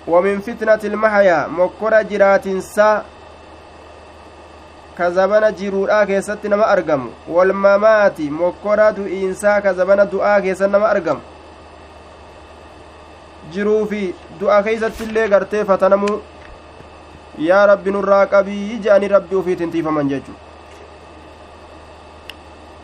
ومن 0.07 0.39
فتنة 0.39 0.79
المحيا 0.83 1.47
مكورا 1.47 2.01
جراتنسا 2.01 3.03
كزبنا 4.97 5.49
جرورا 5.49 6.03
كيست 6.03 6.45
نما 6.45 6.73
أرقم 6.73 7.09
والممات 7.27 8.21
مكورا 8.21 8.89
دؤينسا 8.91 9.59
كزبنا 9.59 10.03
دعا 10.03 10.39
كيست 10.39 10.63
نما 10.63 10.91
أرقم 10.91 11.19
jiruu 13.53 13.85
fi 13.91 14.13
du'a 14.39 14.63
keeysatti 14.63 15.03
illee 15.03 15.27
gartee 15.31 15.63
fatanamuu 15.69 16.21
yaa 17.47 17.65
rabbi 17.71 17.91
nurraa 17.95 18.25
qabii 18.33 18.77
je'anii 18.85 19.09
rabbi 19.13 19.35
ufiitin 19.39 19.71
tiifaman 19.73 20.09
jechu 20.11 20.31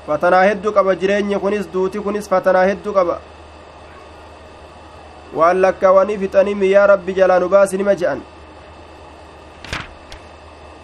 fatanaa 0.08 0.44
hedduu 0.50 0.74
qaba 0.78 0.96
jireenyi 1.04 1.40
kunis 1.44 1.70
duuti 1.74 2.00
kunis 2.08 2.30
fatanaa 2.34 2.66
hedduu 2.72 2.94
qaba 2.98 3.16
waan 5.38 5.62
lakkaawanii 5.66 6.18
fixanii 6.24 6.72
yaa 6.72 6.88
rabbi 6.94 7.14
jalaa 7.14 7.40
nu 7.40 7.50
baasi 7.50 7.78
nima 7.78 7.96
je'an 7.96 8.22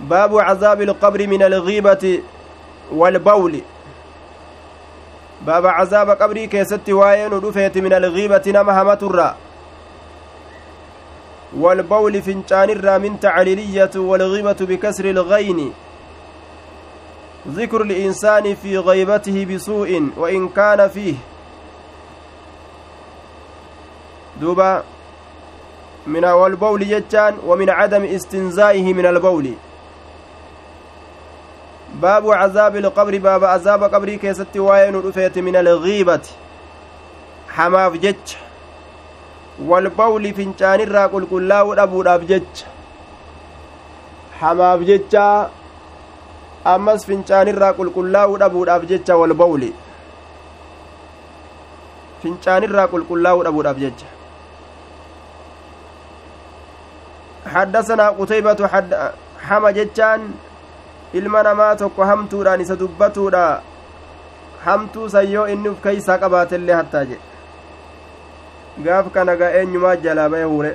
baabu 0.10 0.42
cazaabi 0.48 0.84
ilqabri 0.90 1.28
min 1.28 1.44
algiibati 1.44 2.14
waalbawli 2.92 3.64
baaba 5.46 5.74
cazaaba 5.78 6.16
qabrii 6.16 6.48
keessatti 6.58 6.94
waa'ee 7.00 7.30
nu 7.30 7.40
dhufeeti 7.48 7.82
min 7.82 7.94
algiibati 7.94 8.52
nama 8.52 8.74
hamaturraa 8.74 9.34
والبول 11.58 12.22
فنجان 12.22 13.02
من 13.02 13.20
تعليلية 13.20 13.90
والغيبة 13.96 14.60
بكسر 14.62 15.06
الغين 15.06 15.74
ذكر 17.48 17.82
الإنسان 17.82 18.56
في 18.56 18.78
غيبته 18.78 19.46
بسوء 19.46 20.10
وإن 20.18 20.50
كان 20.50 20.88
فيه 20.88 21.16
دوبا 24.42 24.84
من 26.08 26.26
والبول 26.26 26.88
جتان 26.88 27.38
ومن 27.48 27.70
عدم 27.70 28.04
استنزائه 28.04 28.94
من 28.94 29.06
البول. 29.06 29.54
باب 32.02 32.32
عذاب 32.32 32.76
القبر 32.76 33.18
باب 33.18 33.44
عذاب 33.44 33.84
قبري 33.84 34.18
كيست 34.18 34.58
وين 34.58 34.96
رفيت 34.96 35.38
من 35.38 35.56
الغيبة. 35.56 36.22
حماف 37.50 37.94
جتش 37.94 38.38
والبول 39.66 40.34
فنشان 40.34 40.80
الراقل 40.82 41.28
كلاو 41.32 41.74
أبو 41.74 42.04
جتش 42.04 42.66
حماف 44.40 44.80
جتش 44.80 45.16
ammas 46.72 47.06
fincaanirraa 47.08 47.74
qulqullaa'uu 47.78 48.38
dhabuudhaaf 48.42 48.84
jecha 48.90 49.16
wal 49.22 49.34
bawli 49.40 49.70
fincaanirraa 52.22 52.86
qulqullaa'uu 52.94 53.44
dhabuudhaaf 53.48 53.82
jecha 53.84 54.12
حدثنا 57.46 58.10
قتيبة 58.10 58.68
حد 58.68 59.12
حما 59.40 59.72
جتان 59.72 60.32
ilma 61.14 61.44
namaa 61.44 61.76
tokko 61.76 62.06
hamtuudhaan 62.10 62.62
isa 62.62 62.76
dubbatuudha 62.76 63.62
hamtuu 64.66 65.10
sayyoo 65.16 65.46
inni 65.54 65.70
uf 65.70 65.82
keeysaa 65.84 66.18
qabaatellee 66.24 66.74
hattaa 66.78 67.04
jedhe 67.10 68.84
gaaf 68.86 69.12
kana 69.18 69.36
ga 69.42 69.52
eenyumaa 69.60 69.96
jalaa 70.06 70.30
ba'e 70.36 70.48
huure 70.54 70.72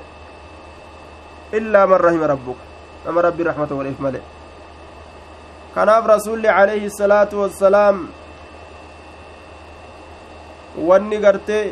illaa 1.60 1.86
man 1.92 2.00
rahima 2.06 2.30
rabbuka 2.32 2.62
nama 3.06 3.24
rabbi 3.26 3.48
raxmata 3.48 3.80
waleef 3.80 3.98
male 4.06 4.20
kanaaf 5.74 6.06
rasulli 6.12 6.48
alayhi 6.54 6.90
salaatu 7.00 7.40
wassalaam 7.42 8.06
wanni 10.90 11.18
gartee 11.26 11.62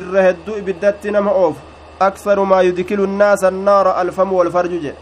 irra 0.00 0.22
hedduu 0.28 0.56
ibiddatti 0.62 1.10
nama 1.18 1.30
oofu 1.44 1.60
aksaru 2.00 2.46
maa 2.46 2.62
yudkilu 2.62 3.06
nnaasa 3.06 3.48
annaara 3.48 3.96
alfamu 3.96 4.38
walfarju 4.38 4.78
jedhe 4.80 4.98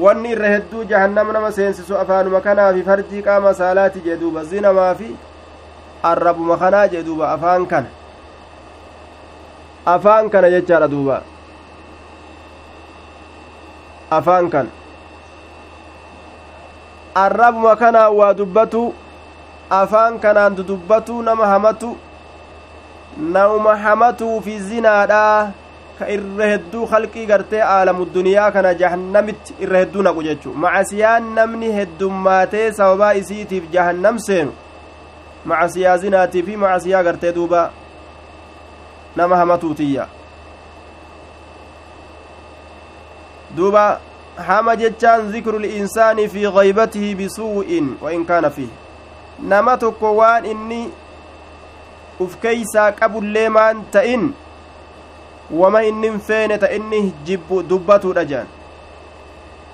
wanni 0.00 0.30
irra 0.34 0.48
hedduu 0.48 0.84
jahannama 0.84 1.32
nama 1.32 1.52
seensisu 1.52 1.98
afaanuma 1.98 2.40
kanaa 2.40 2.72
fi 2.74 2.82
farjii 2.82 3.22
qaama 3.22 3.54
saalaati 3.54 4.00
jee 4.06 4.16
duuba 4.16 4.44
zinamaa 4.44 4.94
fi 4.94 5.08
arrabuma 6.10 6.56
kanaa 6.56 6.88
jee 6.88 7.02
duuba 7.02 7.32
afaan 7.32 7.66
kana 7.66 7.88
afaan 9.94 10.30
kana 10.30 10.50
jechaadha 10.50 10.88
duuba 10.88 11.22
afaan 14.10 14.50
kana 14.50 14.70
arrabuma 17.14 17.76
kanaa 17.76 18.10
waa 18.10 18.34
dubbatu 18.34 18.82
afaan 19.70 20.18
kanaan 20.18 20.56
dudubbatu 20.56 21.22
nama 21.22 21.46
hamatu 21.46 21.96
nama 23.16 23.76
hamatuu 23.76 24.40
fi 24.42 24.58
zinaadhaa 24.60 25.50
ka 25.98 26.08
irra 26.14 26.46
hedduu 26.52 26.86
halqii 26.86 27.26
gartee 27.26 27.62
aalamu 27.62 28.04
duniyaa 28.14 28.50
kana 28.52 28.74
jahannamitti 28.74 29.54
irra 29.66 29.78
hedduu 29.82 30.02
naqu 30.02 30.22
jechu 30.22 30.52
macasiyaan 30.64 31.32
namni 31.38 31.72
heddummaatee 31.78 32.72
sababaa 32.72 33.12
isiitiif 33.20 33.64
jahannam 33.72 34.18
seenu 34.26 34.52
macasiyaa 35.44 35.96
zinaatii 36.04 36.42
fi 36.42 36.56
macasiyaa 36.56 37.02
gartee 37.08 37.32
duuba 37.40 37.70
nama 39.16 39.36
hamatuutiyya 39.36 40.06
duuba 43.56 44.00
hama 44.46 44.76
jechaan 44.76 45.32
zikru 45.32 45.58
linsaani 45.58 46.28
fi 46.28 46.40
gaybatihi 46.56 47.14
bisuu'in 47.14 47.96
wa 48.02 48.12
in 48.12 48.24
kaana 48.26 48.50
fiih 48.50 48.70
nama 49.40 49.76
tokko 49.76 50.16
waan 50.16 50.44
inni 50.46 50.90
uf 52.20 52.36
keeysaa 52.42 52.92
qabullee 53.00 53.48
maan 53.58 53.84
ta'in 53.96 54.32
wama 55.60 55.82
innin 55.90 56.18
feene 56.30 56.58
ta 56.58 56.70
inni 56.78 57.04
jibbu 57.30 57.62
dubbatuudha 57.62 58.24
jean 58.32 58.46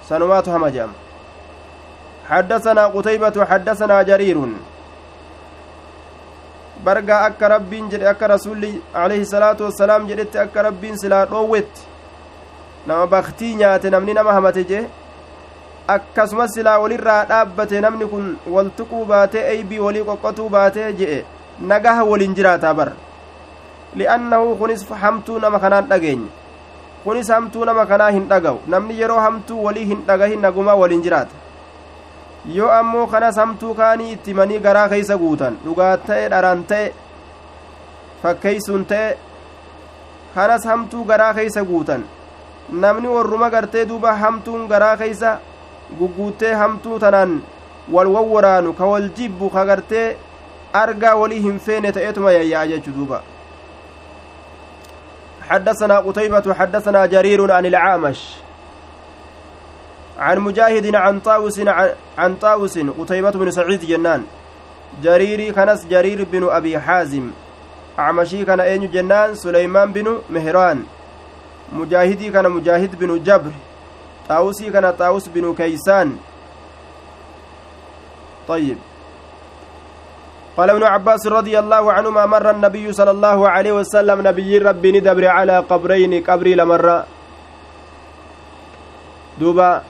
sanumaatu 0.08 0.50
hama 0.50 0.70
je'ama 0.76 1.04
حدثنا 2.28 2.86
قتيبة 2.86 3.44
حدثنا 3.44 4.02
جرير 4.02 4.38
برقا 6.84 7.26
أكا 7.26 7.48
ربين 7.48 7.88
جد 7.88 8.02
أكا 8.02 8.26
رسول 8.26 8.80
عليه 8.94 9.20
الصلاة 9.28 9.56
والسلام 9.60 10.06
جدت 10.06 10.36
أكا 10.36 10.62
ربين 10.62 10.96
سلا 10.96 11.24
روت 11.24 11.74
نما 12.88 13.04
بختي 13.04 13.54
نيات 13.54 13.86
نمني 13.86 14.12
نما 14.12 14.38
همت 14.38 14.58
جه 14.58 14.88
akkasuma 15.88 16.48
silaa 16.48 16.78
walirraa 16.78 17.24
dhaabbate 17.28 17.80
namni 17.84 18.06
kun 18.08 18.36
wal 18.48 18.70
tuquu 18.76 19.04
baatee 19.04 19.42
eybii 19.52 19.78
walii 19.86 20.04
qoqqotuu 20.08 20.48
baatee 20.54 20.92
je'e 21.00 21.18
nagaha 21.60 22.04
waliin 22.04 22.34
jiraataa 22.34 22.74
bara 22.74 22.92
li'annahu 24.00 24.56
kunis 24.56 24.88
hamtuu 25.02 25.38
nama 25.38 25.58
kanaan 25.58 25.86
dhageenye 25.92 26.28
kunis 27.04 27.28
hamtuu 27.28 27.64
nama 27.64 27.86
kanaa 27.86 28.10
hin 28.10 28.28
dhagahu 28.28 28.60
namni 28.74 29.00
yeroo 29.00 29.20
hamtuu 29.20 29.64
walii 29.64 29.84
hin 29.92 30.02
dhagahin 30.06 30.40
nagumaa 30.46 30.74
waliin 30.82 31.02
jiraata 31.02 31.36
yoo 32.56 32.70
ammoo 32.78 33.06
kanas 33.06 33.36
hamtuu 33.42 33.74
kaanii 33.74 34.12
itti 34.12 34.34
manii 34.40 34.58
garaa 34.66 34.88
keeysa 34.88 35.18
guutan 35.22 35.58
dhugaa 35.64 35.96
ta'e 36.08 36.28
dharaan 36.34 36.64
ta'e 36.72 36.92
fakkeeysuun 38.22 38.84
ta'e 38.92 39.16
kanas 40.34 40.64
hamtuu 40.72 41.04
garaa 41.04 41.32
keeysa 41.38 41.64
guutan 41.70 42.04
namni 42.84 43.08
warruma 43.16 43.50
gartee 43.50 43.84
duuba 43.88 44.14
hamtuun 44.24 44.68
garaa 44.68 44.96
keeysa 44.96 45.38
gugguuttee 45.98 46.54
hamtuu 46.62 46.98
tanaan 46.98 47.42
wal 47.92 48.08
wawwaraanu 48.16 48.72
ka 48.78 48.86
wal 48.92 49.08
jibbu 49.18 49.50
ka 49.50 49.64
gartee 49.70 50.06
argaa 50.74 51.14
walii 51.14 51.40
hin 51.46 51.58
feene 51.58 51.92
ta'etuma 51.92 52.32
yayya'a 52.32 52.66
jechu 52.66 52.90
duuba. 52.90 53.22
حدثنا 55.44 55.98
قتيبة 55.98 56.54
حدثنا 56.54 57.06
جرير 57.06 57.52
عن 57.52 57.66
العامش 57.66 58.20
عن 60.18 60.38
مجاهد 60.38 60.94
عن 60.94 61.20
طاوس 61.20 61.60
عن 62.18 62.34
طاوس 62.34 62.78
قتيبة 62.78 63.30
بن 63.30 63.50
سعيد 63.50 63.84
جنان. 63.84 64.24
جريري 65.02 65.52
كنس 65.52 65.84
جرير 65.86 66.24
بن 66.32 66.48
أبي 66.48 66.78
حازم. 66.78 67.30
أعمشي 67.98 68.44
كان 68.44 68.60
أين 68.60 68.90
جنان 68.90 69.34
سليمان 69.34 69.92
بن 69.92 70.18
مهران. 70.30 70.84
مجاهدي 71.72 72.30
كان 72.30 72.50
مجاهد 72.50 72.96
بن 72.96 73.22
جبر. 73.22 73.52
طاوسي 74.28 74.70
كان 74.70 74.90
طاوس 74.90 75.28
بن 75.28 75.54
كيسان. 75.54 76.16
طيب. 78.48 78.78
قال 80.56 80.70
ابن 80.70 80.82
عباس 80.82 81.26
رضي 81.26 81.58
الله 81.58 81.92
عنهما 81.92 82.26
مر 82.26 82.50
النبي 82.50 82.92
صلى 82.92 83.10
الله 83.10 83.38
عليه 83.48 83.72
وسلم 83.72 84.18
نبي 84.28 84.58
ربي 84.58 84.90
ندبر 84.92 85.26
على 85.26 85.58
قبرين 85.58 86.22
قبري 86.22 86.54
لمر. 86.54 86.86
دوبا. 89.38 89.82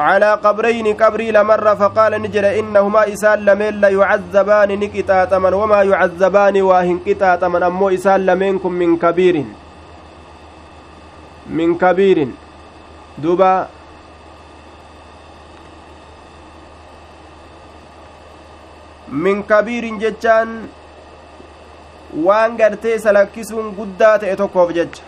على 0.00 0.30
قبرين 0.34 0.86
قبري 0.96 1.30
لمر 1.30 1.76
فقال 1.76 2.22
نجر 2.22 2.58
إنهما 2.60 3.12
إسال 3.12 3.44
لمن 3.44 3.80
لا 3.80 3.88
يعذبان 3.88 4.70
نكتاتما 4.80 5.50
وما 5.54 5.82
يعذبان 5.82 6.62
واهن 6.62 6.98
كتاتما 7.06 7.66
أمو 7.66 7.88
إسال 7.88 8.26
لمنكم 8.26 8.72
من 8.72 8.96
كبير. 8.96 9.44
من 11.50 11.74
كبير. 11.74 12.18
دوبا. 13.18 13.79
Min 19.10 19.42
kabiirin 19.42 19.98
jechaan 20.00 20.50
waan 22.26 22.56
gartee 22.56 22.94
isa 22.94 23.12
lakkisuun 23.12 23.72
guddaa 23.78 24.18
ta'e 24.18 24.36
tokkoof 24.36 24.70
jecha 24.78 25.02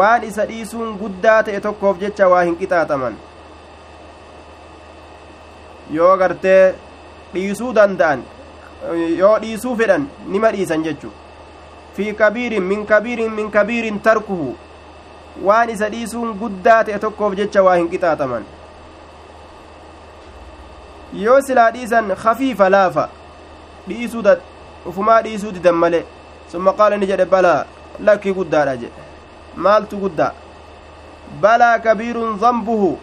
waan 0.00 0.24
isa 0.30 0.46
dhiisuun 0.48 0.96
guddaa 1.02 1.42
ta'e 1.48 1.60
tokkoof 1.66 2.00
jecha 2.00 2.28
waa 2.34 2.42
hin 2.48 2.56
qixaaxaman 2.62 3.16
yoo 5.98 6.16
gartee 6.16 6.74
dhiisuu 7.34 7.74
danda'an 7.80 8.22
yoo 9.18 9.36
dhiisuu 9.44 9.76
fedhan 9.82 10.08
nima 10.34 10.50
dhiisan 10.56 10.84
jechu 10.88 11.10
fi 11.96 12.12
kabiirin 12.22 12.62
min 12.72 12.86
kabiirin 12.86 13.32
min 13.40 13.50
kabiirin 13.50 14.00
tarkuhu 14.00 14.54
waan 15.48 15.70
isa 15.70 15.88
dhiisuun 15.96 16.36
guddaa 16.44 16.84
ta'e 16.84 16.98
tokkoof 17.06 17.36
jecha 17.42 17.62
waa 17.68 17.76
hin 17.80 17.88
qixaaxaman 17.94 18.44
yoo 21.12 21.40
silaa 21.40 21.70
dhiisan 21.70 22.16
kafiifa 22.22 22.68
laafa 22.70 23.08
dhiisuu 23.88 24.22
ufumaa 24.86 25.22
dhiisuu 25.22 25.52
didan 25.52 25.74
male 25.74 26.04
summa 26.52 26.72
qaala 26.72 26.96
ni 26.96 27.06
jedhe 27.06 27.24
balaa 27.24 27.64
lakkii 28.00 28.32
guddaadha 28.32 28.76
jedhe 28.76 29.02
maaltu 29.56 29.96
guddaa 29.96 30.32
balaa 31.40 31.78
kabiirun 31.78 32.38
zambuhu 32.38 32.98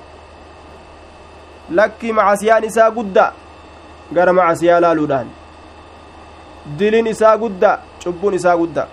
lakkii 1.69 2.13
macasiyaan 2.13 2.63
isaa 2.63 2.91
gudda 2.91 3.31
gara 4.13 4.33
macasiyaa 4.33 4.79
laaluudhaan 4.79 5.29
dilin 6.79 7.07
isaa 7.07 7.37
gudda 7.37 7.79
cubbuun 8.03 8.33
isaa 8.33 8.57
gudda 8.57 8.87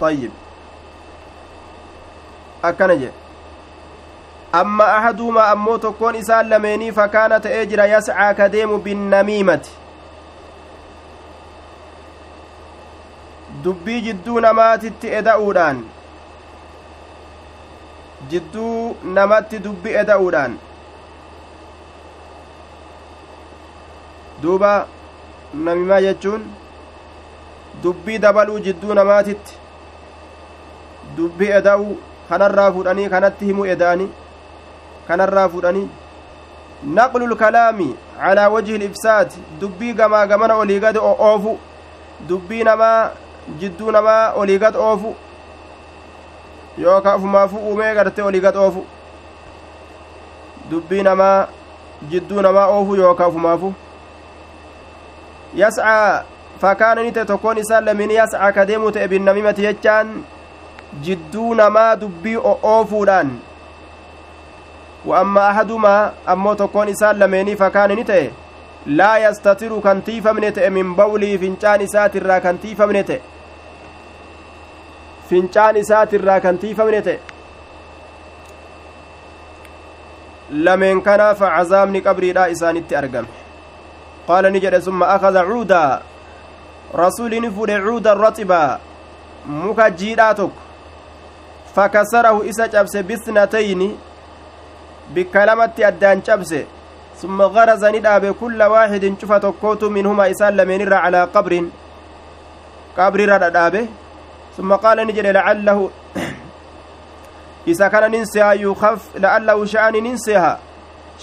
طيب 0.00 0.30
akkana 2.62 2.94
jedhe 2.96 3.25
amma 4.52 4.84
ahaduumaa 4.96 5.48
ammoo 5.54 5.78
tokkoon 5.78 6.14
isaan 6.20 6.48
lameenii 6.48 6.92
fakaana 6.92 7.40
ta'ee 7.40 7.66
jira 7.72 7.86
yascaa 7.86 8.34
ka 8.34 8.48
deemu 8.48 8.78
binnamiimati 8.78 9.70
dubbii 13.64 14.00
jidduu 14.06 14.40
namaatitti 14.40 15.08
eda'uudhaan. 15.18 15.78
Jidduu 18.30 18.96
namatti 19.18 19.58
dubbi 19.64 19.90
eda'uudhaan. 20.02 20.58
Duuba 24.42 24.72
namimaa 25.54 26.00
jechuun 26.06 26.44
dubbii 27.82 28.18
dabaluu 28.18 28.58
jidduu 28.68 28.94
namaatitti. 29.00 29.54
Dubbii 31.16 31.50
eda'uu 31.60 31.98
kanarraa 32.28 32.70
fuudhanii 32.72 33.08
kanatti 33.16 33.44
himuu 33.50 33.66
eda'anii 33.74 34.08
kanarraa 35.08 35.48
fudhanii 35.48 35.88
naqlu 36.84 37.26
lkalaami 37.26 37.96
calaa 38.20 38.48
wajhi 38.48 38.78
libsaad 38.78 39.30
dubbii 39.60 39.92
gamaa 39.92 40.26
gamana 40.26 40.56
olii 40.56 40.80
gad 40.80 40.96
oofu 40.96 41.58
dubbii 42.28 42.64
namaa 42.64 43.10
jidduu 43.60 43.90
namaa 43.90 44.32
olii 44.32 44.58
gad 44.58 44.76
oofu 44.76 45.16
yookaa 46.78 47.16
ufumaafu 47.16 47.56
uumee 47.56 47.94
garte 47.94 48.22
olii 48.22 48.40
gad 48.40 48.56
oofu 48.56 48.86
dubbii 50.70 51.02
namaa 51.02 51.46
jidduu 52.10 52.42
namaa 52.42 52.66
oofu 52.66 52.96
yookaa 52.96 53.28
ufumaafu 53.28 53.74
yascaa 55.54 56.22
fakkaana 56.60 57.02
ni 57.02 57.12
ta'e 57.12 57.24
tokkoon 57.24 57.58
isaan 57.58 57.84
lamiin 57.84 58.10
yascaa 58.10 58.52
ka 58.52 58.66
ta'e 58.66 59.08
binnamimati 59.08 59.62
jechaan 59.62 60.24
jidduu 61.02 61.54
namaa 61.54 61.96
dubbii 61.96 62.36
oofuudhaan 62.62 63.38
وأما 65.06 65.50
أحدهما 65.50 66.12
أمو 66.28 66.52
تكون 66.54 66.88
إسان 66.88 67.18
لميني 67.18 67.56
فكان 67.56 67.92
نتئ 67.92 68.30
لا 68.86 69.18
يستتر 69.18 69.80
كان 69.80 70.04
تيفمني 70.04 70.50
تئ 70.50 70.68
من 70.70 70.94
بولي 70.94 71.38
فنجان 71.38 71.80
إسات 71.80 72.16
الرا 72.16 72.38
كان 72.38 72.60
تيفمني 72.60 73.02
تئ 73.02 73.20
فنجان 75.30 75.74
كان 76.42 76.58
تئ 76.58 77.18
lameen 80.50 81.02
kanaaf 81.02 81.38
cazaabni 81.38 82.00
qabriidha 82.02 82.48
isaanitti 82.48 82.96
argame 82.96 83.28
qaala 84.26 84.50
ni 84.50 84.60
jedhe 84.60 84.80
summa 84.80 85.08
akada 85.14 85.42
cuudaa 85.44 86.00
rasuli 86.94 87.40
ni 87.40 87.50
fudhe 87.50 87.80
cuuda 87.86 88.14
raxibaa 88.14 88.78
muka 89.46 89.90
jiidhaa 89.90 90.34
tokko 90.34 90.62
fakasarahu 91.74 92.44
isa 92.44 92.68
cabse 92.68 93.02
bisnatayni 93.02 93.98
bikka 95.14 95.46
lamatti 95.46 95.84
addaan 95.84 96.22
cabse 96.22 96.66
summa 97.20 97.48
garaza 97.48 97.90
ni 97.92 98.00
dhaabe 98.00 98.32
kulla 98.40 98.68
waaxidin 98.68 99.16
cufa 99.16 99.40
tokkootu 99.40 99.90
minhumaa 99.90 100.28
isaan 100.34 100.56
lameenirra 100.56 101.02
calaa 101.04 101.26
qabrin 101.34 101.70
qabrirra 102.96 103.38
dhadhaabe 103.44 103.80
summa 104.56 104.78
qaala 104.78 105.04
ni 105.04 105.12
jedhe 105.12 105.32
lacallahu 105.38 105.90
isa 107.66 107.90
kana 107.90 108.08
nin 108.08 108.24
seha 108.32 108.54
la'allahu 109.24 109.66
sha'ani 109.66 110.00
nin 110.00 110.18
seha 110.26 110.58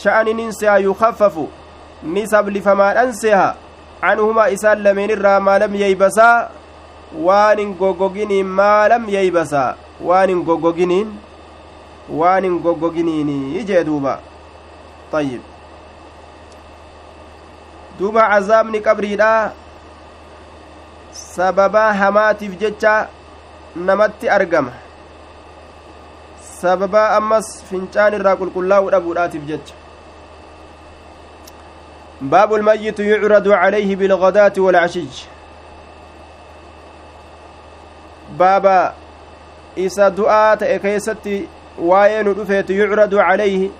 sha'ani 0.03 0.33
nin 0.33 0.51
seha 0.51 0.77
yukaffafu 0.79 1.49
ni 2.03 2.27
sablifamaadhan 2.27 3.13
seha 3.21 3.55
canhumaa 4.01 4.49
isaan 4.55 4.83
lameen 4.83 5.09
irraa 5.15 5.39
maalam 5.39 5.75
yeybasaa 5.83 6.49
waan 7.27 7.59
hin 7.59 7.73
goggoginiin 7.81 8.49
maalam 8.59 9.05
yeybasaa 9.15 9.75
waan 10.09 10.29
hin 10.29 10.41
goggoginiin 10.49 11.13
waan 12.09 12.43
hin 12.43 12.59
goggoginiini 12.59 13.63
jee 13.71 13.83
duuba 13.83 14.19
ayyib 15.13 15.41
duuba 17.99 18.29
cazaabni 18.29 18.81
qabriidha 18.87 19.29
sababaa 21.11 21.93
hamaatiif 21.93 22.57
jecha 22.65 22.95
namatti 23.75 24.29
argama 24.29 24.73
sababaa 26.59 27.07
ammas 27.21 27.53
fincaan 27.69 28.19
irraa 28.19 28.35
qulqullaa'uu 28.41 28.91
dhabuudhaatiif 28.97 29.47
jecha 29.53 29.83
باب 32.23 32.53
الميت 32.53 32.99
يعرض 32.99 33.47
عليه 33.47 33.95
بالغداة 33.95 34.53
والعشي 34.57 35.07
بابا 38.39 38.93
إسا 39.77 40.09
دعاء 40.09 40.55
تأكيستي 40.55 41.47
waa'ee 41.77 42.23
nu 42.23 42.33
dhufeetu 42.33 42.73
yucradu 42.73 43.17
calayhi 43.17 43.71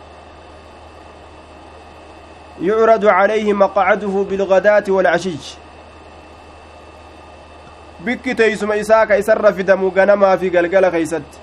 yucradu 2.62 3.08
calayhi 3.08 3.54
maqcaduhu 3.54 4.26
bilgadaati 4.26 4.91
waalcashiy 4.91 5.39
bikki 8.06 8.36
teeysuma 8.36 8.76
isaa 8.76 9.06
ka 9.06 9.18
isarra 9.18 9.54
fidamu 9.54 9.91
ganamaa 9.91 10.38
fi 10.38 10.50
galgala 10.50 10.91
keeysatti 10.91 11.38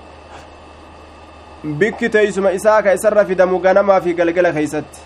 bikki 1.83 2.09
teeysuma 2.09 2.51
isaa 2.51 2.81
ka 2.81 2.93
isarra 2.93 3.25
fidamu 3.25 3.59
ganamaa 3.59 4.01
fi 4.01 4.13
galgala 4.13 4.51
keeysatti 4.53 4.99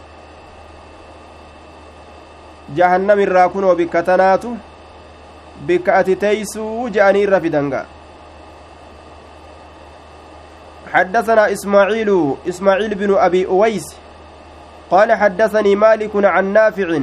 jahannam 2.75 3.19
irraa 3.19 3.49
kunoo 3.49 3.75
bikka 3.75 4.03
tanaatu 4.03 4.57
bikka 5.67 5.95
ati 5.95 6.15
teeysuu 6.15 6.89
je'anii 6.89 7.23
irra 7.27 7.39
fidanga 7.39 7.85
حدثنا 10.95 11.51
إسماعيل 11.51 12.35
إسماعيل 12.49 12.95
بن 12.95 13.15
أبي 13.17 13.45
أويس 13.45 13.95
قال 14.91 15.11
حدثني 15.13 15.75
مالك 15.75 16.11
عن 16.15 16.53
نافع 16.53 16.99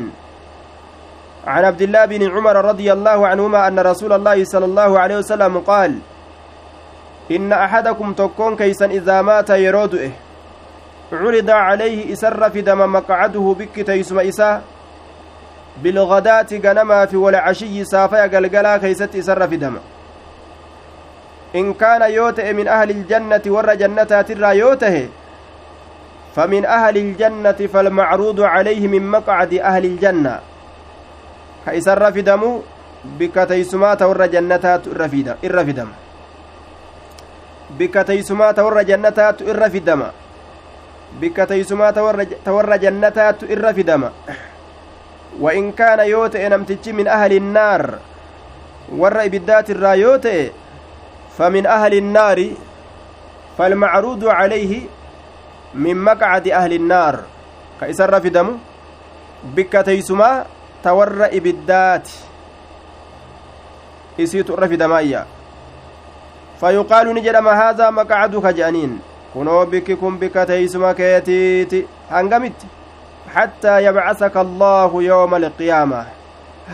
عن 1.47 1.65
عبد 1.65 1.83
الله 1.83 2.05
بن 2.05 2.31
عمر 2.31 2.57
رضي 2.65 2.93
الله 2.93 3.27
عنهما 3.27 3.69
أن 3.69 3.79
رسول 3.79 4.13
الله 4.13 4.45
صلى 4.45 4.65
الله 4.65 4.99
عليه 5.01 5.17
وسلم 5.17 5.59
قال 5.59 5.99
إن 7.31 7.53
أحدكم 7.53 8.13
تكون 8.13 8.57
كيسا 8.57 8.87
إذا 8.87 9.23
مات 9.23 9.51
يرودئه 9.51 10.11
عرض 11.13 11.51
عليه 11.51 12.13
إسر 12.13 12.51
في 12.51 12.61
دم 12.61 12.93
مقعده 12.93 13.57
بك 13.59 13.81
تيسم 13.87 14.19
إساء 14.19 14.63
بالغداة 15.83 16.47
غنما 16.65 17.07
في 17.07 17.17
والعشي 17.17 17.85
سافيا 17.85 18.23
قلقلا 18.23 18.77
كيست 18.77 19.17
إسر 19.17 19.49
في 19.49 19.57
دم 19.57 19.77
in 21.55 21.75
kaana 21.75 22.07
yoo 22.09 22.33
ta'e 22.33 22.53
min 22.53 22.69
ahli 22.69 22.93
iljannati 22.93 23.51
warra 23.51 23.77
jannataatirraa 23.77 24.53
yoo 24.53 24.77
فمن 26.37 26.65
أهل 26.65 26.97
الجنة 26.97 27.61
فالمعروض 27.73 28.41
عليه 28.41 28.89
من 28.89 29.11
مقعد 29.11 29.55
أهل 29.55 29.85
الجنة. 29.85 30.41
كيسر 31.67 32.13
في 32.13 32.23
دمو 32.23 32.63
بك 33.05 33.35
تيسمات 33.49 34.03
ور 34.03 34.27
جنتات 34.27 34.87
الرفدم 35.45 35.89
بك 37.79 37.95
تيسمات 38.07 38.59
ور 38.59 38.83
جنتات 38.83 39.43
الرفدم 39.43 40.01
بك 41.21 41.37
تيسمات 41.49 41.99
ور 42.47 42.77
جنتات 42.77 43.43
الرفدم 43.43 44.03
وإن 45.41 45.73
كان 45.73 46.01
يوتئ 46.01 46.49
نمتج 46.49 46.91
من 46.91 47.07
أهل 47.09 47.33
النار 47.33 47.83
ور 48.97 49.25
إبدات 49.25 49.71
الرايوتئ 49.71 50.51
فمن 51.39 51.67
أهل 51.67 51.95
النار 51.95 52.39
فالمعروض 53.59 54.25
عليه 54.25 54.81
من 55.75 55.97
مقعد 55.97 56.49
أهل 56.49 56.73
النار 56.73 57.15
كإسر 57.81 58.21
في 58.21 58.29
دم 58.29 58.59
بك 59.57 59.73
تيسما 59.85 60.45
تور 60.85 61.25
إبدات 61.25 62.09
إسيت 64.21 64.51
رفي 64.51 64.77
دمايا 64.77 65.27
فيقال 66.61 67.15
نجرم 67.15 67.49
هذا 67.49 67.91
مقعدك 67.91 68.47
جانين 68.47 69.01
kun 69.33 70.19
bikka 70.21 70.45
teeysuma 70.47 70.95
keetiiti 70.95 71.89
hangamitti 72.11 72.67
hattaa 73.35 73.81
yabcasaka 73.81 74.41
allaahu 74.41 75.01
yooma 75.01 75.37
alqiyaama 75.37 76.05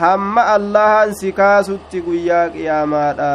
hamma 0.01 0.43
allahan 0.55 1.15
si 1.15 1.33
kaasutti 1.33 2.03
guyyaa 2.03 2.49
qiyaamaadha 2.51 3.29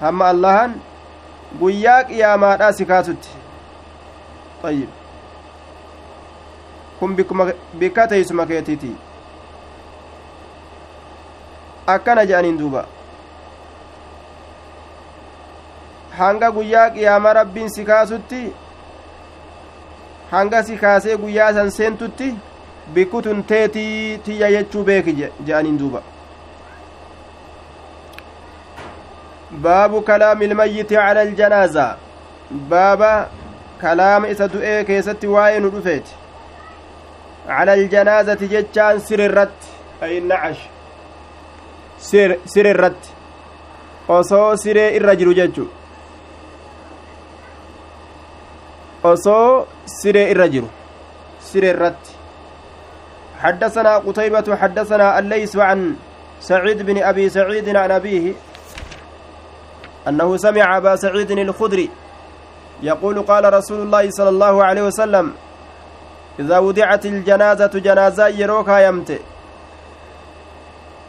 hamma 0.00 0.28
allahan 0.28 0.72
guyyaa 1.60 2.02
qiyaamaadhaa 2.10 2.72
si 2.78 2.86
kaasutti 2.86 3.28
ayyib 4.70 4.88
kun 6.98 7.16
bikka 7.80 8.06
teeysuma 8.12 8.46
keetiiti 8.46 8.90
akkana 11.94 12.24
je'aniin 12.30 12.58
duuba 12.58 12.82
hanga 16.18 16.50
guyyaa 16.58 16.90
qiyaama 16.90 17.32
rabbiin 17.40 17.70
si 17.76 17.84
kaasutti 17.84 18.42
hanga 20.30 20.62
si 20.68 20.76
kaasee 20.84 21.16
guyyaa 21.24 21.52
san 21.60 21.70
seentutti 21.78 22.34
bikkutun 22.94 23.42
teetii 23.52 24.18
tiyya 24.28 24.50
jechuu 24.56 24.84
beeki 24.84 25.16
je'aniin 25.46 25.78
duuba 25.78 26.02
baabu 29.50 30.02
kalaami 30.02 30.44
ilmayyiti 30.44 30.94
cala 30.94 31.20
aljanaaza 31.20 31.96
baaba 32.50 33.28
kalaama 33.80 34.28
isa 34.28 34.48
du'ee 34.48 34.84
keessatti 34.84 35.26
waa'ee 35.34 35.60
nu 35.60 35.70
dhufeeti 35.74 36.14
cala 37.46 37.72
aljanaazati 37.72 38.48
jechaan 38.54 39.00
sir 39.00 39.20
irratti 39.28 39.68
ay 40.02 40.20
nacash 40.20 40.62
sir 42.54 42.66
irratti 42.72 43.10
osoo 44.08 44.56
siree 44.56 44.90
irra 44.96 45.16
jiru 45.20 45.34
jechu 45.34 45.68
osoo 49.12 49.66
siree 50.00 50.30
irra 50.34 50.48
jiru 50.48 50.68
siree 51.38 51.74
irratti 51.76 52.16
حدثنا 53.36 53.98
قتيبة 53.98 54.56
حدثنا 54.56 55.18
الليث 55.18 55.56
عن 55.56 55.96
سعيد 56.40 56.82
بن 56.82 57.02
أبي 57.02 57.28
سعيد 57.28 57.76
عن 57.76 57.90
أبيه 57.90 58.32
أنه 60.08 60.36
سمع 60.36 60.76
أبا 60.76 60.96
سعيد 60.96 61.30
الخدري 61.30 61.90
يقول 62.82 63.22
قال 63.22 63.52
رسول 63.52 63.80
الله 63.80 64.10
صلى 64.10 64.28
الله 64.28 64.64
عليه 64.64 64.82
وسلم 64.82 65.32
إذا 66.38 66.58
وضعت 66.58 67.06
الجنازة 67.06 67.66
جنازة 67.66 68.26
يروكا 68.28 68.78
يمت. 68.78 69.20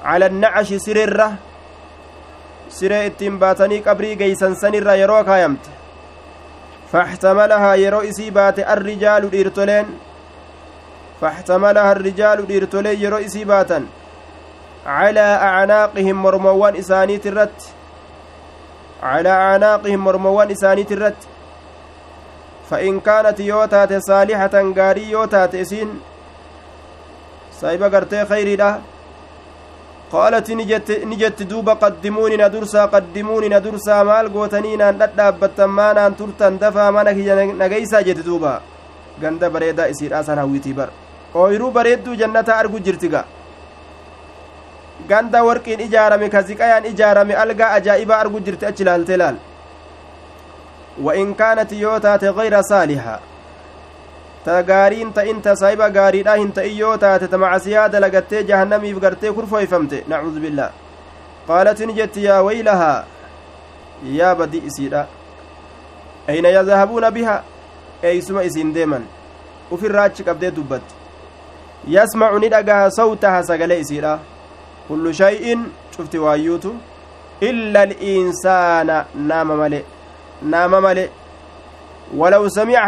على 0.03 0.25
النعش 0.25 0.73
سررة 0.73 1.33
سرى 2.69 3.05
اتنباتني 3.05 3.79
قبري 3.79 4.15
قيسا 4.15 4.53
سنرة 4.53 4.93
يروكا 4.93 5.35
يمت. 5.43 5.65
فاحتملها 6.91 7.75
يرو 7.75 8.01
إسيبات 8.01 8.59
الرجال 8.59 9.29
ديرتولين. 9.29 9.85
فاحتملها 11.21 11.91
الرجال 11.91 12.47
ديرتولين 12.47 13.01
يرو 13.01 13.17
إسيباتا 13.17 13.85
على 14.85 15.19
أعناقهم 15.19 16.23
مرموان 16.23 16.75
إسانيت 16.75 17.27
الرت 17.27 17.76
على 19.03 19.29
أعناقهم 19.29 19.99
مرموان 20.03 20.51
إسانيت 20.51 20.91
الرت 20.91 21.21
فإن 22.69 22.99
كانت 22.99 23.39
يوتات 23.39 23.93
صالحة 24.09 24.55
غاري 24.77 25.11
يوتات 25.11 25.55
إسين 25.55 25.89
سايبا 27.59 27.87
قرتي 27.87 28.25
خيري 28.25 28.55
ده 28.55 28.79
قالت 30.11 30.51
نجت 30.51 30.91
نجت 30.91 31.43
دوبا 31.43 31.73
قدموني 31.73 32.37
ندرسا 32.37 32.85
قدموني 32.85 33.47
ندرسا 33.49 34.03
مال 34.03 34.33
قوتني 34.33 34.75
نان 34.75 34.97
دابتن 35.17 35.65
ما 35.77 35.93
نان 35.93 36.15
ترتن 36.17 36.57
دفا 36.57 36.91
ما 36.91 37.03
نغيسا 37.61 38.01
جت 38.01 38.19
دوبا. 38.19 38.61
ganda 39.21 39.49
bareedaa 39.49 39.87
isiidha 39.93 40.23
san 40.23 40.37
hawwitii 40.37 40.73
bar 40.73 40.89
ooyiruu 41.35 41.71
bareedduu 41.77 42.15
jannata 42.15 42.55
argu 42.55 42.79
jirtiga 42.79 43.23
ganda 45.08 45.44
warqiin 45.44 45.80
ijaarame 45.86 46.28
ka 46.34 46.42
ziqayaan 46.42 46.84
ijaarame 46.92 47.34
algaa 47.44 47.72
ajaa'ibaa 47.78 48.20
argu 48.24 48.40
jirti 48.40 48.66
achi 48.66 48.82
ilaalte 48.82 49.16
laal 49.16 49.38
وإن 51.00 51.34
كانت 51.34 51.72
يوتات 51.72 52.24
غير 52.24 52.62
صالحة 52.62 53.20
تغارين 54.44 55.14
تئنت 55.14 55.48
سايبا 55.48 55.92
غاريدا 55.96 56.34
هنت 56.36 56.58
إيوتات 56.58 57.24
تمعسيا 57.24 57.86
دلغتي 57.86 58.42
جهنمي 58.42 58.94
فغرتي 58.94 59.32
كرفو 59.32 59.58
يفمت 59.58 60.04
نعوذ 60.08 60.40
بالله 60.40 60.70
قالت 61.48 61.82
نجت 61.82 62.16
يا 62.16 62.38
ويلها 62.38 63.04
يا 64.04 64.32
بدي 64.32 64.66
إسيرا 64.66 65.06
أين 66.28 66.44
يذهبون 66.44 67.10
بها 67.10 67.44
eeysuma 68.02 68.42
isiin 68.42 68.74
deeman 68.74 69.04
ufirraa 69.70 70.04
achi 70.10 70.24
qabdee 70.24 70.50
dubbatti 70.50 70.94
yasmacu 71.94 72.38
ni 72.38 72.48
dhagaha 72.54 72.90
sawtaha 72.90 73.44
sagalee 73.50 73.78
isiidha 73.84 74.18
kullu 74.87 75.13
shay'in 75.13 75.69
cufti 75.95 76.17
waayyuutu 76.25 76.75
illa 77.41 77.81
al'insaana 77.87 79.05
naama 79.15 79.55
male 79.55 79.85
naama 80.41 80.81
male 80.81 81.09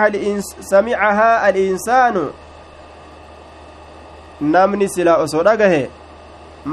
الإنس 0.08 0.46
سمعها 0.62 1.50
الإنسان 1.50 2.30
namni 4.42 4.88
silaa 4.90 5.20
osoo 5.24 5.44
dhagahe 5.44 5.90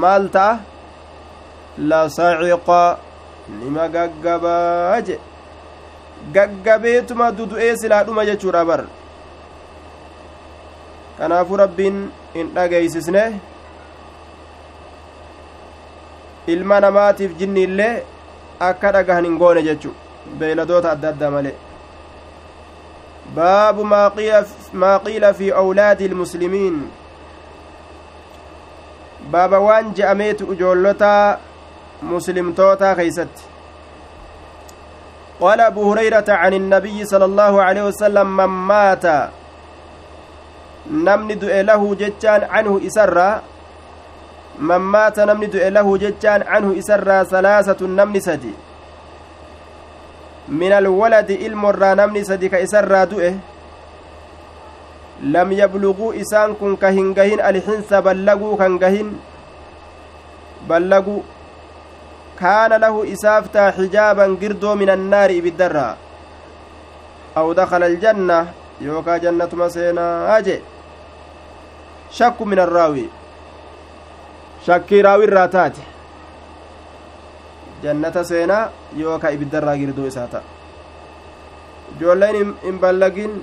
maal 0.01 0.29
ta'a 0.35 0.59
lasaciqa 1.89 2.77
nima 3.59 3.87
gaggabaa 3.95 5.01
je 5.07 5.17
gaggabeetuma 6.35 7.27
dudu'ee 7.39 7.73
silaa 7.81 8.03
dhuma 8.07 8.25
jechuudha 8.29 8.61
bar 8.69 8.81
kanaafuu 11.17 11.59
rabbiin 11.63 11.97
hin 12.35 12.53
dhageeysisne 12.55 13.23
ilma 16.55 16.79
namaatiif 16.85 17.37
jinni 17.39 17.63
illee 17.69 17.95
akka 18.69 18.91
dhagahan 18.97 19.25
hin 19.29 19.39
goone 19.41 19.63
jechu 19.69 19.95
beeyladoota 20.39 20.91
adda 20.91 21.09
addaa 21.09 21.31
malee 21.35 21.55
baabu 23.35 23.83
maa 23.91 24.99
qiila 25.05 25.33
fi 25.41 25.51
awlaadi 25.63 26.05
ilmuslimiin 26.11 26.79
baaba 29.35 29.59
waan 29.67 29.93
je'ameetu 29.99 30.53
ijoollota 30.53 31.13
muslimtootaa 32.13 32.95
keeysatti 33.01 33.43
قال 35.41 35.61
أبو 35.61 35.91
هريرة 35.91 36.25
عن 36.29 36.53
النبي 36.53 37.05
صلى 37.05 37.25
الله 37.25 37.61
عليه 37.61 37.83
وسلم 37.83 38.37
من 38.37 38.45
مات 38.45 39.05
نمني 40.91 41.33
دؤ 41.33 41.61
له 41.61 41.95
جتان 41.95 42.43
عنه 42.43 42.81
من 44.59 44.75
مات 44.93 45.19
نمني 45.19 45.45
دؤ 45.45 45.67
له 45.69 45.87
جتان 45.97 46.41
عنه 46.43 46.79
إسرى 46.79 47.17
ثلاثة 47.25 47.79
نمني 47.87 48.19
سدي. 48.19 48.53
من 50.49 50.71
الولد 50.71 51.29
المرى 51.31 51.89
نمني 51.95 52.23
سدي 52.23 52.49
كإسرى 52.49 53.05
دؤه 53.05 53.33
لم 55.21 55.49
يبلغوا 55.51 56.13
إسان 56.21 56.53
كن 56.53 56.75
كهنجهن 56.75 57.39
الحنس 57.39 57.89
بلغوا 57.93 58.57
كنجهن 58.57 59.09
بلغوا 60.69 61.21
lahu 62.37 63.01
isaaf 63.05 63.49
taa 63.51 63.71
xijaaban 63.73 64.37
girdoo 64.37 64.75
min 64.75 64.89
annaari 64.89 65.37
ibiddarraa 65.41 65.97
aw 67.35 67.47
dakala 67.53 67.85
aljanna 67.85 68.47
yookaa 68.81 69.19
jannatuma 69.19 69.69
seenaa 69.69 70.41
je 70.45 70.61
shakku 72.11 72.45
min 72.45 72.59
arraawi 72.59 73.09
shakkii 74.67 75.01
raawirraa 75.07 75.47
taate 75.57 75.83
jannata 77.83 78.23
seenaa 78.31 78.63
yookaa 79.01 79.33
ibiddarraa 79.37 79.77
girdoo 79.81 80.07
isaa 80.13 80.27
ta'a 80.27 80.43
ijoolleen 81.95 82.55
hin 82.63 82.79
ballagin 82.85 83.35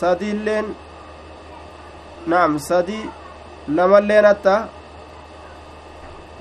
sadiilleen 0.00 0.72
naam 2.34 2.58
sadii 2.70 3.04
lamalleen 3.78 4.24
hatta 4.32 4.56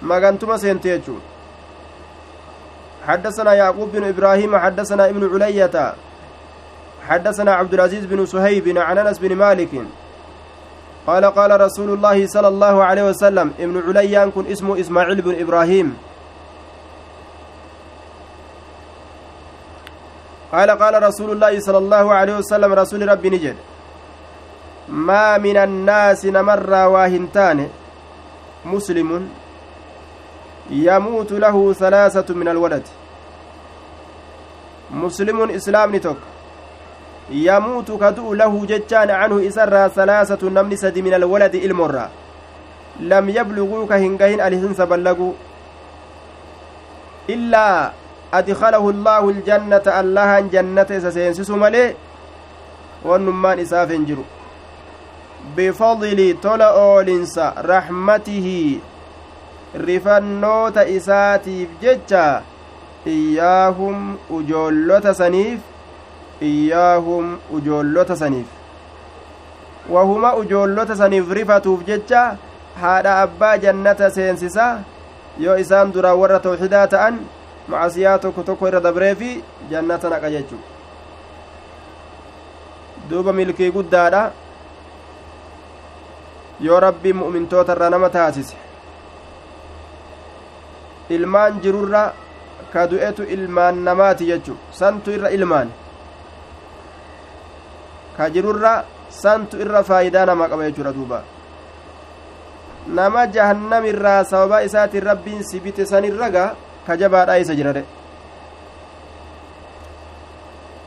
مغانتما 0.01 0.57
سنت 0.57 0.85
يجون 0.85 1.21
حدثنا 3.07 3.53
يعقوب 3.53 3.91
بن 3.91 4.03
إبراهيم 4.03 4.57
حدثنا 4.57 5.09
ابن 5.09 5.23
علية 5.33 5.93
حدثنا 7.07 7.53
عبد 7.53 7.73
العزيز 7.73 8.05
بن 8.05 8.25
سهيب 8.25 8.77
عن 8.77 8.97
أنس 8.97 9.19
بن 9.19 9.35
مالك 9.35 9.69
قال 11.07 11.25
قال 11.25 11.61
رسول 11.61 11.89
الله 11.93 12.27
صلى 12.27 12.47
الله 12.47 12.75
عليه 12.83 13.03
وسلم 13.13 13.53
ابن 13.59 13.75
عليان 13.87 14.31
كن 14.31 14.45
اسمه 14.49 14.79
إسماعيل 14.79 15.21
بن 15.21 15.33
إبراهيم. 15.41 15.97
قال 20.51 20.69
قال 20.71 21.03
رسول 21.03 21.29
الله 21.31 21.59
صلى 21.59 21.77
الله 21.77 22.05
عليه 22.13 22.35
وسلم 22.37 22.73
رسول 22.73 23.09
ربي 23.09 23.29
نجد 23.29 23.55
ما 24.89 25.37
من 25.37 25.57
الناس 25.57 26.25
نمر 26.25 26.73
واهنتان 26.73 27.69
مسلم 28.65 29.29
يموت 30.69 31.31
له 31.31 31.73
ثلاثة 31.73 32.33
من 32.33 32.47
الولد. 32.47 32.85
مسلم 34.91 35.37
إسلام 35.49 35.95
نتوك. 35.95 36.17
يموت 37.29 37.91
كدؤ 37.91 38.33
له 38.33 38.65
ججان 38.65 39.09
عنه 39.09 39.47
إسرى 39.47 39.89
ثلاثة 39.89 40.49
نمن 40.49 40.75
سد 40.75 40.99
من 40.99 41.13
الولد 41.13 41.55
إلمرة. 41.55 42.09
لم 42.99 43.29
يبلغوك 43.29 43.91
هنجهن 43.91 44.41
الهنس 44.41 44.81
بلغوا 44.81 45.33
إلا 47.29 47.91
أدخله 48.33 48.89
الله 48.89 49.29
الجنة 49.29 49.85
الله 49.99 50.39
جنة 50.39 50.89
سسينسس 50.89 51.49
ملي. 51.49 51.95
والنمان 53.05 53.59
إساف 53.59 53.91
جرو 53.91 54.23
بفضل 55.57 56.37
طلع 56.43 56.69
أولنس 56.69 57.39
رحمته. 57.57 58.79
rifannoota 59.75 60.87
isaatiif 60.87 61.69
jecha 61.81 62.41
iyyaahum 63.05 64.15
ujoollota 64.29 65.13
saniif 65.13 65.59
iyyaahum 66.41 67.37
ujoollota 67.53 68.15
saniif 68.15 68.47
wahuma 69.89 70.35
ujoollota 70.35 70.95
saniif 70.95 71.31
rifatuuf 71.31 71.85
jecha 71.87 72.37
haadha 72.81 73.21
abbaa 73.21 73.57
jannata 73.57 74.09
seensisa 74.11 74.65
yoo 75.39 75.55
isaan 75.63 75.93
duraa 75.93 76.15
warra 76.21 76.39
tawxidaa 76.39 76.87
ta'an 76.87 77.19
macasiyaa 77.67 78.17
tokko 78.19 78.43
tokko 78.43 78.67
irra 78.67 78.81
dabree 78.87 79.15
fi 79.21 79.29
jannata 79.69 80.09
naqa 80.09 80.29
jechu 80.35 80.57
duuba 83.09 83.33
milkii 83.33 83.71
guddaadha 83.77 84.21
yoo 86.67 86.79
rabbiin 86.87 87.15
mu'mintoota 87.21 87.73
irraa 87.77 87.89
nama 87.89 88.09
taasise 88.09 88.55
ilmaan 91.09 91.61
jirurra 91.63 92.03
ka 92.73 92.87
du'etu 92.91 93.23
ilmaan 93.37 93.83
namaati 93.87 94.25
jechu 94.31 94.57
santu 94.71 95.11
irra 95.17 95.29
ilmaan 95.39 95.69
jirurra 98.35 98.73
santu 99.09 99.59
irra 99.63 99.83
faayidaa 99.89 100.25
nama 100.25 100.49
qaba 100.49 100.69
jechuudha 100.69 100.93
duuba 100.97 101.19
nama 102.87 103.27
jahannamirraa 103.35 104.23
sababa 104.31 104.63
isaatiin 104.67 105.03
rabbiin 105.11 105.43
si 105.43 105.59
bite 105.59 105.83
sanirraga 105.91 106.55
ka 106.87 106.97
jabaadhaa 107.03 107.41
isa 107.45 107.55
jirade 107.61 107.83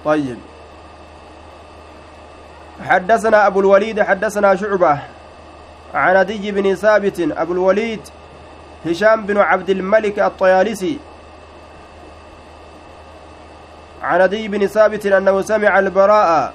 طيب 0.05 0.39
حدثنا 2.81 3.47
أبو 3.47 3.61
الوليد 3.61 4.03
حدثنا 4.03 4.55
شعبة 4.57 4.99
عن 5.95 6.17
عدي 6.17 6.53
بن 6.53 6.75
ثابت 6.75 7.21
أبو 7.21 7.53
الوليد 7.53 8.01
هشام 8.87 9.27
بن 9.27 9.39
عبد 9.39 9.71
الملك 9.71 10.19
الطيالسي 10.19 10.99
عن 14.03 14.21
عدي 14.21 14.49
بن 14.49 14.67
ثابت 14.67 15.07
أنه 15.07 15.43
سمع 15.43 15.79
البراء 15.79 16.53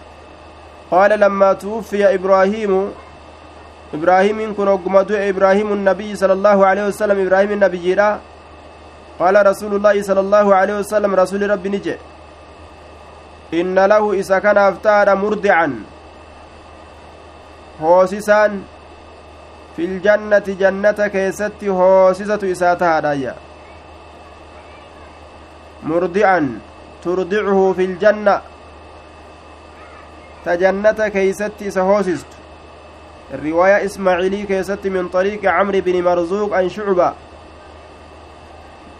قال 0.93 1.11
لما 1.23 1.49
توفي 1.63 2.01
إبراهيم 2.17 2.71
إبراهيم 3.97 4.37
كن 4.57 4.67
أقمدو 4.75 5.15
إبراهيم 5.31 5.69
النبي 5.77 6.09
صلى 6.21 6.33
الله 6.37 6.57
عليه 6.69 6.83
وسلم 6.89 7.17
إبراهيم 7.25 7.51
النبي 7.57 7.87
لا 7.99 8.09
قال 9.19 9.35
رسول 9.49 9.71
الله 9.77 9.95
صلى 10.09 10.21
الله 10.25 10.45
عليه 10.59 10.75
وسلم 10.81 11.11
رسول 11.21 11.41
ربي 11.53 11.69
نجي 11.73 11.95
inna 13.61 13.87
lahu 13.91 14.13
isa 14.21 14.37
kanaaf 14.45 14.81
taadha 14.85 15.13
murdican 15.23 15.73
hoosisaan 17.81 18.53
filjannati 19.75 20.55
jannata 20.61 21.09
keessatti 21.15 21.75
hoosisatu 21.79 22.49
isaa 22.53 22.75
tahaadhaayya 22.83 23.33
murdi'an 25.91 26.47
turdicuhu 27.03 27.65
filjanna 27.79 28.35
keeysatti 31.13 31.67
isa 31.67 31.83
hoosistu 31.83 32.35
riwaayaa 33.43 33.79
ismaaciilii 33.87 34.45
keessatti 34.45 34.89
min 34.89 35.09
طariiqi 35.09 35.47
camri 35.47 35.81
bini 35.81 36.01
marzuuq 36.01 36.53
an 36.53 36.69
shucba 36.69 37.15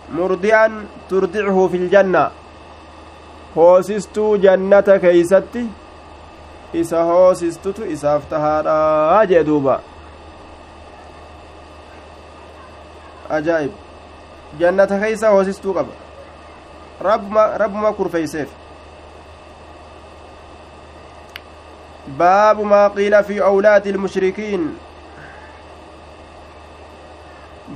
murdi'an 0.09 0.87
turdicuhu 1.09 1.69
filjanna 1.69 2.31
hoosistuu 3.55 4.37
jannata 4.37 4.99
keeysatti 4.99 5.65
isa 6.73 7.03
hoosistutu 7.03 7.85
isaaf 7.85 8.29
tahaadha 8.29 9.25
jee 9.25 9.43
duuba 9.45 9.79
ajaa'ib 13.29 13.71
jannata 14.59 14.99
keeysa 14.99 15.29
hoosistuu 15.29 15.73
qaba 15.73 15.93
rabbuma 17.09 17.47
rabbuma 17.57 17.93
kurfeeyseef 17.93 18.49
باب 22.07 22.61
ما 22.61 22.87
قيل 22.87 23.23
في 23.23 23.41
أولاد 23.43 23.87
المشركين. 23.87 24.77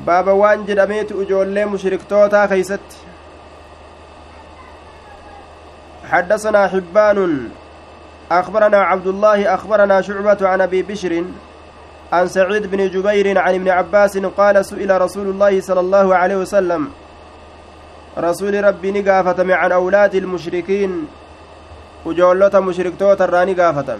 باب 0.06 0.28
وان 0.28 0.66
جدميت 0.66 1.12
أجولي 1.12 1.66
مشركتوتا 1.66 2.48
خيست. 2.48 2.80
حدثنا 6.12 6.68
حبان 6.68 7.50
أخبرنا 8.32 8.78
عبد 8.78 9.08
الله 9.08 9.54
أخبرنا 9.54 10.02
شعبة 10.02 10.38
عن 10.42 10.62
أبي 10.62 10.82
بشر 10.84 11.24
عن 12.14 12.28
سعيد 12.28 12.72
بن 12.72 12.90
جبير 12.90 13.40
عن 13.40 13.54
ابن 13.54 13.70
عباس 13.70 14.18
قال 14.18 14.66
سئل 14.66 15.02
رسول 15.02 15.28
الله 15.28 15.62
صلى 15.62 15.80
الله 15.80 16.16
عليه 16.16 16.36
وسلم 16.36 16.92
رسول 18.18 18.64
ربي 18.64 18.92
نقافتم 18.92 19.52
عن 19.52 19.72
أولاد 19.72 20.16
المشركين. 20.16 21.08
وجولة 22.06 22.60
مشركتوت 22.60 23.22
الراني 23.22 23.54
قافتم 23.54 24.00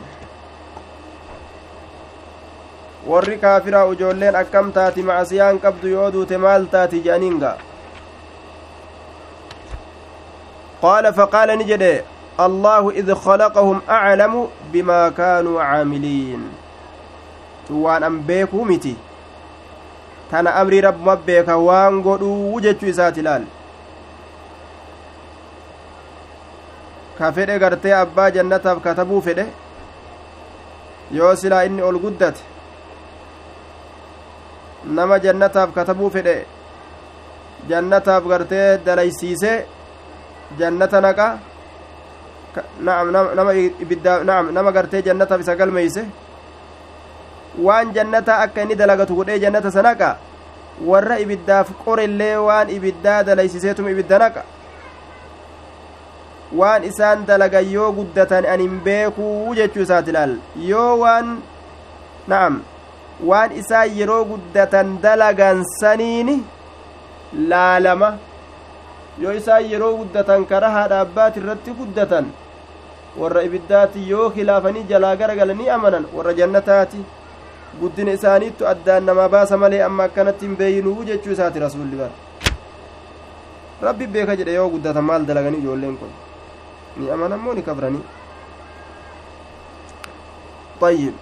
warri 3.08 3.38
kaafiraa 3.44 3.86
ujoolleen 3.94 4.36
akkam 4.42 4.72
taati 4.78 5.04
macasiyaan 5.10 5.60
qabdu 5.66 5.88
yoo 5.96 6.12
duute 6.16 6.38
maal 6.46 6.66
taati 6.76 7.02
jedhaniinga 7.06 7.52
qaala 10.82 11.12
faqaala 11.20 11.56
ni 11.60 11.66
jedhe 11.72 11.92
allaahu 12.46 12.92
id 13.02 13.10
khalaqahum 13.26 13.78
aclamu 13.98 14.42
bimaa 14.72 15.06
kaanuu 15.20 15.58
caamiliin 15.60 16.44
tun 17.68 17.78
waan 17.86 18.04
an 18.10 18.18
beekuu 18.32 18.66
miti 18.72 18.96
tana 20.32 20.56
amrii 20.64 20.82
rabbuma 20.88 21.16
beeka 21.30 21.58
waan 21.70 22.02
godhuu 22.10 22.60
jechuu 22.68 22.90
isaati 22.96 23.20
ilaal 23.26 23.46
ka 27.18 27.32
fedhe 27.40 27.60
gartee 27.66 27.96
abbaa 28.02 28.30
jannataaf 28.36 28.84
katabuu 28.90 29.22
fedhe 29.30 29.46
yoo 31.22 31.34
silaa 31.42 31.64
inni 31.72 31.82
ol 31.90 32.00
guddate 32.06 32.42
nama 34.86 35.20
jannataaf 35.20 35.74
katabuu 35.74 36.10
fedhe 36.10 36.46
jannataaf 37.70 38.24
gartee 38.28 38.78
dalaysiise 38.86 39.66
jannata 40.60 41.02
naqa 41.02 41.28
naam 42.80 44.52
nama 44.54 44.72
gartee 44.72 45.02
jannataaf 45.02 45.42
isa 45.42 45.56
galmeeyse 45.56 46.06
waan 47.66 47.94
jannata 47.94 48.40
akka 48.46 48.62
inni 48.62 48.76
dalagatu 48.76 49.16
godhee 49.16 49.40
jannata 49.40 49.72
sanaqa 49.72 50.18
warra 50.86 51.20
ibiddaaf 51.20 51.72
qorellee 51.86 52.36
waan 52.48 52.70
ibiddaa 52.70 53.24
dalaysiseetuma 53.24 53.90
ibidda 53.92 54.20
naqa. 54.20 54.44
Waan 56.54 56.84
isaan 56.88 57.26
dalagan 57.28 57.66
yoo 57.72 57.92
guddatan 57.92 58.46
an 58.46 58.60
hin 58.62 58.80
beekuu 58.86 59.56
jechuu 59.56 59.82
isaati 59.84 60.10
ilaal. 60.14 60.36
Yoo 60.56 61.00
waan 61.02 61.42
na'am 62.28 62.62
waan 63.26 63.52
isaan 63.62 63.98
yeroo 64.00 64.24
guddatan 64.32 64.98
dalagan 65.02 65.64
saniini 65.80 66.36
laalama 67.50 68.10
yoo 69.22 69.34
isaan 69.40 69.66
yeroo 69.72 69.94
guddatan 69.98 70.46
karaa 70.52 70.70
haadha 70.78 71.00
abbaati 71.06 71.40
irratti 71.42 71.72
guddatan 71.80 72.26
warra 73.22 73.42
ibiddaati 73.48 74.10
yoo 74.10 74.30
khilaafanii 74.36 74.84
jalaa 74.92 75.16
garagalanii 75.22 75.70
amanan 75.78 76.06
warra 76.18 76.34
jannataati 76.40 77.02
guddina 77.82 78.12
isaaniittu 78.20 78.68
addaan 78.74 79.04
nama 79.10 79.30
baasa 79.36 79.58
malee 79.64 79.82
amma 79.88 80.04
akkanatti 80.10 80.46
hin 80.48 80.56
beeyinuu 80.62 81.04
jechuu 81.10 81.32
isaati 81.38 81.60
rasuulli 81.66 81.96
bara 82.02 82.16
rabbi 83.88 84.08
beeka 84.18 84.36
jedhe 84.42 84.54
yoo 84.60 84.70
guddatan 84.76 85.04
maal 85.10 85.26
dalaganii 85.32 85.60
ijoolleen 85.66 85.98
kun 86.04 86.14
ni 86.98 87.12
amanan 87.18 87.40
moo 87.48 87.54
ni 87.54 87.62
kabranii 87.72 88.06
طيب 90.82 91.14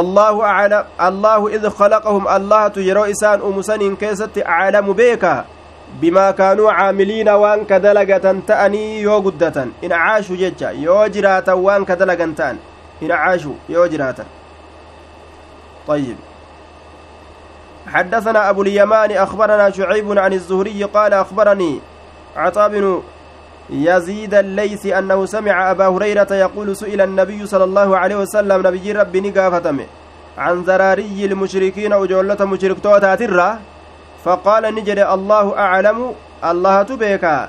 الله 0.00 0.44
أعلم 0.44 0.84
الله 1.00 1.48
إذ 1.48 1.68
خلقهم 1.68 2.28
الله 2.28 2.72
يرو 2.76 3.04
إسان 3.04 3.40
أمسن 3.40 3.96
كيست 3.96 4.38
أعلم 4.46 4.92
بيكا 4.92 5.44
caamiliina 6.36 7.38
waan 7.38 7.62
ka 7.64 7.78
dalagatan 7.78 8.42
ta'anii 8.42 9.02
yoo 9.06 9.22
guddatan 9.22 9.70
in 9.82 9.90
caashu 9.90 10.36
jecha 10.36 10.72
yoo 10.74 11.06
jiraatan 11.08 11.56
waan 11.62 11.86
ka 11.86 11.94
dalagan 11.96 12.34
ta'an 12.34 12.58
in 13.00 13.08
caashu 13.08 13.54
yoo 13.68 13.86
jiraatan 13.88 14.26
طيب 15.86 16.16
حدثنا 17.86 18.50
أبو 18.50 18.62
اليمان 18.62 19.12
أخبرنا 19.12 19.70
شعيب 19.70 20.18
عن 20.18 20.32
الزهري 20.32 20.84
قال 20.84 21.12
أخبرني 21.14 21.80
عطاء 22.36 22.68
بن 22.68 23.02
يزيد 23.70 24.34
الليث 24.34 24.86
أنه 24.86 25.26
سمع 25.26 25.70
أبا 25.70 25.86
هريرة 25.86 26.34
يقول 26.34 26.76
سئل 26.76 27.00
النبي 27.00 27.46
صلى 27.46 27.64
الله 27.64 27.98
عليه 27.98 28.16
وسلم 28.16 28.66
نبي 28.66 28.92
ربي 28.92 29.20
نقافتمه 29.20 29.86
عن 30.38 30.64
زراري 30.64 31.24
المشركين 31.24 31.92
وجولة 31.94 32.44
مشرك 32.44 32.78
توتاترة 32.82 33.58
فقال 34.24 34.74
نجد 34.74 34.98
الله 34.98 35.58
أعلم 35.58 36.12
الله 36.44 36.82
تبيكا 36.82 37.48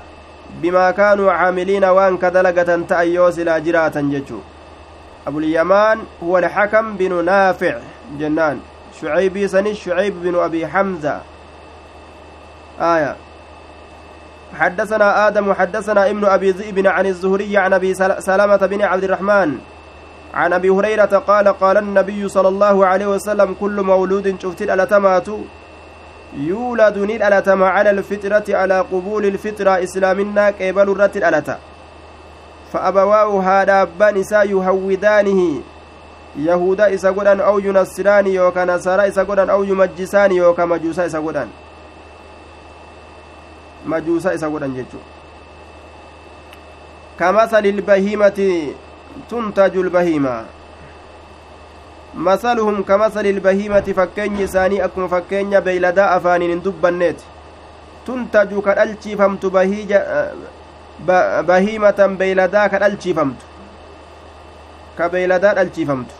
بما 0.62 0.90
كانوا 0.90 1.32
عاملين 1.32 1.84
وان 1.84 2.16
كدلقة 2.16 2.82
تأيوس 2.88 3.38
لا 3.38 3.58
جراة 3.58 3.96
ججو 3.96 4.38
أبو 5.26 5.38
اليمان 5.38 5.98
هو 6.22 6.38
الحكم 6.38 6.96
بن 6.96 7.24
نافع 7.24 7.78
جنان. 8.18 8.60
شعيبي 9.00 9.48
سني 9.48 9.74
شعيب 9.74 10.22
بن 10.22 10.34
أبي 10.34 10.66
حمزة. 10.66 11.20
آية. 12.80 13.16
حدثنا 14.54 15.28
آدم 15.28 15.52
حدثنا 15.52 16.10
ابن 16.10 16.24
أبي 16.24 16.50
ذئب 16.50 16.86
عن 16.86 17.06
الزهري 17.06 17.56
عن 17.56 17.72
أبي 17.72 17.94
سلامة 18.18 18.56
بن 18.56 18.82
عبد 18.82 19.04
الرحمن 19.04 19.58
عن 20.34 20.52
أبي 20.52 20.68
هريرة 20.70 21.22
قال 21.26 21.48
قال 21.48 21.76
النبي 21.76 22.28
صلى 22.28 22.48
الله 22.48 22.86
عليه 22.86 23.06
وسلم 23.06 23.54
كل 23.60 23.82
مولود 23.82 24.36
شفت 24.42 24.62
الأتمات 24.62 25.28
يولد 26.36 26.98
ندلتم 26.98 27.62
على 27.62 27.90
الفطرة 27.90 28.44
على 28.56 28.80
قبول 28.80 29.24
الفطرة 29.26 29.82
إسلامنا 29.84 30.46
قبل 30.46 30.90
الرت 30.90 31.16
الألتا 31.16 31.58
فأبواه 32.72 33.40
هذا 33.42 33.82
أبان 33.82 34.16
إسا 34.16 34.42
يهودانه. 34.42 35.60
يهودا 36.36 36.94
إسا 36.94 37.14
أو 37.44 37.58
ينصران 37.58 38.26
يوكا 38.26 38.64
نصارى 38.64 39.08
إسا 39.08 39.26
أو 39.50 39.64
يمجسان 39.64 40.32
يوكا 40.32 40.64
مجوسا 40.64 41.06
إسا 41.06 41.48
مجوسا 43.86 44.34
إسا 44.34 44.46
قدان 44.46 44.74
جيجو 44.74 45.00
كمثل 47.18 47.66
البهيمة 47.66 48.38
تنتج 49.30 49.76
البهيمة 49.76 50.44
masaluhum 52.14 52.84
kamasali 52.84 53.28
ilbahiimati 53.30 53.94
fakkeenyi 53.94 54.42
isaanii 54.42 54.80
akkuma 54.80 55.08
fakkeenya 55.08 55.60
beeyladaa 55.60 56.10
afaaniin 56.14 56.50
hin 56.50 56.62
dubbanneeti 56.64 57.24
tuntaju 58.06 58.62
ka 58.62 58.74
dhalchiifamtu 58.78 59.50
bahiimatan 61.50 62.16
beeyladaa 62.22 62.68
ka 62.68 62.80
dhalchiifamtu 62.84 63.46
ka 64.96 65.08
beeyladaa 65.14 65.54
dhalchiifamtu 65.60 66.14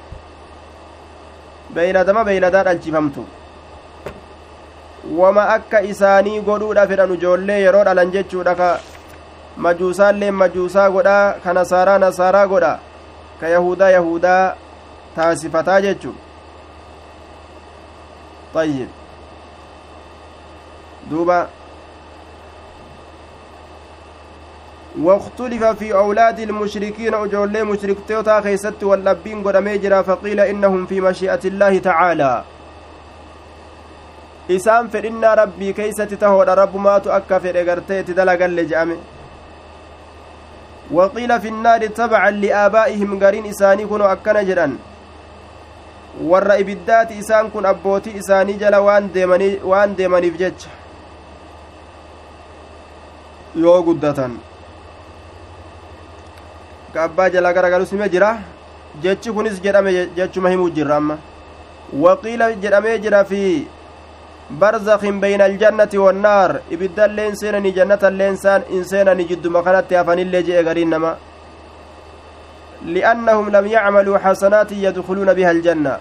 beeyladama 1.74 2.24
beeyladaa 2.30 2.64
dhalchiifamtu 2.70 3.24
wama 5.16 5.48
akka 5.56 5.82
isaanii 5.82 6.40
godhuudha 6.40 6.86
fedhan 6.92 7.14
ijoollee 7.14 7.60
yeroo 7.64 7.84
dhalan 7.84 8.10
jechuudha 8.16 8.54
ka 8.54 8.68
majuusaallee 9.66 10.30
majuusaa 10.30 10.88
godhaa 10.96 11.32
ka 11.44 11.52
nasaaraa 11.58 11.98
nasaaraa 12.06 12.46
godha 12.46 12.78
ka 13.40 13.48
yahudaa 13.56 13.90
yahudaa 13.98 14.54
taasifataa 15.16 15.80
jechu 15.80 16.14
طيب 18.54 18.88
duuba 21.10 21.46
واختلف 24.98 25.64
في 25.64 25.94
أولاد 25.94 26.38
المشركين 26.40 27.14
أجولي 27.14 27.64
مشرك 27.64 27.96
توتا 28.08 28.40
خيست 28.40 28.84
واللبين 28.84 29.42
قد 29.42 29.56
ميجرا 29.56 30.02
فقيل 30.02 30.40
إنهم 30.40 30.86
في 30.86 31.00
مشيئة 31.00 31.40
الله 31.44 31.78
تعالى 31.78 32.44
isaan 34.56 34.90
fedhinnaa 34.92 35.34
rabbii 35.42 35.72
keeysatti 35.78 36.16
tahoodha 36.24 36.54
rabbumaatu 36.62 37.12
akka 37.18 37.40
fedhe 37.46 37.64
garteetti 37.68 38.14
dalagalle 38.18 38.64
je'ame 38.70 38.96
waqiila 40.98 41.40
fi 41.40 41.50
nnaari 41.56 41.88
tabacan 42.00 42.40
liaabaa'ihim 42.44 43.18
gariin 43.24 43.46
isaanii 43.52 43.86
kuno 43.92 44.04
akkana 44.14 44.44
jedhan 44.50 44.78
warra 46.30 46.58
ibiddaati 46.64 47.18
isaan 47.22 47.50
kun 47.54 47.66
abbootii 47.72 48.16
isaanii 48.22 48.58
jala 48.64 48.80
waan 48.82 49.96
deemaniif 49.98 50.38
jecha 50.42 50.70
yoo 53.64 53.78
guddatan 53.88 54.38
ka 56.94 57.04
abbaa 57.04 57.28
jalaa 57.34 57.52
garagalus 57.58 57.90
hime 57.96 58.08
jira 58.14 58.36
jechi 59.02 59.32
kunis 59.32 59.60
jedhame 59.64 59.90
jechuma 60.16 60.50
himuu 60.54 60.70
jirra 60.78 60.96
amma 61.02 61.18
waqiila 62.04 62.52
jedhamee 62.62 62.98
jira 63.04 63.24
fi 63.32 63.40
barzakin 64.50 65.20
bayna 65.20 65.44
aljannati 65.44 65.98
wannaar 65.98 66.60
ibiddalleen 66.70 67.36
seenanii 67.36 67.72
jannatalleen 67.72 68.36
saan 68.36 68.62
in 68.70 68.84
seenani 68.84 69.24
jidduma 69.28 69.62
kanatti 69.62 69.94
hafanillee 69.94 70.42
je'e 70.42 70.62
gariin 70.64 70.88
nama 70.90 71.16
li'annahum 72.84 73.50
lam 73.52 73.66
yacmaluu 73.66 74.18
xasanaatin 74.18 74.80
yadkuluuna 74.86 75.34
biha 75.34 75.50
aljanna 75.50 75.98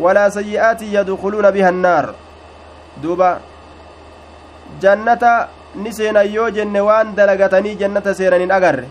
walaa 0.00 0.30
sayyi'aatin 0.30 0.92
yadkuluuna 0.92 1.52
biha 1.52 1.68
annaar 1.68 2.14
duuba 3.02 3.40
jannata 4.80 5.48
ni 5.74 5.92
seenan 5.92 6.32
yoo 6.32 6.48
jenne 6.50 6.80
waan 6.80 7.12
dalagatanii 7.16 7.76
jannata 7.76 8.14
seenan 8.14 8.40
hin 8.40 8.50
agarre 8.58 8.88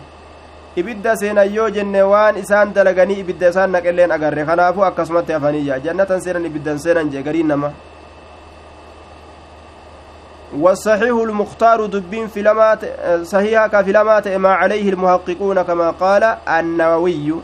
ibidda 0.76 1.16
seenan 1.16 1.52
yoo 1.54 1.68
jenne 1.70 2.02
waan 2.12 2.36
isaan 2.38 2.74
dalaganii 2.74 3.18
ibidda 3.24 3.48
isaan 3.50 3.70
naqelleen 3.74 4.12
agarre 4.12 4.44
kanaafuu 4.46 4.84
akkasumatti 4.84 5.32
hafaniyya 5.32 5.80
jannatan 5.80 6.22
seenan 6.22 6.46
ibiddan 6.46 6.78
seenan 6.78 7.10
والصحيح 10.54 11.16
المختار 11.16 11.86
دبين 11.86 12.26
في 12.28 12.42
لمات 12.42 12.78
صحيحة 13.26 13.66
كفلمات 13.66 14.28
ما 14.28 14.52
عليه 14.54 14.90
المحققون 14.90 15.62
كما 15.62 15.90
قال 15.90 16.22
النووي 16.48 17.34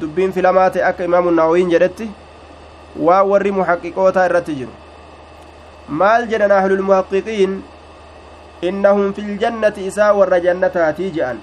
دبين 0.00 0.30
في 0.32 0.42
لمات 0.42 0.76
أك 0.76 1.00
إمام 1.00 1.28
النووي 1.28 1.64
جدت 1.64 2.08
ووري 3.00 3.50
محققوتا 3.50 4.26
الرتجر 4.26 4.66
maal 5.88 6.28
jedhan 6.30 6.52
ahlulmuhaqqiqiin 6.54 7.58
innahum 8.62 9.12
fi 9.14 9.22
ljannati 9.22 9.86
isaa 9.90 10.14
warra 10.14 10.38
jannataati 10.40 11.10
je'an 11.16 11.38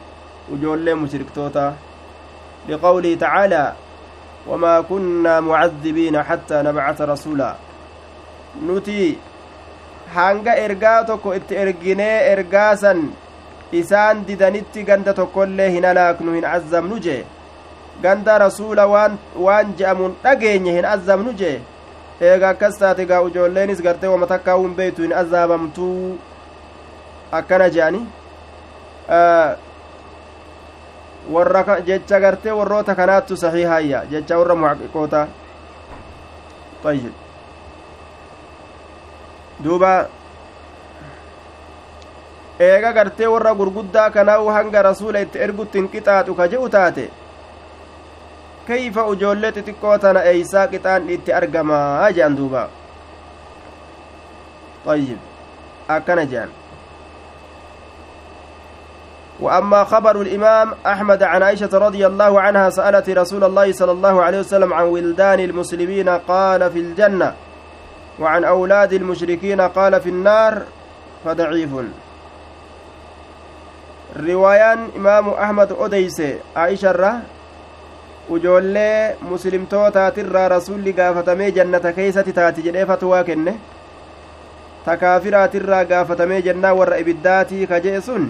ujoollee 0.54 0.96
mushriktoota 0.96 1.74
liqawlihi 2.68 3.18
tacaalaa 3.24 3.76
wamaa 4.48 4.84
kunnaa 4.92 5.42
mucadibiina 5.42 6.24
xattaa 6.30 6.64
nabcata 6.64 7.06
rasuula 7.12 7.50
nuti 8.68 9.20
hanga 10.16 10.54
ergaa 10.66 11.00
tokko 11.10 11.34
itti 11.40 11.56
erginee 11.64 12.16
ergaasan 12.34 13.02
isaan 13.82 14.24
didanitti 14.28 14.84
ganda 14.84 15.14
tokkoillee 15.20 15.70
hin 15.76 15.86
halaaknu 15.90 16.34
hin 16.38 16.46
azzabnu 16.52 17.00
jee 17.08 17.20
ganda 18.06 18.38
rasuula 18.46 18.88
waan 18.94 19.74
je'amuun 19.82 20.16
dhageenye 20.24 20.74
hin 20.78 20.86
azzabnu 20.94 21.34
jee 21.44 21.58
eega 22.30 22.50
akkas 22.50 22.80
taate 22.84 23.06
gaa 23.12 23.22
ijoolleenis 23.32 23.82
gartee 23.88 24.10
wama 24.14 24.28
takkaa 24.34 24.58
hin 24.62 24.76
beeytu 24.82 25.02
hin 25.08 25.14
azaabamtuu 25.22 26.18
akkana 27.42 27.70
je'ani 27.78 28.02
warra 31.38 31.80
jecha 31.92 32.20
gartee 32.20 32.52
warroota 32.60 32.96
kanaattu 32.96 33.38
saxiihayya 33.38 34.06
jecha 34.12 34.38
warra 34.44 34.56
muhaqiqoota 34.66 35.28
ayyib 36.92 37.14
duuba 39.64 40.10
eega 42.60 42.92
gartee 42.94 43.28
warra 43.34 43.54
gurguddaa 43.56 44.10
kanaa'u 44.10 44.52
hanga 44.58 44.82
rasuula 44.90 45.24
itti 45.26 45.40
ergutti 45.46 45.80
hin 45.80 45.90
qixaaxu 45.96 46.36
ka 46.36 46.48
je'u 46.54 46.70
taate 46.76 47.10
kayfa 48.68 49.06
ujoollee 49.12 49.52
xixiqqoo 49.58 49.98
tana 50.06 50.24
eeysaa 50.32 50.68
qixaan 50.74 51.10
itti 51.18 51.36
argamaa 51.42 52.12
jean 52.20 52.38
duuba 52.40 52.64
ayyib 54.96 55.20
akkana 55.98 56.26
jean 56.26 56.50
وأما 59.40 59.84
خبر 59.84 60.22
الإمام 60.22 60.74
أحمد 60.86 61.24
عن 61.24 61.44
عائشة 61.44 61.70
رضي 61.72 62.08
الله 62.08 62.42
عنها 62.42 62.70
سألت 62.70 63.10
رسول 63.10 63.44
الله 63.44 63.72
صلى 63.72 63.92
الله 63.92 64.24
عليه 64.24 64.40
وسلم 64.40 64.74
عن 64.74 64.86
ولدان 64.86 65.40
المسلمين 65.40 66.10
قال 66.10 66.72
في 66.72 66.80
الجنة 66.80 67.34
وعن 68.20 68.44
أولاد 68.44 68.94
المشركين 68.94 69.62
قال 69.62 70.02
في 70.02 70.10
النار 70.10 70.62
فضعيف 71.26 71.70
إمام 74.98 75.30
أحمد 75.30 75.76
أديس 75.80 76.22
عائشة 76.56 76.92
الره 76.92 77.22
ujoollee 78.30 79.16
muslimtootaatirraa 79.22 80.50
rasulli 80.54 80.94
gaafatamee 80.94 81.52
jannata 81.52 81.94
keeysatti 81.94 82.34
taati 82.40 82.66
jedhee 82.66 82.86
fatwaa 82.90 83.24
kenne 83.30 83.54
takaafiraatirraa 84.86 85.86
gaafatamee 85.92 86.42
jennaa 86.48 86.74
warra 86.80 87.00
ibiddaatii 87.04 87.68
ka 87.72 87.80
je'e 87.86 88.02
sun 88.10 88.28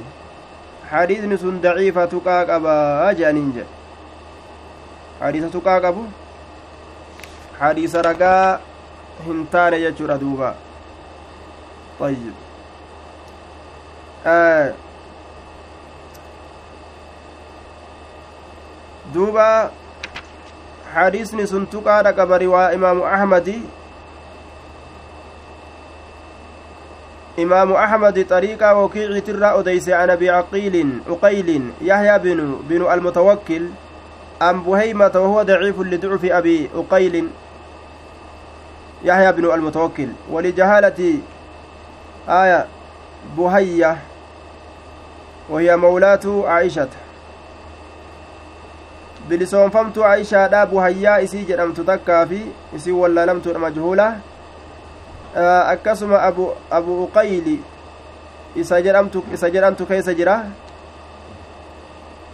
hadiisni 0.92 1.38
sun 1.44 1.60
daciifa 1.66 2.08
tuqaa 2.14 2.40
qabaa 2.52 3.12
je'aniin 3.20 3.52
jedhe 3.58 3.68
hadiisa 5.20 5.52
tuqaa 5.58 5.78
qabu 5.88 6.06
hadiisa 7.60 8.02
ragaa 8.10 8.60
hin 9.28 9.46
taane 9.52 9.80
jechuudha 9.86 10.18
duuba. 10.18 10.56
طيب 12.00 12.34
آه 14.26 14.74
دوبا 19.14 19.72
حديثني 20.96 21.46
سنتقى 21.46 22.04
رقب 22.04 22.32
رواء 22.32 22.76
إمام 22.76 23.02
أحمد 23.02 23.62
إمام 27.40 27.74
أحمد 27.74 28.26
طريقة 28.30 28.76
وكيع 28.76 29.20
ترى 29.20 29.60
أديس 29.60 29.90
عن 29.90 30.10
أبي 30.10 30.30
عقيل 30.30 31.00
عقيل 31.10 31.72
يحيى 31.82 32.20
بن 32.20 32.60
بن 32.70 32.92
المتوكل 32.92 33.70
أم 34.42 34.64
بهيمة 34.64 35.12
وهو 35.16 35.44
ضعيف 35.44 35.80
لضعف 35.80 36.26
أبي 36.26 36.70
عقيل 36.76 37.30
يحيى 39.04 39.32
بن 39.32 39.54
المتوكل 39.54 40.08
ولجهالة 40.32 41.20
آية 42.30 42.66
بهية 43.38 43.98
وهي 45.50 45.78
مولاة 45.78 46.44
عائشة 46.48 46.90
bilisoonfamtuu 49.30 50.06
aishaadha 50.06 50.66
buhayyaa 50.66 51.20
isii 51.22 51.46
jedhamtu 51.46 51.84
takkaa 51.84 52.26
fi 52.26 52.40
isii 52.76 52.92
wallaalamtuudha 52.92 53.60
majhuula 53.60 54.06
akkasuma 55.74 56.22
abu 56.22 56.46
abu 56.72 57.04
uqayli 57.04 57.62
isa 58.56 58.82
jedhamtu 58.82 59.24
isa 59.34 59.50
jedhamtu 59.50 59.86
keessa 59.86 60.14
jira 60.14 60.46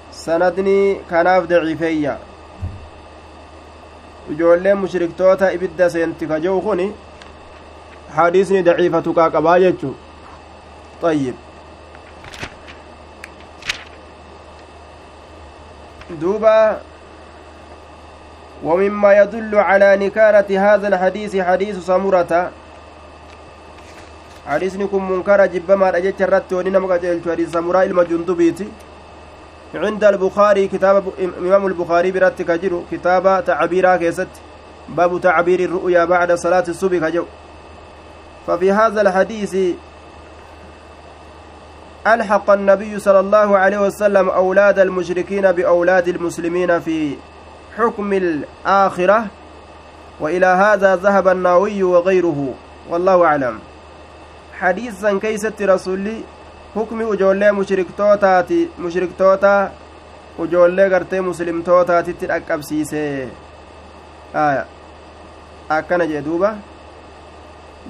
sanadni 0.09 0.77
kanaaf 1.09 1.47
daciifeeyya 1.47 2.17
ijoolleen 4.31 4.77
mushriktoota 4.77 5.51
ibidda 5.51 5.89
seenti 5.89 6.27
ka 6.27 6.39
jehu 6.39 6.61
kun 6.61 6.81
hadiisni 8.15 8.63
daciifa 8.63 9.01
tuqaa 9.01 9.29
qabaa 9.29 9.59
jechu. 9.59 9.95
طيب 11.01 11.35
دوبا 16.21 16.81
ومما 18.63 19.11
يدل 19.13 19.55
على 19.55 19.89
نكارة 19.97 20.49
هذا 20.49 20.87
الحديث 20.87 21.37
حديث 21.37 21.75
سمرة 21.85 22.51
حديثني 24.47 24.87
كن 24.87 25.03
منكر 25.03 25.45
جبما 25.45 25.89
رجت 25.89 26.21
الرت 26.21 26.53
ونما 26.53 26.87
قتلت 26.93 27.29
حديث 27.29 27.51
سمرة 27.51 27.83
المجندبيتي 27.83 28.67
عند 29.73 30.03
البخاري 30.03 30.67
كتاب 30.67 31.03
إمام 31.39 31.67
البخاري 31.67 32.11
biratti 32.11 32.41
ka 32.41 32.55
jiru 32.55 32.83
كتاب 32.91 33.43
تعبيرا 33.45 33.95
keessatti. 33.95 34.27
باب 34.89 35.21
تعبير 35.21 35.59
الرؤيا 35.59 36.05
بعد 36.05 36.31
صلاة 36.33 36.63
الصبح 36.67 36.97
ka 36.97 37.04
jedhu. 37.04 37.25
ففي 38.47 38.71
هذا 38.71 39.01
الحديث 39.01 39.57
ألحق 42.07 42.49
النبي 42.49 42.99
صلى 42.99 43.19
الله 43.19 43.57
عليه 43.57 43.81
وسلم 43.81 44.29
أولاد 44.29 44.79
المشركين 44.79 45.51
بأولاد 45.51 46.07
المسلمين 46.07 46.79
في 46.79 47.15
حكم 47.77 48.13
الآخرة 48.13 49.25
وإلى 50.19 50.45
هذا 50.45 50.95
ذهب 50.95 51.27
النووي 51.27 51.83
وغيره 51.83 52.53
والله 52.89 53.25
أعلم. 53.25 53.59
حديثا 54.59 55.19
keessatti 55.19 55.61
Rasuulli 55.61 56.21
hukmi 56.75 57.03
ujoollee 57.05 57.51
mushriktootaati 57.51 58.71
mushriktoota 58.77 59.51
ujoollee 60.39 60.89
gartee 60.89 61.21
muslimtootaatitti 61.21 62.27
dhaqqabsiise 62.31 63.03
akkana 65.77 66.03
jee 66.11 66.21
duuba 66.25 66.55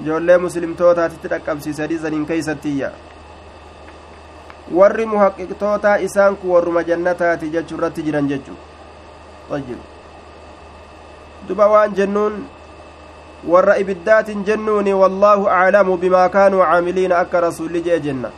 ijoollee 0.02 0.38
muslimtootaatitti 0.46 1.28
dhaqqabsiise 1.34 1.82
hadiisaniin 1.82 2.26
keeysatiyya 2.30 2.90
warri 4.78 5.06
muhaqiqtootaa 5.06 5.96
isaan 6.06 6.36
kun 6.36 6.50
warruma 6.54 6.82
jannataati 6.92 7.50
jechuu 7.58 7.78
irratti 7.78 8.02
jiran 8.06 8.28
jechu 8.28 8.54
ajib 9.58 9.78
duba 11.48 11.66
waan 11.74 11.94
jennuun 11.98 12.40
warra 13.52 13.74
ibiddaatin 13.82 14.44
jennuuni 14.46 14.94
wallaahu 15.02 15.46
aclamu 15.58 15.96
bimaa 15.96 16.28
kaanuu 16.28 16.62
caamiliina 16.70 17.18
akka 17.18 17.40
rasulli 17.50 17.82
jee 17.82 18.00
jenna 18.08 18.30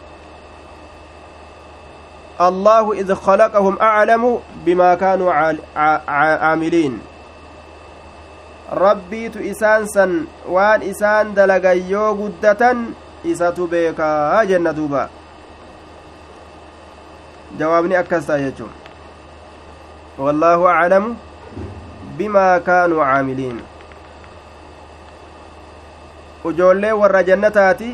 الله 2.40 2.92
إذ 2.92 3.14
خلقهم 3.14 3.78
أعلم 3.82 4.38
بما 4.66 4.94
كانوا 4.94 5.32
عاملين 6.08 7.00
rabbiitu 8.68 9.40
isaan 9.40 9.88
san 9.88 10.28
waan 10.44 10.84
isaan 10.84 11.32
dalagan 11.32 11.80
yoo 11.88 12.12
guddatan 12.20 12.92
isatu 13.24 13.64
beekaa 13.64 14.44
jenna 14.44 14.76
duuba 14.76 15.08
jawaabni 17.56 17.96
akkas 17.96 18.28
ta'a 18.28 18.44
jechuun 18.44 18.68
wallaahu 20.20 20.68
aclamu 20.68 21.16
bimaa 22.18 22.60
kaanuu 22.68 23.00
caamiliin 23.00 23.56
ujoollee 26.50 26.92
warra 27.02 27.22
jannataati 27.30 27.90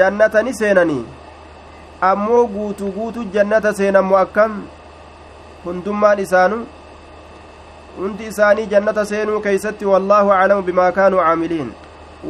jannata 0.00 0.42
ni 0.42 0.54
seenanii 0.60 1.04
ammoo 2.00 2.46
guutuu 2.46 2.92
guutu 2.92 3.24
jannata 3.34 3.72
seenammo 3.74 4.16
akkam 4.18 4.62
hundummaan 5.64 6.18
isaanu 6.18 6.58
hundi 7.98 8.24
isaanii 8.32 8.66
jannata 8.72 9.04
seenuu 9.10 9.40
keeysatti 9.40 9.84
wallaahu 9.92 10.32
aclamu 10.32 10.62
bimaa 10.62 10.92
kaanuu 10.92 11.20
caamiliin 11.26 11.72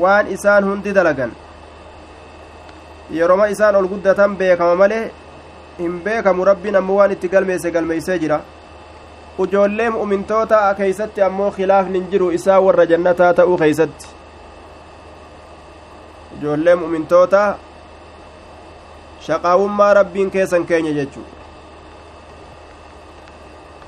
waan 0.03 0.27
isaan 0.37 0.65
hundi 0.71 0.93
dalagan 0.99 1.33
yeroma 3.19 3.47
isaan 3.55 3.77
ol 3.77 3.89
guddatan 3.95 4.37
beekama 4.37 4.75
malee 4.83 5.05
hin 5.79 6.01
beekamu 6.05 6.45
rabbiin 6.51 6.77
ammoo 6.83 6.97
waan 7.01 7.13
itti 7.17 7.29
galmeesse 7.35 7.71
galmeeysee 7.71 8.19
jira 8.19 8.41
ujoollee 9.45 9.91
mu'mintoota 9.97 10.75
keeysatti 10.79 11.23
ammoo 11.29 11.51
khilaafni 11.57 11.99
hin 11.99 12.11
jiru 12.11 12.31
isaa 12.39 12.61
warra 12.67 12.87
jannataa 12.93 13.35
ta'uu 13.41 13.59
keeysatti 13.63 14.07
ijoollee 16.39 16.75
mu'mintoota 16.83 17.43
shaqaawummaa 19.27 19.95
rabbiin 20.01 20.31
keessan 20.31 20.67
keenya 20.67 20.93
jechu 20.99 21.25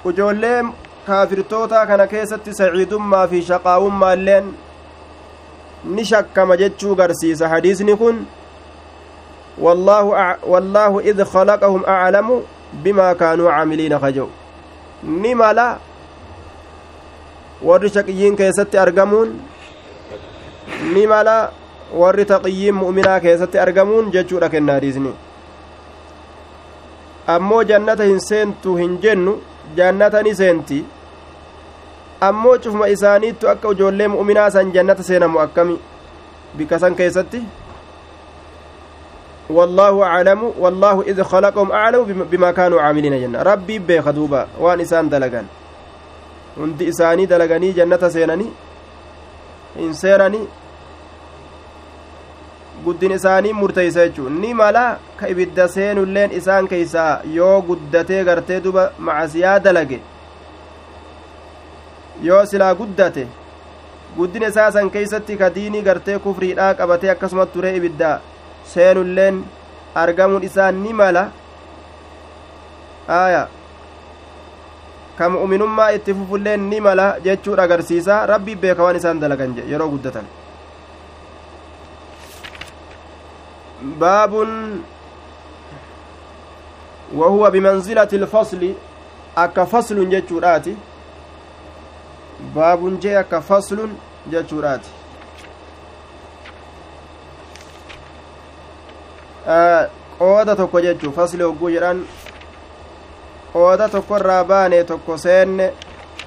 ujoollee 0.04 0.62
kaafirtoota 1.06 1.86
kana 1.86 2.06
keessatti 2.06 2.54
saciidummaa 2.60 3.26
fi 3.28 3.42
shaqaawummaa 3.50 4.12
illeen 4.18 4.54
ni 5.84 6.04
shakkama 6.04 6.56
jechuu 6.62 6.94
garsiisa 7.02 7.48
hadiisni 7.48 7.96
kun 7.96 8.26
wallaahu 9.58 11.00
id 11.00 11.22
khalaqahum 11.32 11.84
aclamu 11.96 12.42
bimaa 12.82 13.14
kaanuu 13.14 13.48
caamiliina 13.50 13.98
kaja'u 13.98 14.28
ni 15.02 15.34
mala 15.34 15.68
warri 17.70 17.90
shaqiyyiin 17.90 18.36
keessatti 18.36 18.78
argamuun 18.78 19.40
ni 20.94 21.06
mala 21.06 21.38
warri 22.02 22.24
taqiyyiin 22.24 22.74
mu'minaa 22.74 23.20
keessatti 23.20 23.58
argamuun 23.58 24.12
jechuudha 24.12 24.48
kenna 24.48 24.72
hadiisni 24.78 25.14
ammoo 27.34 27.62
jannata 27.70 28.04
hin 28.10 28.20
seentu 28.28 28.76
hin 28.76 28.98
jennu 29.02 29.32
jannata 29.76 30.22
ni 30.22 30.34
seenti 30.34 30.84
ammoo 32.28 32.58
cufuma 32.58 32.88
isaaniittu 32.88 33.48
akka 33.52 33.72
ijoollee 33.76 34.08
mu'minaa 34.14 34.50
san 34.50 34.72
jannata 34.76 35.02
seenamu 35.08 35.40
akkami 35.40 35.78
bikka 36.56 36.78
san 36.84 36.94
keessatti 37.00 37.42
wallaahu 39.58 40.04
aclamu 40.04 40.54
wallaahu 40.60 41.02
id 41.10 41.20
khalaqahum 41.30 41.70
aclamu 41.72 42.24
bimaa 42.24 42.52
kaanuu 42.52 42.78
caamiliina 42.78 43.18
jenna 43.18 43.44
rabbii 43.44 43.78
beeka 43.78 44.12
duuba 44.12 44.46
waan 44.60 44.80
isaan 44.80 45.10
dalagan 45.10 45.46
hundi 46.56 46.84
isaanii 46.92 47.26
dalaganii 47.26 47.72
jannata 47.72 48.10
seenanii 48.10 48.50
hin 49.76 49.94
seenanii 49.94 50.46
guddin 52.84 53.12
isaanii 53.16 53.52
murteeysa 53.60 54.06
jechuun 54.06 54.38
ni 54.42 54.54
mala 54.60 54.84
ka 55.18 55.28
ibidda 55.32 55.68
seenulleen 55.74 56.32
isaan 56.38 56.68
keeysaa 56.72 57.10
yoo 57.38 57.56
guddatee 57.68 58.22
gartee 58.28 58.60
duba 58.66 58.84
macasiyaa 59.08 59.58
dalage 59.66 59.98
yoo 62.28 62.44
silaa 62.52 62.74
guddate 62.80 63.26
guddina 64.16 64.48
isaa 64.54 64.70
san 64.76 64.90
keeysatti 64.96 65.36
ka 65.42 65.50
diinii 65.56 65.82
gartee 65.90 66.18
kufriidhaa 66.24 66.72
qabatee 66.80 67.10
akkasumas 67.14 67.48
turee 67.54 67.76
ibiddaa 67.80 68.16
seenulleen 68.72 69.44
argamuun 70.04 70.42
isaa 70.50 70.72
ni 70.72 70.92
mala 71.02 71.28
aya 73.20 73.44
ka 75.18 75.28
mu'minummaa 75.34 75.92
itti 75.98 76.14
fufulleen 76.18 76.68
ni 76.70 76.80
mala 76.80 77.06
jechuudha 77.24 77.62
agarsiisa 77.68 78.26
rabbii 78.32 78.56
beeka 78.64 78.82
waan 78.86 78.96
isaan 79.00 79.20
dalagan 79.22 79.56
yeroo 79.70 79.88
guddatan 79.94 80.26
baabun 83.82 84.82
wahuwa 87.16 87.50
bimanzilati 87.50 88.16
ilfasli 88.16 88.76
akka 89.36 89.66
faslun 89.66 90.10
jechuudhaati 90.10 90.76
baabun 92.54 92.98
jee 93.00 93.16
akka 93.16 93.40
faslun 93.40 93.96
jechuudhaati 94.30 94.90
qooda 100.18 100.56
tokko 100.56 100.80
jechuu 100.80 101.12
fasli 101.12 101.42
hogguu 101.42 101.70
jedhan 101.70 102.06
qooda 103.52 103.88
tokko 103.88 104.16
irraa 104.16 104.44
baane 104.44 104.84
tokko 104.84 105.18
seenne 105.18 105.72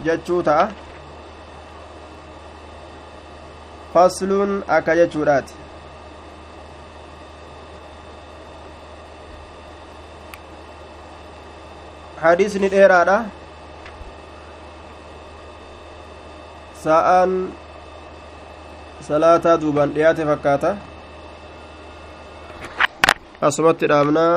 jechuu 0.06 0.44
ta'a 0.44 0.68
fasluun 3.94 4.64
akka 4.78 4.96
jechuudhaati 5.02 5.61
hadiisni 12.22 12.68
dheeraadha 12.74 13.18
sa'aan 16.84 17.32
salaataa 19.08 19.58
duubaan 19.62 19.94
dhiyaate 19.96 20.24
fakkaata 20.32 20.72
asumatti 23.50 23.86
dhaabnaa 23.92 24.36